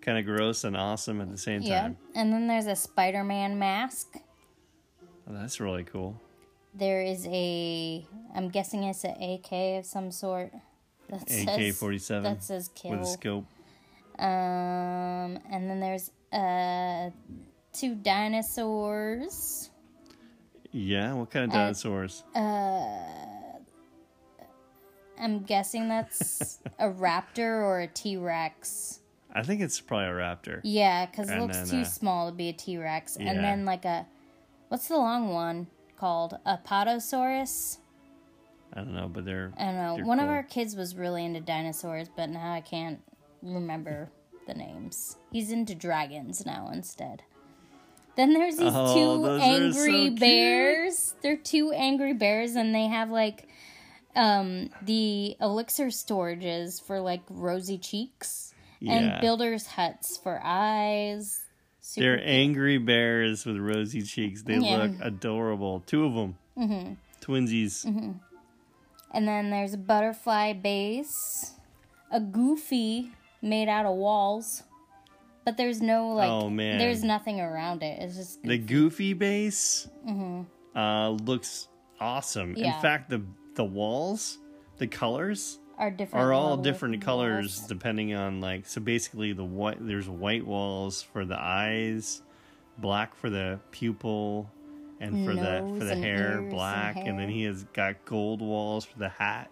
kind 0.02 0.18
of 0.18 0.24
gross 0.26 0.64
and 0.64 0.76
awesome 0.76 1.20
at 1.20 1.30
the 1.30 1.38
same 1.38 1.62
Yep. 1.62 1.80
time. 1.82 1.96
And 2.14 2.32
then 2.32 2.48
there's 2.48 2.66
a 2.66 2.74
Spider-Man 2.76 3.58
mask. 3.58 4.16
Oh, 5.32 5.40
that's 5.40 5.60
really 5.60 5.84
cool. 5.84 6.20
There 6.74 7.02
is 7.02 7.26
a. 7.26 8.04
I'm 8.34 8.48
guessing 8.48 8.84
it's 8.84 9.04
an 9.04 9.20
AK 9.22 9.78
of 9.78 9.86
some 9.86 10.10
sort. 10.10 10.52
That 11.08 11.22
AK 11.30 11.74
forty 11.74 11.98
seven. 11.98 12.22
that 12.24 12.42
says 12.42 12.70
kill. 12.74 12.92
with 12.92 13.00
a 13.00 13.06
scope. 13.06 13.46
Um, 14.18 15.38
and 15.50 15.68
then 15.70 15.80
there's 15.80 16.10
uh 16.32 17.10
two 17.72 17.94
dinosaurs. 17.94 19.70
Yeah, 20.70 21.12
what 21.12 21.30
kind 21.30 21.44
of 21.46 21.50
dinosaurs? 21.52 22.24
Uh, 22.34 22.38
dinosaurs? 22.40 23.66
I'm 25.20 25.42
guessing 25.42 25.88
that's 25.88 26.60
a 26.78 26.88
raptor 26.88 27.62
or 27.62 27.80
a 27.80 27.86
T 27.86 28.16
Rex. 28.16 29.00
I 29.34 29.42
think 29.42 29.60
it's 29.60 29.80
probably 29.80 30.06
a 30.06 30.10
raptor. 30.10 30.60
Yeah, 30.62 31.06
because 31.06 31.28
it 31.28 31.34
And 31.34 31.42
looks 31.42 31.56
then, 31.58 31.68
too 31.68 31.80
uh, 31.80 31.84
small 31.84 32.30
to 32.30 32.36
be 32.36 32.48
a 32.48 32.52
T 32.54 32.78
Rex. 32.78 33.16
Yeah. 33.20 33.30
And 33.30 33.44
then 33.44 33.64
like 33.64 33.84
a, 33.84 34.06
what's 34.72 34.88
the 34.88 34.96
long 34.96 35.28
one 35.34 35.66
called? 35.98 36.38
Apatosaurus. 36.46 37.76
I 38.72 38.78
don't 38.80 38.94
know, 38.94 39.06
but 39.06 39.26
they're 39.26 39.52
I 39.58 39.66
don't 39.66 39.74
know. 40.00 40.06
One 40.06 40.18
of 40.18 40.30
our 40.30 40.42
kids 40.42 40.74
was 40.74 40.96
really 40.96 41.26
into 41.26 41.40
dinosaurs, 41.40 42.08
but 42.16 42.30
now 42.30 42.54
I 42.54 42.62
can't 42.62 43.00
remember 43.42 44.10
the 44.46 44.54
names. 44.54 45.18
He's 45.30 45.52
into 45.52 45.74
dragons 45.74 46.46
now 46.46 46.70
instead. 46.72 47.22
Then 48.16 48.32
there's 48.32 48.56
these 48.56 48.72
Oh, 48.74 48.94
two 48.94 49.26
angry 49.42 50.08
so 50.08 50.16
bears. 50.16 51.14
They're 51.22 51.36
two 51.36 51.72
angry 51.72 52.14
bears, 52.14 52.54
and 52.56 52.74
they 52.74 52.86
have 52.86 53.10
like 53.10 53.46
um 54.16 54.70
the 54.80 55.36
elixir 55.38 55.88
storages 55.88 56.82
for 56.82 56.98
like 56.98 57.20
rosy 57.28 57.76
cheeks 57.76 58.54
Yeah. 58.80 58.92
and 58.94 59.20
builders 59.20 59.66
huts 59.66 60.16
for 60.16 60.40
eyes. 60.42 61.41
Super 61.84 62.04
They're 62.04 62.16
cute. 62.18 62.28
angry 62.28 62.78
bears 62.78 63.44
with 63.44 63.56
rosy 63.58 64.02
cheeks. 64.02 64.42
They 64.44 64.56
Yeah. 64.58 64.76
look 64.84 64.92
adorable. 65.00 65.82
Two 65.84 66.04
of 66.06 66.14
them. 66.14 66.36
Mm-hmm. 66.56 66.92
Twinsies. 67.20 67.84
And 69.14 69.28
then 69.28 69.50
there's 69.50 69.74
a 69.74 69.78
butterfly 69.78 70.52
base, 70.54 71.52
a 72.10 72.20
goofy 72.20 73.10
made 73.42 73.68
out 73.68 73.84
of 73.84 73.96
walls, 73.96 74.62
but 75.44 75.56
there's 75.56 75.82
no 75.82 76.10
like. 76.10 76.30
Oh, 76.30 76.48
man. 76.48 76.78
There's 76.78 77.02
nothing 77.02 77.40
around 77.40 77.82
it. 77.82 78.00
It's 78.00 78.16
just 78.16 78.42
The 78.42 78.58
goofy 78.58 79.12
base 79.12 79.88
uh, 80.76 81.08
looks 81.10 81.68
awesome. 82.00 82.52
Mm-hmm. 82.54 82.64
Yeah. 82.64 82.76
In 82.76 82.82
fact, 82.82 83.10
the 83.10 83.22
the 83.54 83.64
walls, 83.64 84.38
the 84.78 84.86
colors 84.86 85.58
are 85.82 85.90
different. 85.90 86.24
are 86.24 86.32
all 86.32 86.56
different 86.56 87.02
colors 87.02 87.58
walls. 87.58 87.68
depending 87.68 88.14
on 88.14 88.40
like. 88.40 88.66
So 88.66 88.80
basically, 88.80 89.32
the 89.32 89.44
white 89.44 89.78
there's 89.80 90.08
white 90.08 90.46
walls 90.46 91.02
for 91.02 91.24
the 91.24 91.38
eyes, 91.38 92.22
black 92.78 93.14
for 93.14 93.28
the 93.28 93.58
pupil, 93.70 94.50
and 95.00 95.26
for 95.26 95.34
the 95.34 95.74
for 95.78 95.84
the 95.84 95.96
hair, 95.96 96.18
ears 96.18 96.38
and 96.38 96.50
black, 96.50 96.96
and, 96.96 97.18
then 97.18 97.28
he 97.28 97.42
has 97.44 97.64
got 97.72 98.04
gold 98.04 98.40
walls 98.40 98.84
for 98.84 98.98
the 98.98 99.08
hat. 99.08 99.50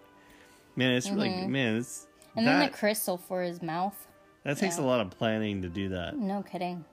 Man, 0.76 0.92
it's 0.92 1.10
really 1.10 1.46
man. 1.46 1.76
It's 1.76 2.06
Mm-hmm. 2.30 2.38
And 2.38 2.46
that, 2.46 2.58
then 2.60 2.70
the 2.70 2.76
crystal 2.76 3.18
for 3.18 3.42
his 3.42 3.60
mouth. 3.60 4.06
that 4.44 4.56
takes 4.56 4.78
a 4.78 4.82
lot 4.82 5.00
of 5.00 5.10
planning 5.10 5.62
to 5.62 5.68
do 5.68 5.88
that. 5.88 6.16
No 6.16 6.42
kidding. 6.42 6.84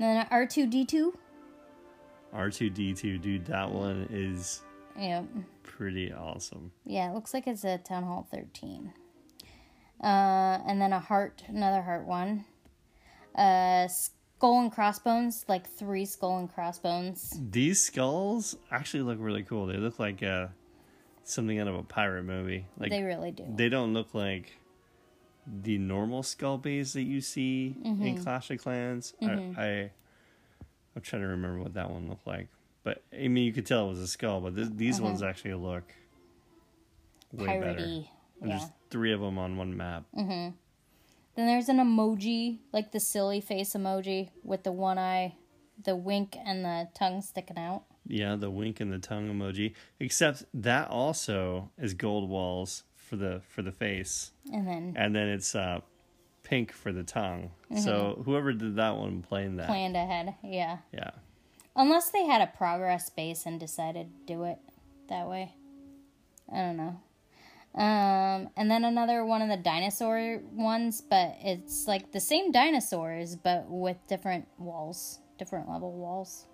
And 0.00 0.18
then 0.18 0.26
R 0.32 0.44
two 0.44 0.66
D 0.66 0.84
two. 0.84 1.16
R 2.32 2.50
two 2.50 2.68
D 2.68 2.94
two, 2.94 3.18
dude, 3.18 3.46
that 3.46 3.70
one 3.70 4.08
is 4.10 4.62
Yeah, 4.98 5.22
pretty 5.62 6.12
awesome. 6.12 6.72
yeah. 6.84 7.10
It 7.10 7.14
looks 7.14 7.32
like 7.32 7.46
it's 7.46 7.64
a 7.64 7.78
town 7.78 8.02
hall 8.04 8.26
thirteen. 8.30 8.92
Uh, 10.02 10.58
and 10.66 10.80
then 10.80 10.92
a 10.92 11.00
heart, 11.00 11.44
another 11.48 11.82
heart 11.82 12.06
one. 12.06 12.44
Uh, 13.34 13.88
skull 13.88 14.60
and 14.60 14.72
crossbones, 14.72 15.44
like 15.48 15.68
three 15.68 16.04
skull 16.04 16.38
and 16.38 16.52
crossbones. 16.52 17.36
These 17.50 17.82
skulls 17.84 18.56
actually 18.70 19.02
look 19.02 19.18
really 19.20 19.42
cool. 19.42 19.66
They 19.66 19.76
look 19.76 19.98
like 19.98 20.22
uh, 20.22 20.48
something 21.24 21.58
out 21.58 21.68
of 21.68 21.74
a 21.74 21.82
pirate 21.82 22.24
movie. 22.24 22.66
Like 22.78 22.90
they 22.90 23.02
really 23.02 23.30
do. 23.32 23.44
they 23.54 23.68
don't 23.68 23.92
look 23.92 24.14
like 24.14 24.56
the 25.46 25.78
normal 25.78 26.22
skull 26.22 26.58
base 26.58 26.92
that 26.92 27.02
you 27.02 27.20
see 27.20 27.76
Mm-hmm. 27.84 28.02
in 28.06 28.22
Clash 28.22 28.50
of 28.50 28.58
Clans. 28.62 29.14
I, 29.22 29.26
I 29.56 29.90
I'm 30.94 31.02
trying 31.02 31.22
to 31.22 31.28
remember 31.28 31.60
what 31.60 31.74
that 31.74 31.90
one 31.90 32.08
looked 32.08 32.26
like. 32.26 32.48
But 32.88 33.02
I 33.12 33.28
mean, 33.28 33.44
you 33.44 33.52
could 33.52 33.66
tell 33.66 33.86
it 33.86 33.90
was 33.90 33.98
a 33.98 34.08
skull. 34.08 34.40
But 34.40 34.56
th- 34.56 34.68
these 34.74 34.96
Mm-hmm. 34.96 35.04
ones 35.04 35.22
actually 35.22 35.52
look 35.54 35.92
way 37.32 37.60
better. 37.60 37.84
And 37.84 38.04
Yeah. 38.40 38.56
there's 38.58 38.70
three 38.90 39.12
of 39.12 39.20
them 39.20 39.36
on 39.38 39.56
one 39.58 39.76
map. 39.76 40.04
Then 40.14 40.54
there's 41.34 41.68
an 41.68 41.76
emoji, 41.76 42.58
like 42.72 42.90
the 42.92 42.98
silly 43.00 43.40
face 43.40 43.74
emoji 43.74 44.30
with 44.42 44.62
the 44.64 44.72
one 44.72 44.98
eye, 44.98 45.36
the 45.84 45.94
wink, 45.94 46.36
and 46.44 46.64
the 46.64 46.88
tongue 46.94 47.20
sticking 47.20 47.58
out. 47.58 47.84
Yeah, 48.06 48.36
the 48.36 48.50
wink 48.50 48.80
and 48.80 48.90
the 48.92 48.98
tongue 48.98 49.28
emoji. 49.28 49.74
Except 50.00 50.44
that 50.54 50.88
also 50.88 51.70
is 51.78 51.92
gold 51.94 52.28
walls 52.30 52.84
for 52.96 53.16
the 53.16 53.40
for 53.48 53.60
the 53.62 53.70
face, 53.72 54.32
And 54.52 54.66
then 54.66 54.94
and 54.96 55.14
then 55.14 55.28
it's 55.28 55.54
uh, 55.54 55.80
pink 56.42 56.72
for 56.72 56.90
the 56.92 57.02
tongue. 57.04 57.50
So 57.84 58.22
whoever 58.24 58.52
did 58.54 58.76
that 58.76 58.96
one 58.96 59.20
playing 59.22 59.56
that, 59.56 59.66
planned 59.68 59.96
ahead. 59.96 60.34
Yeah. 60.42 60.78
yeah, 60.92 61.10
Unless 61.76 62.10
they 62.10 62.24
had 62.24 62.40
a 62.40 62.46
progress 62.46 63.08
base 63.10 63.46
and 63.46 63.60
decided 63.60 64.08
to 64.26 64.34
do 64.34 64.44
it 64.44 64.58
that 65.08 65.28
way. 65.28 65.54
I 66.52 66.56
don't 66.56 66.76
know. 66.76 67.00
Um, 67.74 68.50
and 68.56 68.70
then 68.70 68.84
another 68.84 69.24
one 69.24 69.42
of 69.42 69.48
the 69.48 69.56
dinosaur 69.56 70.40
ones, 70.52 71.00
but 71.00 71.36
it's 71.40 71.86
like 71.86 72.10
the 72.12 72.20
same 72.20 72.50
dinosaurs, 72.50 73.36
but 73.36 73.66
with 73.68 73.96
different 74.08 74.48
walls, 74.58 75.20
different 75.38 75.68
level 75.68 75.92
walls. 75.92 76.46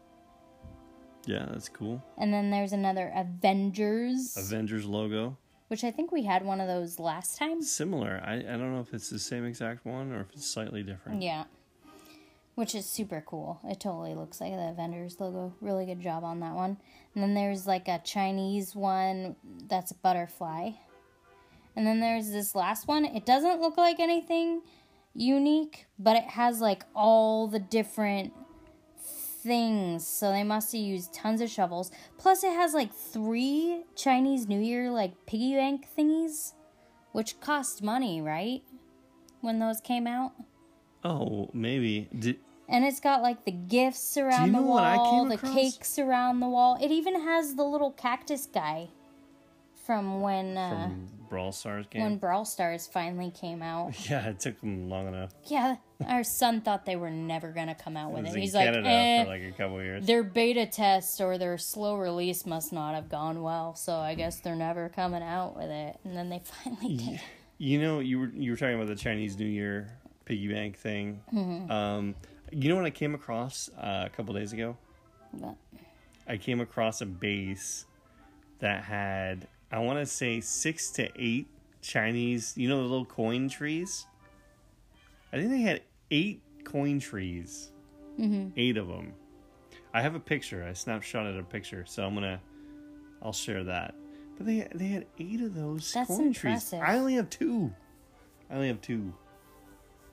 yeah, 1.27 1.47
that's 1.51 1.69
cool. 1.71 2.03
And 2.19 2.33
then 2.35 2.51
there's 2.51 2.73
another 2.73 3.11
Avengers, 3.15 4.37
Avengers 4.37 4.85
logo, 4.85 5.39
which 5.69 5.85
I 5.85 5.91
think 5.91 6.13
we 6.13 6.25
had 6.25 6.45
one 6.45 6.61
of 6.61 6.69
those 6.69 6.99
last 6.99 7.39
time. 7.39 7.63
similar. 7.63 8.21
I 8.23 8.35
I 8.35 8.43
don't 8.43 8.75
know 8.75 8.81
if 8.81 8.93
it's 8.93 9.09
the 9.09 9.19
same 9.21 9.47
exact 9.47 9.87
one 9.87 10.13
or 10.13 10.21
if 10.21 10.33
it's 10.35 10.47
slightly 10.47 10.83
different. 10.83 11.23
Yeah. 11.23 11.45
Which 12.55 12.75
is 12.75 12.87
super 12.87 13.23
cool. 13.27 13.61
It 13.65 13.81
totally 13.81 14.15
looks 14.15 14.41
like 14.41 14.53
the 14.53 14.69
Avengers 14.69 15.19
logo. 15.19 15.55
Really 15.61 15.87
good 15.87 16.01
job 16.01 16.23
on 16.23 16.41
that 16.41 16.55
one. 16.55 16.77
And 17.15 17.23
then 17.23 17.35
there's 17.35 17.67
like 17.67 17.89
a 17.89 18.01
Chinese 18.05 18.77
one 18.77 19.35
that's 19.69 19.91
a 19.91 19.97
butterfly. 19.97 20.71
And 21.75 21.87
then 21.87 21.99
there's 21.99 22.31
this 22.31 22.55
last 22.55 22.87
one. 22.87 23.05
It 23.05 23.27
doesn't 23.27 23.61
look 23.61 23.77
like 23.77 23.99
anything 23.99 24.63
unique, 25.15 25.87
but 25.99 26.17
it 26.17 26.25
has 26.25 26.61
like 26.61 26.85
all 26.95 27.49
the 27.49 27.59
different 27.59 28.33
things. 29.45 30.07
So 30.07 30.31
they 30.31 30.45
must 30.45 30.73
have 30.73 30.81
used 30.81 31.13
tons 31.13 31.41
of 31.41 31.51
shovels. 31.51 31.91
Plus, 32.19 32.45
it 32.45 32.53
has 32.53 32.73
like 32.75 32.93
three 32.95 33.83
Chinese 33.97 34.49
New 34.49 34.61
Year 34.61 34.91
like 34.91 35.27
piggy 35.27 35.55
bank 35.55 35.87
thingies, 35.97 36.53
which 37.13 37.41
cost 37.41 37.83
money, 37.83 38.21
right? 38.21 38.63
When 39.41 39.59
those 39.59 39.81
came 39.81 40.07
out. 40.07 40.33
Oh, 41.05 41.51
maybe. 41.53 42.09
Did, 42.19 42.39
And 42.69 42.85
it's 42.85 43.01
got 43.01 43.21
like 43.23 43.45
the 43.45 43.51
gifts 43.53 44.17
around 44.17 44.53
know 44.53 44.63
the 44.63 44.67
what 44.67 44.85
I 44.85 44.97
wall, 44.97 45.25
the 45.27 45.35
across? 45.35 45.55
cakes 45.55 45.99
around 45.99 46.41
the 46.41 46.49
wall. 46.49 46.79
It 46.81 46.91
even 46.91 47.21
has 47.21 47.55
the 47.55 47.65
little 47.65 47.91
cactus 47.93 48.47
guy 48.47 48.89
from 49.85 50.23
when 50.23 50.57
uh, 50.57 50.71
from 50.87 51.09
Brawl 51.29 51.53
Stars 51.53 51.87
game. 51.91 52.03
when 52.03 52.17
Brawl 52.17 52.47
Stars 52.47 52.87
finally 52.87 53.31
came 53.31 53.61
out. 53.63 53.93
yeah, 54.09 54.29
it 54.29 54.41
took 54.41 54.59
them 54.61 54.89
long 54.89 55.07
enough. 55.09 55.33
Yeah, 55.45 55.77
our 56.07 56.25
son 56.25 56.63
thought 56.63 56.87
they 56.87 56.97
were 56.97 57.11
never 57.11 57.53
gonna 57.53 57.75
come 57.75 57.97
out 57.97 58.13
with 58.13 58.25
was 58.25 58.35
it. 58.35 58.41
He's 58.41 58.55
like, 58.55 58.69
eh, 58.69 59.25
for 59.25 59.29
like 59.31 59.43
a 59.43 59.53
couple 59.53 59.83
years. 59.83 60.07
their 60.07 60.23
beta 60.23 60.65
test 60.65 61.21
or 61.21 61.37
their 61.37 61.59
slow 61.59 61.97
release 61.97 62.47
must 62.47 62.73
not 62.73 62.95
have 62.95 63.11
gone 63.11 63.43
well, 63.43 63.75
so 63.75 63.97
I 63.97 64.15
guess 64.15 64.41
they're 64.41 64.57
never 64.57 64.89
coming 64.89 65.23
out 65.23 65.55
with 65.55 65.69
it. 65.69 65.99
And 66.05 66.17
then 66.17 66.31
they 66.31 66.41
finally 66.65 66.97
did. 66.97 67.21
You 67.59 67.79
know, 67.81 68.01
you 68.01 68.21
were 68.21 68.31
you 68.35 68.53
were 68.53 68.57
talking 68.57 68.77
about 68.77 68.87
the 68.87 68.97
Chinese 68.97 69.39
New 69.39 69.45
Year 69.45 69.91
piggy 70.25 70.49
bank 70.49 70.79
thing. 70.79 71.21
Mm-hmm. 71.33 71.71
Um, 71.71 72.15
you 72.51 72.69
know 72.69 72.77
what 72.77 72.85
I 72.85 72.91
came 72.91 73.15
across 73.15 73.71
uh, 73.79 74.05
a 74.07 74.11
couple 74.11 74.35
days 74.35 74.53
ago? 74.53 74.77
But, 75.33 75.57
I 76.27 76.37
came 76.37 76.61
across 76.61 77.01
a 77.01 77.07
base 77.07 77.87
that 78.61 78.85
had 78.85 79.47
I 79.71 79.79
want 79.79 79.99
to 79.99 80.07
say 80.07 80.41
six 80.41 80.91
to 80.93 81.09
eight 81.17 81.49
Chinese. 81.83 82.55
You 82.57 82.69
know 82.69 82.79
the 82.79 82.89
little 82.89 83.05
coin 83.05 83.49
trees. 83.49 84.07
I 85.33 85.37
think 85.37 85.51
they 85.51 85.63
had 85.63 85.83
eight 86.11 86.43
coin 86.65 87.01
trees. 87.01 87.73
Mm-hmm. 88.19 88.51
Eight 88.57 88.77
of 88.77 88.87
them. 88.89 89.13
I 89.93 90.01
have 90.01 90.15
a 90.15 90.21
picture. 90.21 90.65
I 90.65 90.71
snapshotted 90.71 91.39
a 91.39 91.43
picture, 91.43 91.85
so 91.87 92.05
I'm 92.05 92.15
gonna. 92.15 92.41
I'll 93.23 93.33
share 93.33 93.65
that. 93.65 93.95
But 94.37 94.47
they 94.47 94.69
they 94.75 94.87
had 94.87 95.07
eight 95.19 95.41
of 95.41 95.55
those 95.55 95.93
That's 95.93 96.09
coin 96.09 96.29
impressive. 96.29 96.79
trees. 96.79 96.83
I 96.89 96.99
only 96.99 97.15
have 97.15 97.31
two. 97.31 97.73
I 98.51 98.55
only 98.55 98.69
have 98.69 98.81
two. 98.81 99.13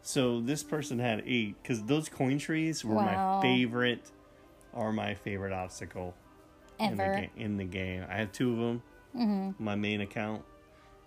So 0.04 0.42
this 0.42 0.64
person 0.64 1.00
had 1.00 1.24
eight 1.26 1.56
because 1.62 1.84
those 1.84 2.10
coin 2.10 2.38
trees 2.40 2.84
were 2.84 2.96
Wow. 2.96 3.36
my 3.38 3.42
favorite. 3.42 4.10
Are 4.74 4.94
my 4.94 5.16
favorite 5.16 5.52
obstacle 5.52 6.14
in 6.80 6.96
the, 6.96 7.04
ever. 7.04 7.16
ga- 7.22 7.30
in 7.36 7.58
the 7.58 7.66
game. 7.66 8.06
I 8.10 8.16
have 8.16 8.32
two 8.32 8.52
of 8.54 8.58
them. 8.58 8.84
Mm-hmm. 9.16 9.64
My 9.64 9.76
main 9.76 10.00
account, 10.00 10.44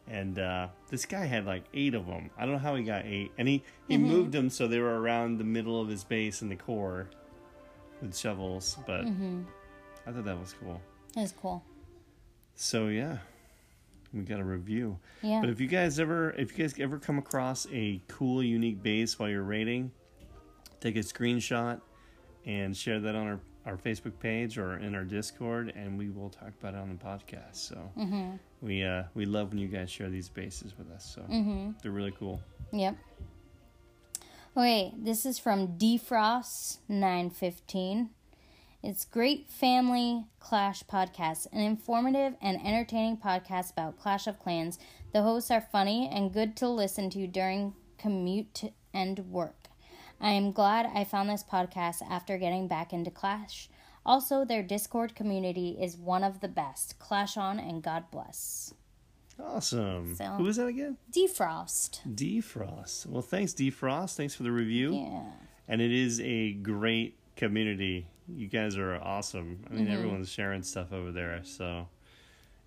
and 0.07 0.39
uh, 0.39 0.69
this 0.91 1.07
guy 1.07 1.25
had 1.25 1.47
like 1.47 1.65
eight 1.73 1.95
of 1.95 2.07
them. 2.07 2.29
I 2.37 2.43
don't 2.43 2.53
know 2.53 2.59
how 2.59 2.75
he 2.75 2.85
got 2.85 3.07
eight, 3.07 3.33
and 3.39 3.49
he 3.49 3.63
he 3.89 3.97
Mm-hmm. 3.97 4.07
moved 4.07 4.33
them 4.33 4.51
so 4.51 4.69
they 4.69 4.79
were 4.81 5.01
around 5.01 5.39
the 5.39 5.45
middle 5.45 5.81
of 5.81 5.89
his 5.89 6.05
base 6.05 6.43
and 6.43 6.51
the 6.51 6.57
core 6.57 7.09
with 8.03 8.15
shovels. 8.15 8.77
But 8.87 9.07
Mm-hmm. 9.07 9.43
I 10.07 10.13
thought 10.13 10.25
that 10.27 10.39
was 10.39 10.55
cool. 10.63 10.83
It's 11.17 11.33
cool. 11.33 11.65
So 12.55 12.89
yeah, 12.89 13.17
we 14.15 14.23
got 14.23 14.41
a 14.41 14.45
review. 14.45 14.99
Yeah. 15.23 15.41
But 15.41 15.51
if 15.51 15.61
you 15.61 15.67
guys 15.67 15.99
ever 15.99 16.31
if 16.31 16.57
you 16.57 16.65
guys 16.65 16.75
ever 16.79 16.99
come 16.99 17.19
across 17.19 17.67
a 17.73 18.01
cool 18.09 18.43
unique 18.43 18.83
base 18.83 19.19
while 19.19 19.29
you're 19.29 19.43
raiding, 19.43 19.91
take 20.81 20.97
a 20.97 21.01
screenshot 21.01 21.81
and 22.47 22.77
share 22.77 23.01
that 23.01 23.15
on 23.15 23.27
our, 23.27 23.41
our 23.67 23.77
Facebook 23.77 24.19
page 24.21 24.59
or 24.59 24.77
in 24.79 24.95
our 24.95 25.05
Discord 25.05 25.73
and 25.75 25.99
we 25.99 26.11
will 26.11 26.31
talk 26.31 26.53
about 26.61 26.75
it 26.75 26.81
on 26.81 26.89
the 26.91 27.05
podcast. 27.05 27.57
So 27.57 27.91
we 28.63 28.85
uh 28.85 29.05
we 29.15 29.25
love 29.25 29.51
when 29.51 29.59
you 29.59 29.69
guys 29.69 29.91
share 29.91 30.09
these 30.09 30.29
bases 30.29 30.79
with 30.79 30.91
us. 30.91 31.05
So 31.15 31.23
they're 31.83 31.91
really 31.91 32.15
cool. 32.19 32.41
Yep. 32.73 32.97
Okay, 34.57 34.95
this 34.97 35.27
is 35.27 35.39
from 35.41 35.77
Defrost 35.79 36.79
nine 36.89 37.31
fifteen. 37.31 38.11
It's 38.87 39.07
great 39.07 39.49
family 39.49 40.27
Clash 40.41 40.85
podcast, 40.85 41.47
an 41.53 41.61
informative 41.61 42.35
and 42.43 42.61
entertaining 42.63 43.17
podcast 43.17 43.73
about 43.73 43.99
Clash 43.99 44.27
of 44.27 44.39
Clans. 44.39 44.79
The 45.15 45.23
hosts 45.23 45.51
are 45.51 45.63
funny 45.73 46.07
and 46.13 46.35
good 46.35 46.55
to 46.59 46.69
listen 46.69 47.09
to 47.11 47.27
during 47.27 47.73
commute 47.97 48.75
and 48.93 49.19
work. 49.31 49.69
I 50.21 50.33
am 50.33 50.53
glad 50.53 50.85
I 50.95 51.05
found 51.05 51.31
this 51.31 51.43
podcast 51.43 52.03
after 52.09 52.37
getting 52.37 52.69
back 52.69 52.93
into 52.93 53.11
Clash. 53.11 53.71
Also, 54.05 54.45
their 54.45 54.63
Discord 54.63 55.15
community 55.15 55.79
is 55.81 55.97
one 55.97 56.23
of 56.23 56.41
the 56.41 56.49
best. 56.49 56.99
Clash 56.99 57.39
on 57.39 57.59
and 57.59 57.83
God 57.83 58.05
bless. 58.11 58.75
Awesome. 59.43 60.15
So- 60.15 60.25
Who 60.37 60.45
was 60.45 60.57
that 60.57 60.67
again? 60.67 60.99
Defrost. 61.11 62.01
Defrost. 62.15 63.07
Well, 63.07 63.23
thanks 63.23 63.55
Defrost. 63.55 64.15
Thanks 64.15 64.35
for 64.35 64.43
the 64.43 64.53
review. 64.53 64.95
Yeah. 64.95 65.23
and 65.67 65.81
it 65.81 65.91
is 65.91 66.21
a 66.21 66.53
great 66.53 67.17
community. 67.37 68.09
You 68.29 68.47
guys 68.47 68.77
are 68.77 68.95
awesome. 68.97 69.65
I 69.71 69.75
mean, 69.75 69.89
everyone's 69.89 70.31
sharing 70.31 70.63
stuff 70.63 70.93
over 70.93 71.13
there. 71.13 71.41
So, 71.45 71.89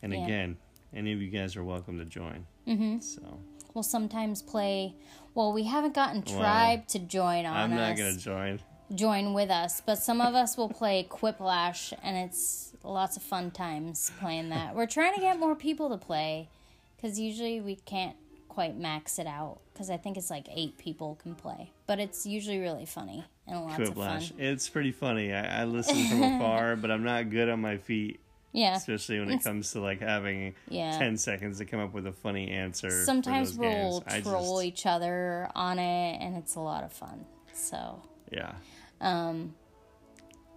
and 0.01 0.11
Mm-hmm. 0.13 0.21
Yeah. 0.21 0.25
again, 0.27 0.57
any 0.93 1.13
of 1.13 1.21
you 1.21 1.29
guys 1.29 1.55
are 1.55 1.63
welcome 1.63 1.97
to 1.99 2.05
join. 2.05 2.45
Mm-hmm. 2.67 2.99
So 2.99 3.39
We'll 3.73 3.83
sometimes 3.83 4.41
play. 4.41 4.95
Well, 5.35 5.53
we 5.53 5.63
haven't 5.63 5.93
gotten 5.93 6.23
Well, 6.27 6.39
Tribe 6.39 6.87
to 6.87 6.99
join 6.99 7.45
on 7.45 7.55
I'm 7.55 7.71
not 7.75 7.91
us, 7.93 7.97
gonna 7.99 8.17
join. 8.17 8.59
join 8.95 9.33
with 9.33 9.49
us, 9.51 9.81
but 9.85 9.95
some 9.99 10.19
of 10.21 10.33
us 10.33 10.57
will 10.57 10.69
play 10.69 11.05
Quiplash, 11.09 11.93
and 12.03 12.17
it's 12.17 12.73
lots 12.83 13.17
of 13.17 13.21
fun 13.23 13.51
times 13.51 14.11
playing 14.19 14.49
that. 14.49 14.73
We're 14.75 14.87
trying 14.87 15.13
to 15.15 15.21
get 15.21 15.39
more 15.39 15.55
people 15.55 15.89
to 15.89 15.97
play, 15.97 16.49
because 16.95 17.19
usually 17.19 17.61
we 17.61 17.75
can't 17.75 18.15
quite 18.49 18.75
max 18.77 19.19
it 19.19 19.27
out. 19.27 19.59
Because 19.73 19.91
I 19.91 19.97
think 19.97 20.17
it's 20.17 20.31
like 20.31 20.47
eight 20.51 20.79
people 20.79 21.19
can 21.21 21.35
play, 21.35 21.71
but 21.85 21.99
it's 21.99 22.25
usually 22.25 22.57
really 22.59 22.85
funny 22.85 23.25
and 23.47 23.61
lots 23.65 23.79
of 23.79 23.95
Quiplash. 23.95 24.29
fun. 24.31 24.39
It's 24.39 24.69
pretty 24.69 24.91
funny. 24.91 25.33
I, 25.33 25.61
I 25.61 25.63
listen 25.65 25.95
from 26.07 26.23
afar, 26.35 26.75
but 26.75 26.91
I'm 26.91 27.03
not 27.03 27.29
good 27.29 27.49
on 27.49 27.61
my 27.61 27.77
feet, 27.77 28.19
Yeah. 28.53 28.75
especially 28.75 29.19
when 29.19 29.29
it 29.31 29.43
comes 29.43 29.71
to 29.73 29.79
like 29.79 30.01
having 30.01 30.53
Yeah. 30.69 30.97
ten 30.97 31.17
seconds 31.17 31.57
to 31.59 31.65
come 31.65 31.79
up 31.79 31.93
with 31.93 32.07
a 32.07 32.11
funny 32.11 32.49
answer. 32.51 32.89
Sometimes 33.05 33.55
we'll 33.57 34.01
games. 34.01 34.23
Troll 34.23 34.57
just- 34.57 34.65
each 34.65 34.85
other 34.85 35.49
on 35.55 35.79
it, 35.79 36.17
and 36.21 36.35
it's 36.35 36.55
a 36.55 36.59
lot 36.59 36.83
of 36.83 36.91
fun. 36.93 37.25
So. 37.53 38.01
yeah. 38.31 38.53
Um 39.01 39.53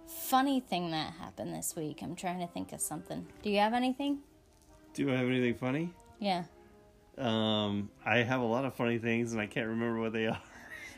funny 0.07 0.59
thing 0.59 0.91
that 0.91 1.13
happened 1.13 1.53
this 1.53 1.75
week. 1.75 2.01
I'm 2.01 2.15
trying 2.15 2.39
to 2.39 2.47
think 2.47 2.71
of 2.73 2.81
something. 2.81 3.25
Do 3.43 3.49
you 3.49 3.59
have 3.59 3.73
anything? 3.73 4.19
Do 4.93 5.09
I 5.11 5.15
have 5.17 5.27
anything 5.27 5.55
funny? 5.55 5.93
Yeah. 6.19 6.43
Um, 7.17 7.89
I 8.05 8.17
have 8.19 8.41
a 8.41 8.45
lot 8.45 8.65
of 8.65 8.73
funny 8.73 8.97
things, 8.97 9.31
and 9.33 9.41
I 9.41 9.45
can't 9.47 9.67
remember 9.67 9.99
what 9.99 10.13
they 10.13 10.27
are. 10.27 10.41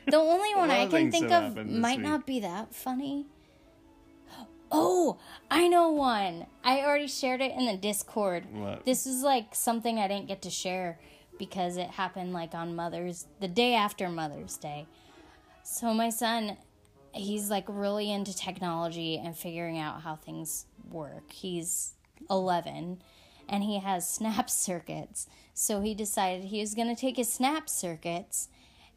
The 0.06 0.18
only 0.18 0.54
one 0.56 0.72
I 0.72 0.88
can 0.88 1.12
think 1.12 1.32
of 1.32 1.56
might 1.66 1.98
week. 1.98 2.08
not 2.08 2.26
be 2.26 2.40
that 2.42 2.74
funny. 2.74 3.28
Oh, 4.76 5.20
I 5.52 5.68
know 5.68 5.92
one. 5.92 6.48
I 6.64 6.82
already 6.82 7.08
shared 7.08 7.42
it 7.42 7.52
in 7.52 7.68
the 7.68 7.78
Discord. 7.78 8.46
What? 8.52 8.86
This 8.86 9.06
is 9.06 9.22
like 9.22 9.54
something 9.54 10.00
I 10.00 10.08
didn't 10.08 10.28
get 10.28 10.42
to 10.42 10.50
share 10.50 11.00
because 11.38 11.78
it 11.78 11.92
happened 11.92 12.34
like 12.34 12.56
on 12.56 12.76
Mother's 12.76 13.28
the 13.40 13.48
day 13.48 13.76
after 13.76 14.10
Mother's 14.10 14.58
Day. 14.58 14.88
So 15.64 15.94
my 15.94 16.10
son, 16.10 16.58
he's 17.14 17.50
like 17.52 17.66
really 17.68 18.12
into 18.12 18.36
technology 18.36 19.18
and 19.24 19.38
figuring 19.38 19.78
out 19.78 20.02
how 20.02 20.16
things 20.16 20.66
work. 20.90 21.32
He's 21.32 21.94
11 22.30 23.02
and 23.48 23.64
he 23.64 23.80
has 23.80 24.10
snap 24.14 24.50
circuits. 24.50 25.28
So 25.54 25.82
he 25.82 25.94
decided 25.94 26.46
he 26.46 26.62
was 26.62 26.74
going 26.74 26.94
to 26.94 27.00
take 27.00 27.18
his 27.18 27.32
snap 27.32 27.70
circuits 27.70 28.50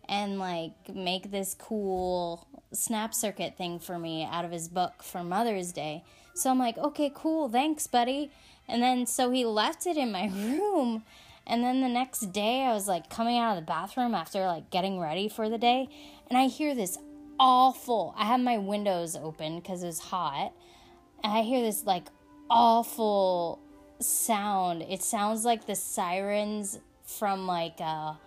and 0.08 0.38
like 0.38 0.94
make 0.94 1.30
this 1.30 1.54
cool 1.54 2.46
snap 2.72 3.14
circuit 3.14 3.56
thing 3.56 3.78
for 3.78 3.98
me 3.98 4.26
out 4.30 4.44
of 4.44 4.50
his 4.50 4.68
book 4.68 5.02
for 5.02 5.22
Mother's 5.22 5.72
Day. 5.72 6.04
So 6.34 6.50
I'm 6.50 6.58
like, 6.58 6.76
okay, 6.76 7.10
cool, 7.14 7.48
thanks, 7.48 7.86
buddy. 7.86 8.30
And 8.68 8.82
then 8.82 9.06
so 9.06 9.30
he 9.30 9.44
left 9.44 9.86
it 9.86 9.96
in 9.96 10.12
my 10.12 10.26
room. 10.34 11.04
And 11.46 11.62
then 11.62 11.80
the 11.80 11.88
next 11.88 12.32
day, 12.32 12.64
I 12.64 12.72
was 12.72 12.88
like 12.88 13.08
coming 13.08 13.38
out 13.38 13.56
of 13.56 13.62
the 13.62 13.66
bathroom 13.66 14.14
after 14.14 14.44
like 14.46 14.70
getting 14.70 14.98
ready 14.98 15.28
for 15.28 15.48
the 15.48 15.58
day, 15.58 15.88
and 16.28 16.36
I 16.36 16.48
hear 16.48 16.74
this 16.74 16.98
awful. 17.38 18.14
I 18.18 18.24
have 18.24 18.40
my 18.40 18.58
windows 18.58 19.14
open 19.14 19.60
because 19.60 19.84
it 19.84 19.86
was 19.86 20.00
hot, 20.00 20.52
and 21.22 21.32
I 21.32 21.42
hear 21.42 21.62
this 21.62 21.84
like 21.84 22.08
awful 22.50 23.60
sound. 24.00 24.82
It 24.82 25.04
sounds 25.04 25.44
like 25.44 25.66
the 25.66 25.76
sirens 25.76 26.80
from 27.04 27.46
like 27.46 27.78
a 27.78 28.18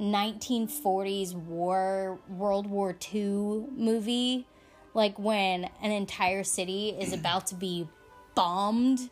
1940s 0.00 1.34
war 1.34 2.18
World 2.28 2.66
War 2.66 2.96
II 3.14 3.66
movie, 3.76 4.46
like 4.94 5.18
when 5.18 5.68
an 5.82 5.90
entire 5.92 6.42
city 6.42 6.96
is 6.98 7.12
about 7.18 7.46
to 7.48 7.54
be 7.54 7.86
bombed. 8.34 9.10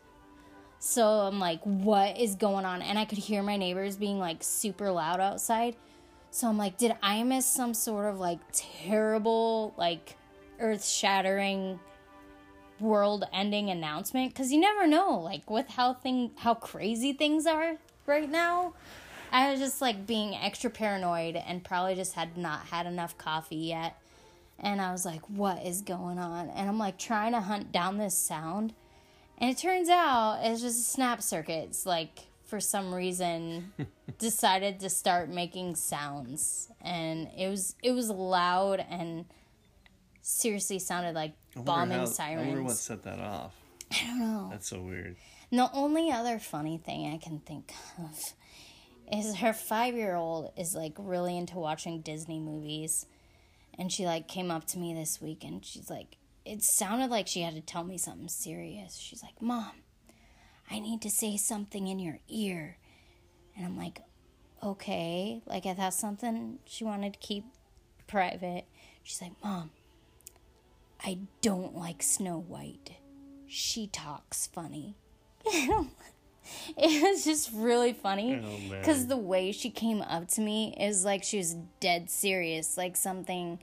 So 0.79 1.05
I'm 1.05 1.39
like, 1.39 1.61
what 1.63 2.17
is 2.17 2.35
going 2.35 2.65
on? 2.65 2.81
And 2.81 2.97
I 2.97 3.05
could 3.05 3.17
hear 3.17 3.43
my 3.43 3.57
neighbors 3.57 3.97
being 3.97 4.17
like 4.17 4.43
super 4.43 4.91
loud 4.91 5.19
outside. 5.19 5.75
So 6.31 6.47
I'm 6.47 6.57
like, 6.57 6.77
did 6.77 6.95
I 7.01 7.23
miss 7.23 7.45
some 7.45 7.73
sort 7.73 8.05
of 8.05 8.19
like 8.19 8.39
terrible, 8.51 9.73
like 9.77 10.15
earth 10.59 10.85
shattering 10.85 11.79
world 12.79 13.25
ending 13.33 13.69
announcement 13.69 14.33
because 14.33 14.51
you 14.51 14.59
never 14.59 14.87
know 14.87 15.19
like 15.19 15.49
with 15.49 15.67
how 15.67 15.93
thing 15.93 16.31
how 16.37 16.53
crazy 16.53 17.11
things 17.11 17.45
are 17.45 17.75
right 18.05 18.29
now 18.29 18.73
i 19.31 19.51
was 19.51 19.59
just 19.59 19.81
like 19.81 20.05
being 20.07 20.35
extra 20.35 20.69
paranoid 20.69 21.35
and 21.35 21.63
probably 21.63 21.95
just 21.95 22.13
had 22.13 22.37
not 22.37 22.65
had 22.67 22.85
enough 22.85 23.17
coffee 23.17 23.55
yet 23.55 23.99
and 24.59 24.81
i 24.81 24.91
was 24.91 25.05
like 25.05 25.21
what 25.29 25.63
is 25.65 25.81
going 25.81 26.17
on 26.19 26.49
and 26.49 26.69
i'm 26.69 26.77
like 26.77 26.97
trying 26.97 27.31
to 27.31 27.41
hunt 27.41 27.71
down 27.71 27.97
this 27.97 28.17
sound 28.17 28.73
and 29.37 29.49
it 29.49 29.57
turns 29.57 29.89
out 29.89 30.39
it's 30.43 30.61
just 30.61 30.91
snap 30.91 31.21
circuits 31.21 31.85
like 31.85 32.27
for 32.45 32.59
some 32.59 32.93
reason 32.93 33.71
decided 34.17 34.79
to 34.79 34.89
start 34.89 35.29
making 35.29 35.75
sounds 35.75 36.69
and 36.81 37.29
it 37.37 37.47
was 37.47 37.75
it 37.83 37.91
was 37.91 38.09
loud 38.09 38.83
and 38.89 39.25
seriously 40.21 40.79
sounded 40.79 41.15
like 41.15 41.33
bombing 41.55 41.97
how- 41.99 42.05
sirens. 42.05 42.41
I 42.43 42.47
wonder 42.47 42.63
what 42.63 42.75
set 42.75 43.03
that 43.03 43.19
off. 43.19 43.55
I 43.91 44.05
don't 44.05 44.19
know. 44.19 44.47
That's 44.51 44.67
so 44.69 44.81
weird. 44.81 45.15
The 45.51 45.69
only 45.73 46.11
other 46.11 46.37
funny 46.37 46.77
thing 46.77 47.11
I 47.11 47.17
can 47.17 47.39
think 47.39 47.73
of 47.97 48.33
is 49.11 49.37
her 49.37 49.53
five 49.53 49.95
year 49.95 50.15
old 50.15 50.51
is 50.57 50.75
like 50.75 50.93
really 50.97 51.37
into 51.37 51.57
watching 51.57 52.01
Disney 52.01 52.39
movies. 52.39 53.05
And 53.77 53.91
she 53.91 54.05
like 54.05 54.27
came 54.27 54.51
up 54.51 54.65
to 54.67 54.77
me 54.77 54.93
this 54.93 55.21
week 55.21 55.43
and 55.43 55.65
she's 55.65 55.89
like, 55.89 56.17
it 56.45 56.63
sounded 56.63 57.09
like 57.09 57.27
she 57.27 57.41
had 57.41 57.55
to 57.55 57.61
tell 57.61 57.83
me 57.83 57.97
something 57.97 58.27
serious. 58.27 58.97
She's 58.97 59.23
like, 59.23 59.41
Mom, 59.41 59.71
I 60.69 60.79
need 60.79 61.01
to 61.01 61.09
say 61.09 61.37
something 61.37 61.87
in 61.87 61.99
your 61.99 62.19
ear. 62.27 62.77
And 63.55 63.65
I'm 63.65 63.77
like, 63.77 64.01
okay. 64.63 65.41
Like 65.45 65.65
I 65.65 65.73
thought 65.73 65.93
something 65.93 66.59
she 66.65 66.83
wanted 66.83 67.13
to 67.13 67.19
keep 67.19 67.45
private. 68.07 68.65
She's 69.03 69.21
like, 69.21 69.33
Mom, 69.43 69.71
I 71.03 71.19
don't 71.41 71.75
like 71.75 72.03
Snow 72.03 72.39
White. 72.39 72.91
She 73.47 73.87
talks 73.87 74.47
funny. 74.47 74.95
it 76.77 77.03
was 77.03 77.23
just 77.25 77.51
really 77.53 77.93
funny 77.93 78.41
Oh, 78.43 78.77
because 78.77 79.07
the 79.07 79.17
way 79.17 79.51
she 79.51 79.69
came 79.69 80.01
up 80.01 80.27
to 80.29 80.41
me 80.41 80.75
is 80.79 81.05
like 81.05 81.23
she 81.23 81.37
was 81.37 81.55
dead 81.79 82.09
serious, 82.09 82.77
like 82.77 82.95
something, 82.95 83.59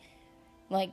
like 0.71 0.91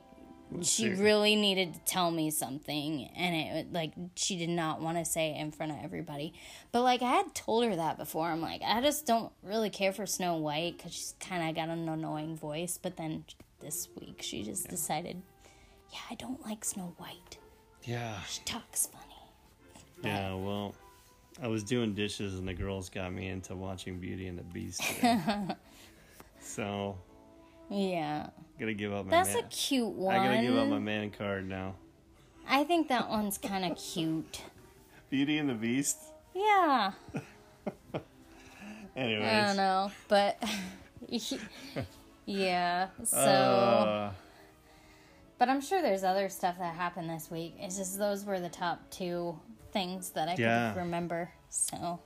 she 0.60 0.82
serious? 0.82 1.00
really 1.00 1.36
needed 1.36 1.74
to 1.74 1.80
tell 1.80 2.10
me 2.10 2.30
something, 2.30 3.08
and 3.16 3.34
it 3.34 3.72
like 3.72 3.92
she 4.14 4.36
did 4.36 4.50
not 4.50 4.80
want 4.80 4.98
to 4.98 5.04
say 5.04 5.30
it 5.30 5.40
in 5.40 5.50
front 5.50 5.72
of 5.72 5.78
everybody. 5.82 6.32
But 6.70 6.82
like 6.82 7.02
I 7.02 7.12
had 7.12 7.34
told 7.34 7.64
her 7.64 7.74
that 7.76 7.96
before. 7.98 8.28
I'm 8.28 8.40
like 8.40 8.62
I 8.64 8.80
just 8.80 9.06
don't 9.06 9.32
really 9.42 9.70
care 9.70 9.92
for 9.92 10.06
Snow 10.06 10.36
White 10.36 10.76
because 10.76 10.92
she's 10.92 11.14
kind 11.20 11.48
of 11.48 11.54
got 11.56 11.68
an 11.70 11.88
annoying 11.88 12.36
voice. 12.36 12.78
But 12.80 12.96
then 12.96 13.24
this 13.60 13.88
week 14.00 14.20
she 14.22 14.42
just 14.42 14.68
decided, 14.68 15.22
yeah, 15.90 16.00
I 16.10 16.14
don't 16.14 16.44
like 16.46 16.64
Snow 16.64 16.94
White. 16.98 17.38
Yeah. 17.84 18.20
She 18.28 18.40
talks 18.44 18.86
funny. 18.86 19.02
Yeah, 20.02 20.34
well, 20.34 20.74
I 21.42 21.48
was 21.48 21.64
doing 21.64 21.94
dishes 21.94 22.38
and 22.38 22.46
the 22.46 22.54
girls 22.54 22.88
got 22.88 23.12
me 23.12 23.28
into 23.28 23.54
watching 23.56 23.98
Beauty 23.98 24.26
and 24.28 24.38
the 24.38 24.42
Beast. 24.44 24.80
So, 26.46 26.98
Yeah, 27.70 28.28
gotta 28.60 28.74
give 28.74 28.92
up 28.92 29.06
my 29.06 29.10
that's 29.10 29.32
man. 29.34 29.44
a 29.44 29.48
cute 29.48 29.88
one. 29.94 30.14
I 30.14 30.24
gotta 30.26 30.42
give 30.46 30.56
up 30.56 30.68
my 30.68 30.78
man 30.78 31.10
card 31.10 31.48
now. 31.48 31.74
I 32.46 32.64
think 32.64 32.88
that 32.88 33.08
one's 33.08 33.38
kind 33.38 33.64
of 33.64 33.78
cute. 33.78 34.42
Beauty 35.08 35.38
and 35.38 35.48
the 35.48 35.54
Beast. 35.54 35.96
Yeah, 36.34 36.92
Anyways. 38.96 39.24
I 39.26 39.46
don't 39.46 39.56
know, 39.56 39.90
but 40.08 40.36
yeah. 42.26 42.88
So, 43.02 43.16
Uh, 43.18 44.10
but 45.38 45.48
I'm 45.48 45.60
sure 45.62 45.80
there's 45.80 46.04
other 46.04 46.28
stuff 46.28 46.58
that 46.58 46.74
happened 46.74 47.08
this 47.08 47.30
week. 47.30 47.54
It's 47.58 47.76
just 47.78 47.98
those 47.98 48.24
were 48.24 48.38
the 48.38 48.48
top 48.50 48.90
two 48.90 49.38
things 49.74 50.10
that 50.10 50.28
I 50.28 50.36
Yeah. 50.38 50.72
could 50.72 50.80
remember. 50.80 51.30
So 51.50 52.00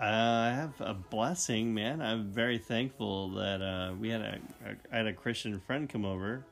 I 0.00 0.50
have 0.50 0.80
a 0.80 0.94
blessing, 0.94 1.74
man. 1.74 2.00
I'm 2.00 2.30
very 2.30 2.58
thankful 2.58 3.30
that 3.30 3.60
uh, 3.60 3.94
we 3.98 4.10
had 4.10 4.20
a, 4.20 4.38
a 4.64 4.94
I 4.94 4.96
had 4.98 5.06
a 5.08 5.12
Christian 5.12 5.58
friend 5.58 5.88
come 5.88 6.04
over, 6.04 6.44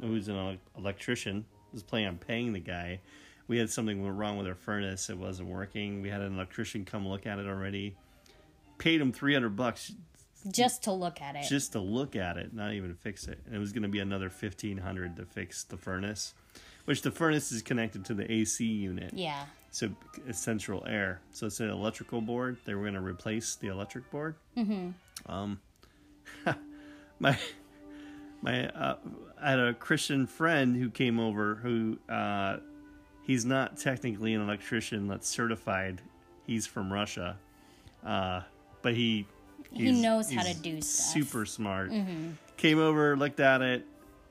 who's 0.00 0.28
an 0.28 0.36
el- 0.36 0.56
electrician. 0.78 1.44
Was 1.72 1.82
planning 1.82 2.08
on 2.08 2.16
paying 2.18 2.54
the 2.54 2.60
guy. 2.60 3.00
We 3.48 3.58
had 3.58 3.68
something 3.68 4.02
went 4.02 4.16
wrong 4.16 4.38
with 4.38 4.46
our 4.46 4.54
furnace; 4.54 5.10
it 5.10 5.18
wasn't 5.18 5.48
working. 5.50 6.00
We 6.00 6.08
had 6.08 6.22
an 6.22 6.34
electrician 6.34 6.86
come 6.86 7.06
look 7.06 7.26
at 7.26 7.38
it 7.38 7.46
already. 7.46 7.96
Paid 8.78 9.00
him 9.00 9.12
three 9.12 9.34
hundred 9.34 9.56
bucks 9.56 9.92
just 10.50 10.84
to 10.84 10.92
look 10.92 11.20
at 11.20 11.34
it, 11.36 11.44
just 11.48 11.72
to 11.72 11.80
look 11.80 12.14
at 12.16 12.36
it, 12.38 12.54
not 12.54 12.72
even 12.72 12.94
fix 12.94 13.26
it. 13.26 13.40
And 13.46 13.54
it 13.54 13.58
was 13.58 13.72
going 13.72 13.82
to 13.82 13.88
be 13.88 13.98
another 13.98 14.30
fifteen 14.30 14.78
hundred 14.78 15.16
to 15.16 15.26
fix 15.26 15.64
the 15.64 15.76
furnace, 15.76 16.32
which 16.86 17.02
the 17.02 17.10
furnace 17.10 17.52
is 17.52 17.60
connected 17.62 18.04
to 18.06 18.14
the 18.14 18.30
AC 18.32 18.64
unit 18.64 19.12
yeah. 19.12 19.44
So 19.76 19.90
it's 20.26 20.38
central 20.38 20.82
air. 20.88 21.20
So 21.32 21.48
it's 21.48 21.60
an 21.60 21.68
electrical 21.68 22.22
board. 22.22 22.56
They 22.64 22.74
were 22.74 22.80
going 22.80 22.94
to 22.94 23.02
replace 23.02 23.56
the 23.56 23.68
electric 23.68 24.10
board. 24.10 24.36
Mm-hmm. 24.56 24.88
Um, 25.30 25.60
my 27.18 27.38
my 28.40 28.68
uh, 28.70 28.96
I 29.38 29.50
had 29.50 29.58
a 29.58 29.74
Christian 29.74 30.26
friend 30.26 30.74
who 30.74 30.88
came 30.88 31.20
over 31.20 31.56
who 31.56 31.98
uh, 32.08 32.56
he's 33.26 33.44
not 33.44 33.76
technically 33.76 34.32
an 34.32 34.40
electrician 34.40 35.08
that's 35.08 35.28
certified. 35.28 36.00
He's 36.46 36.66
from 36.66 36.90
Russia, 36.90 37.36
uh, 38.02 38.40
but 38.80 38.94
he 38.94 39.26
He 39.74 39.92
knows 39.92 40.32
how 40.32 40.42
to 40.44 40.54
do 40.54 40.80
stuff. 40.80 41.14
Mm-hmm. 41.14 41.20
Super 41.20 41.44
smart. 41.44 41.92
Came 42.56 42.78
over, 42.78 43.14
looked 43.14 43.40
at 43.40 43.60
it, 43.60 43.84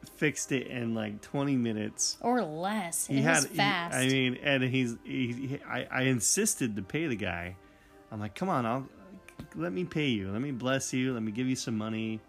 fixed 0.09 0.51
it 0.51 0.67
in 0.67 0.93
like 0.93 1.21
twenty 1.21 1.55
minutes 1.55 2.17
Or 2.21 2.41
less. 2.43 3.07
he 3.07 3.17
it 3.17 3.23
had 3.23 3.35
was 3.37 3.45
fast. 3.47 3.95
I 3.95 4.07
mean, 4.07 4.37
and 4.43 4.63
he's 4.63 4.95
he, 5.03 5.33
he, 5.33 5.59
I, 5.67 5.87
I 5.91 6.01
insisted 6.03 6.75
to 6.75 6.81
pay 6.81 7.07
the 7.07 7.15
guy. 7.15 7.55
I'm 8.11 8.19
like, 8.19 8.35
come 8.35 8.49
on, 8.49 8.65
I'll 8.65 8.87
let 9.55 9.73
me 9.73 9.83
pay 9.83 10.07
you. 10.07 10.31
Let 10.31 10.41
me 10.41 10.51
bless 10.51 10.93
you. 10.93 11.13
Let 11.13 11.23
me 11.23 11.31
give 11.31 11.47
you 11.47 11.55
some 11.55 11.77
money. 11.77 12.19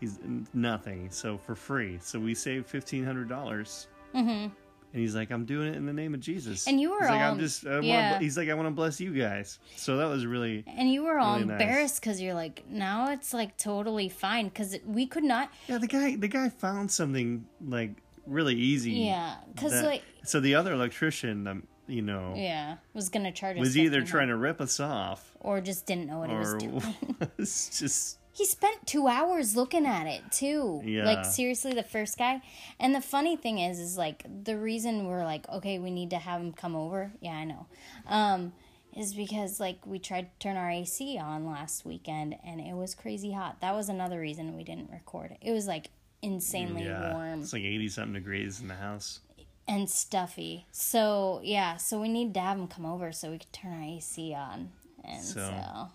He's 0.00 0.18
nothing, 0.52 1.10
so 1.10 1.38
for 1.38 1.54
free. 1.54 1.98
So 2.02 2.18
we 2.20 2.34
saved 2.34 2.66
fifteen 2.66 3.04
hundred 3.04 3.28
dollars. 3.28 3.86
Mm-hmm. 4.14 4.52
And 4.94 5.00
he's 5.00 5.16
like, 5.16 5.32
I'm 5.32 5.44
doing 5.44 5.66
it 5.66 5.76
in 5.76 5.86
the 5.86 5.92
name 5.92 6.14
of 6.14 6.20
Jesus. 6.20 6.68
And 6.68 6.80
you 6.80 6.92
were 6.92 7.00
he's 7.00 7.08
like, 7.10 7.20
all- 7.20 7.32
I'm 7.32 7.38
just, 7.40 7.66
I 7.66 7.80
yeah. 7.80 8.12
wanna, 8.12 8.22
he's 8.22 8.36
like, 8.36 8.48
I 8.48 8.54
want 8.54 8.68
to 8.68 8.70
bless 8.70 9.00
you 9.00 9.12
guys. 9.12 9.58
So 9.74 9.96
that 9.96 10.04
was 10.04 10.24
really, 10.24 10.62
and 10.68 10.88
you 10.88 11.02
were 11.02 11.18
all 11.18 11.34
really 11.34 11.46
nice. 11.46 11.60
embarrassed 11.60 12.00
because 12.00 12.20
you're 12.20 12.32
like, 12.34 12.62
now 12.70 13.10
it's 13.10 13.34
like 13.34 13.56
totally 13.56 14.08
fine 14.08 14.50
because 14.50 14.76
we 14.86 15.06
could 15.06 15.24
not. 15.24 15.50
yeah. 15.66 15.78
The 15.78 15.88
guy, 15.88 16.14
the 16.14 16.28
guy 16.28 16.48
found 16.48 16.92
something 16.92 17.44
like 17.66 17.96
really 18.24 18.54
easy. 18.54 18.92
Yeah, 18.92 19.34
because 19.52 19.82
like, 19.82 20.04
so 20.22 20.38
the 20.38 20.54
other 20.54 20.72
electrician, 20.72 21.48
um, 21.48 21.66
you 21.88 22.00
know, 22.02 22.34
yeah, 22.36 22.76
was 22.92 23.08
gonna 23.08 23.32
charge 23.32 23.56
us. 23.56 23.60
was 23.60 23.76
either 23.76 24.00
trying 24.02 24.28
to 24.28 24.36
rip 24.36 24.60
us 24.60 24.78
off 24.78 25.36
or 25.40 25.60
just 25.60 25.86
didn't 25.86 26.06
know 26.06 26.20
what 26.20 26.30
he 26.30 26.36
was 26.36 26.54
doing. 26.54 26.82
just 27.38 28.18
He 28.36 28.44
spent 28.44 28.86
two 28.86 29.06
hours 29.06 29.54
looking 29.56 29.86
at 29.86 30.06
it 30.06 30.22
too. 30.32 30.82
Yeah. 30.84 31.04
Like 31.04 31.24
seriously, 31.24 31.72
the 31.72 31.84
first 31.84 32.18
guy. 32.18 32.42
And 32.80 32.92
the 32.94 33.00
funny 33.00 33.36
thing 33.36 33.58
is, 33.60 33.78
is 33.78 33.96
like 33.96 34.24
the 34.44 34.58
reason 34.58 35.06
we're 35.06 35.24
like, 35.24 35.48
okay, 35.48 35.78
we 35.78 35.90
need 35.90 36.10
to 36.10 36.18
have 36.18 36.40
him 36.40 36.52
come 36.52 36.74
over. 36.74 37.12
Yeah, 37.20 37.34
I 37.34 37.44
know. 37.44 37.66
Um, 38.08 38.52
is 38.96 39.14
because 39.14 39.60
like 39.60 39.86
we 39.86 39.98
tried 39.98 40.22
to 40.22 40.48
turn 40.48 40.56
our 40.56 40.70
AC 40.70 41.16
on 41.18 41.46
last 41.46 41.84
weekend 41.84 42.36
and 42.44 42.60
it 42.60 42.74
was 42.74 42.94
crazy 42.94 43.32
hot. 43.32 43.60
That 43.60 43.74
was 43.74 43.88
another 43.88 44.18
reason 44.20 44.56
we 44.56 44.64
didn't 44.64 44.90
record 44.90 45.30
it. 45.32 45.38
It 45.40 45.52
was 45.52 45.66
like 45.66 45.90
insanely 46.22 46.84
yeah. 46.84 47.12
warm. 47.14 47.40
It's 47.42 47.52
like 47.52 47.62
eighty 47.62 47.88
something 47.88 48.14
degrees 48.14 48.60
in 48.60 48.68
the 48.68 48.74
house. 48.74 49.20
and 49.68 49.88
stuffy. 49.88 50.66
So 50.72 51.40
yeah, 51.44 51.76
so 51.76 52.00
we 52.00 52.08
need 52.08 52.34
to 52.34 52.40
have 52.40 52.58
him 52.58 52.66
come 52.68 52.84
over 52.84 53.12
so 53.12 53.30
we 53.30 53.38
can 53.38 53.48
turn 53.52 53.72
our 53.72 53.82
AC 53.96 54.34
on. 54.34 54.70
And 55.04 55.22
So- 55.22 55.40
so, 55.40 55.88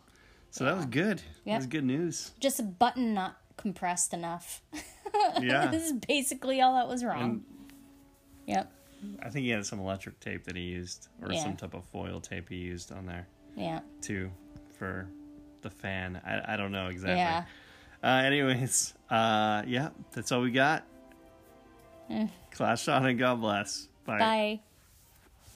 So 0.51 0.65
that 0.65 0.75
was 0.75 0.85
good. 0.87 1.21
That 1.45 1.57
was 1.57 1.67
good 1.67 1.83
news. 1.85 2.31
just 2.39 2.59
a 2.59 2.63
button 2.63 3.13
not 3.13 3.37
compressed 3.57 4.13
enough. 4.13 4.61
Yeah. 5.41 5.65
this 5.67 5.83
is 5.85 5.93
basically 6.07 6.61
all 6.61 6.75
that 6.75 6.87
was 6.87 7.03
wrong. 7.03 7.21
And 7.21 7.43
yep. 8.45 8.71
I 9.23 9.29
think 9.29 9.43
he 9.45 9.49
had 9.49 9.65
some 9.65 9.79
electric 9.79 10.19
tape 10.19 10.43
that 10.45 10.55
he 10.55 10.61
used, 10.61 11.07
or 11.21 11.31
Yeah. 11.31 11.41
some 11.43 11.55
type 11.57 11.73
of 11.73 11.83
foil 11.85 12.21
tape 12.21 12.47
he 12.49 12.57
used 12.57 12.91
on 12.91 13.07
there 13.07 13.27
Yeah. 13.55 13.79
too, 14.01 14.29
for 14.77 15.07
the 15.61 15.69
fan. 15.71 16.21
I, 16.23 16.53
I 16.53 16.57
don't 16.57 16.71
know 16.71 16.87
exactly. 16.89 17.17
Yeah. 17.17 17.45
Uh, 18.03 18.21
anyways, 18.23 18.93
uh, 19.09 19.63
yeah, 19.65 19.89
that's 20.11 20.31
all 20.31 20.41
we 20.41 20.51
got. 20.51 20.83
Eh. 22.11 22.27
Clash 22.51 22.87
on 22.87 23.05
and 23.07 23.17
God 23.17 23.41
bless. 23.41 23.87
Bye. 24.05 24.19
Bye. 24.19 24.59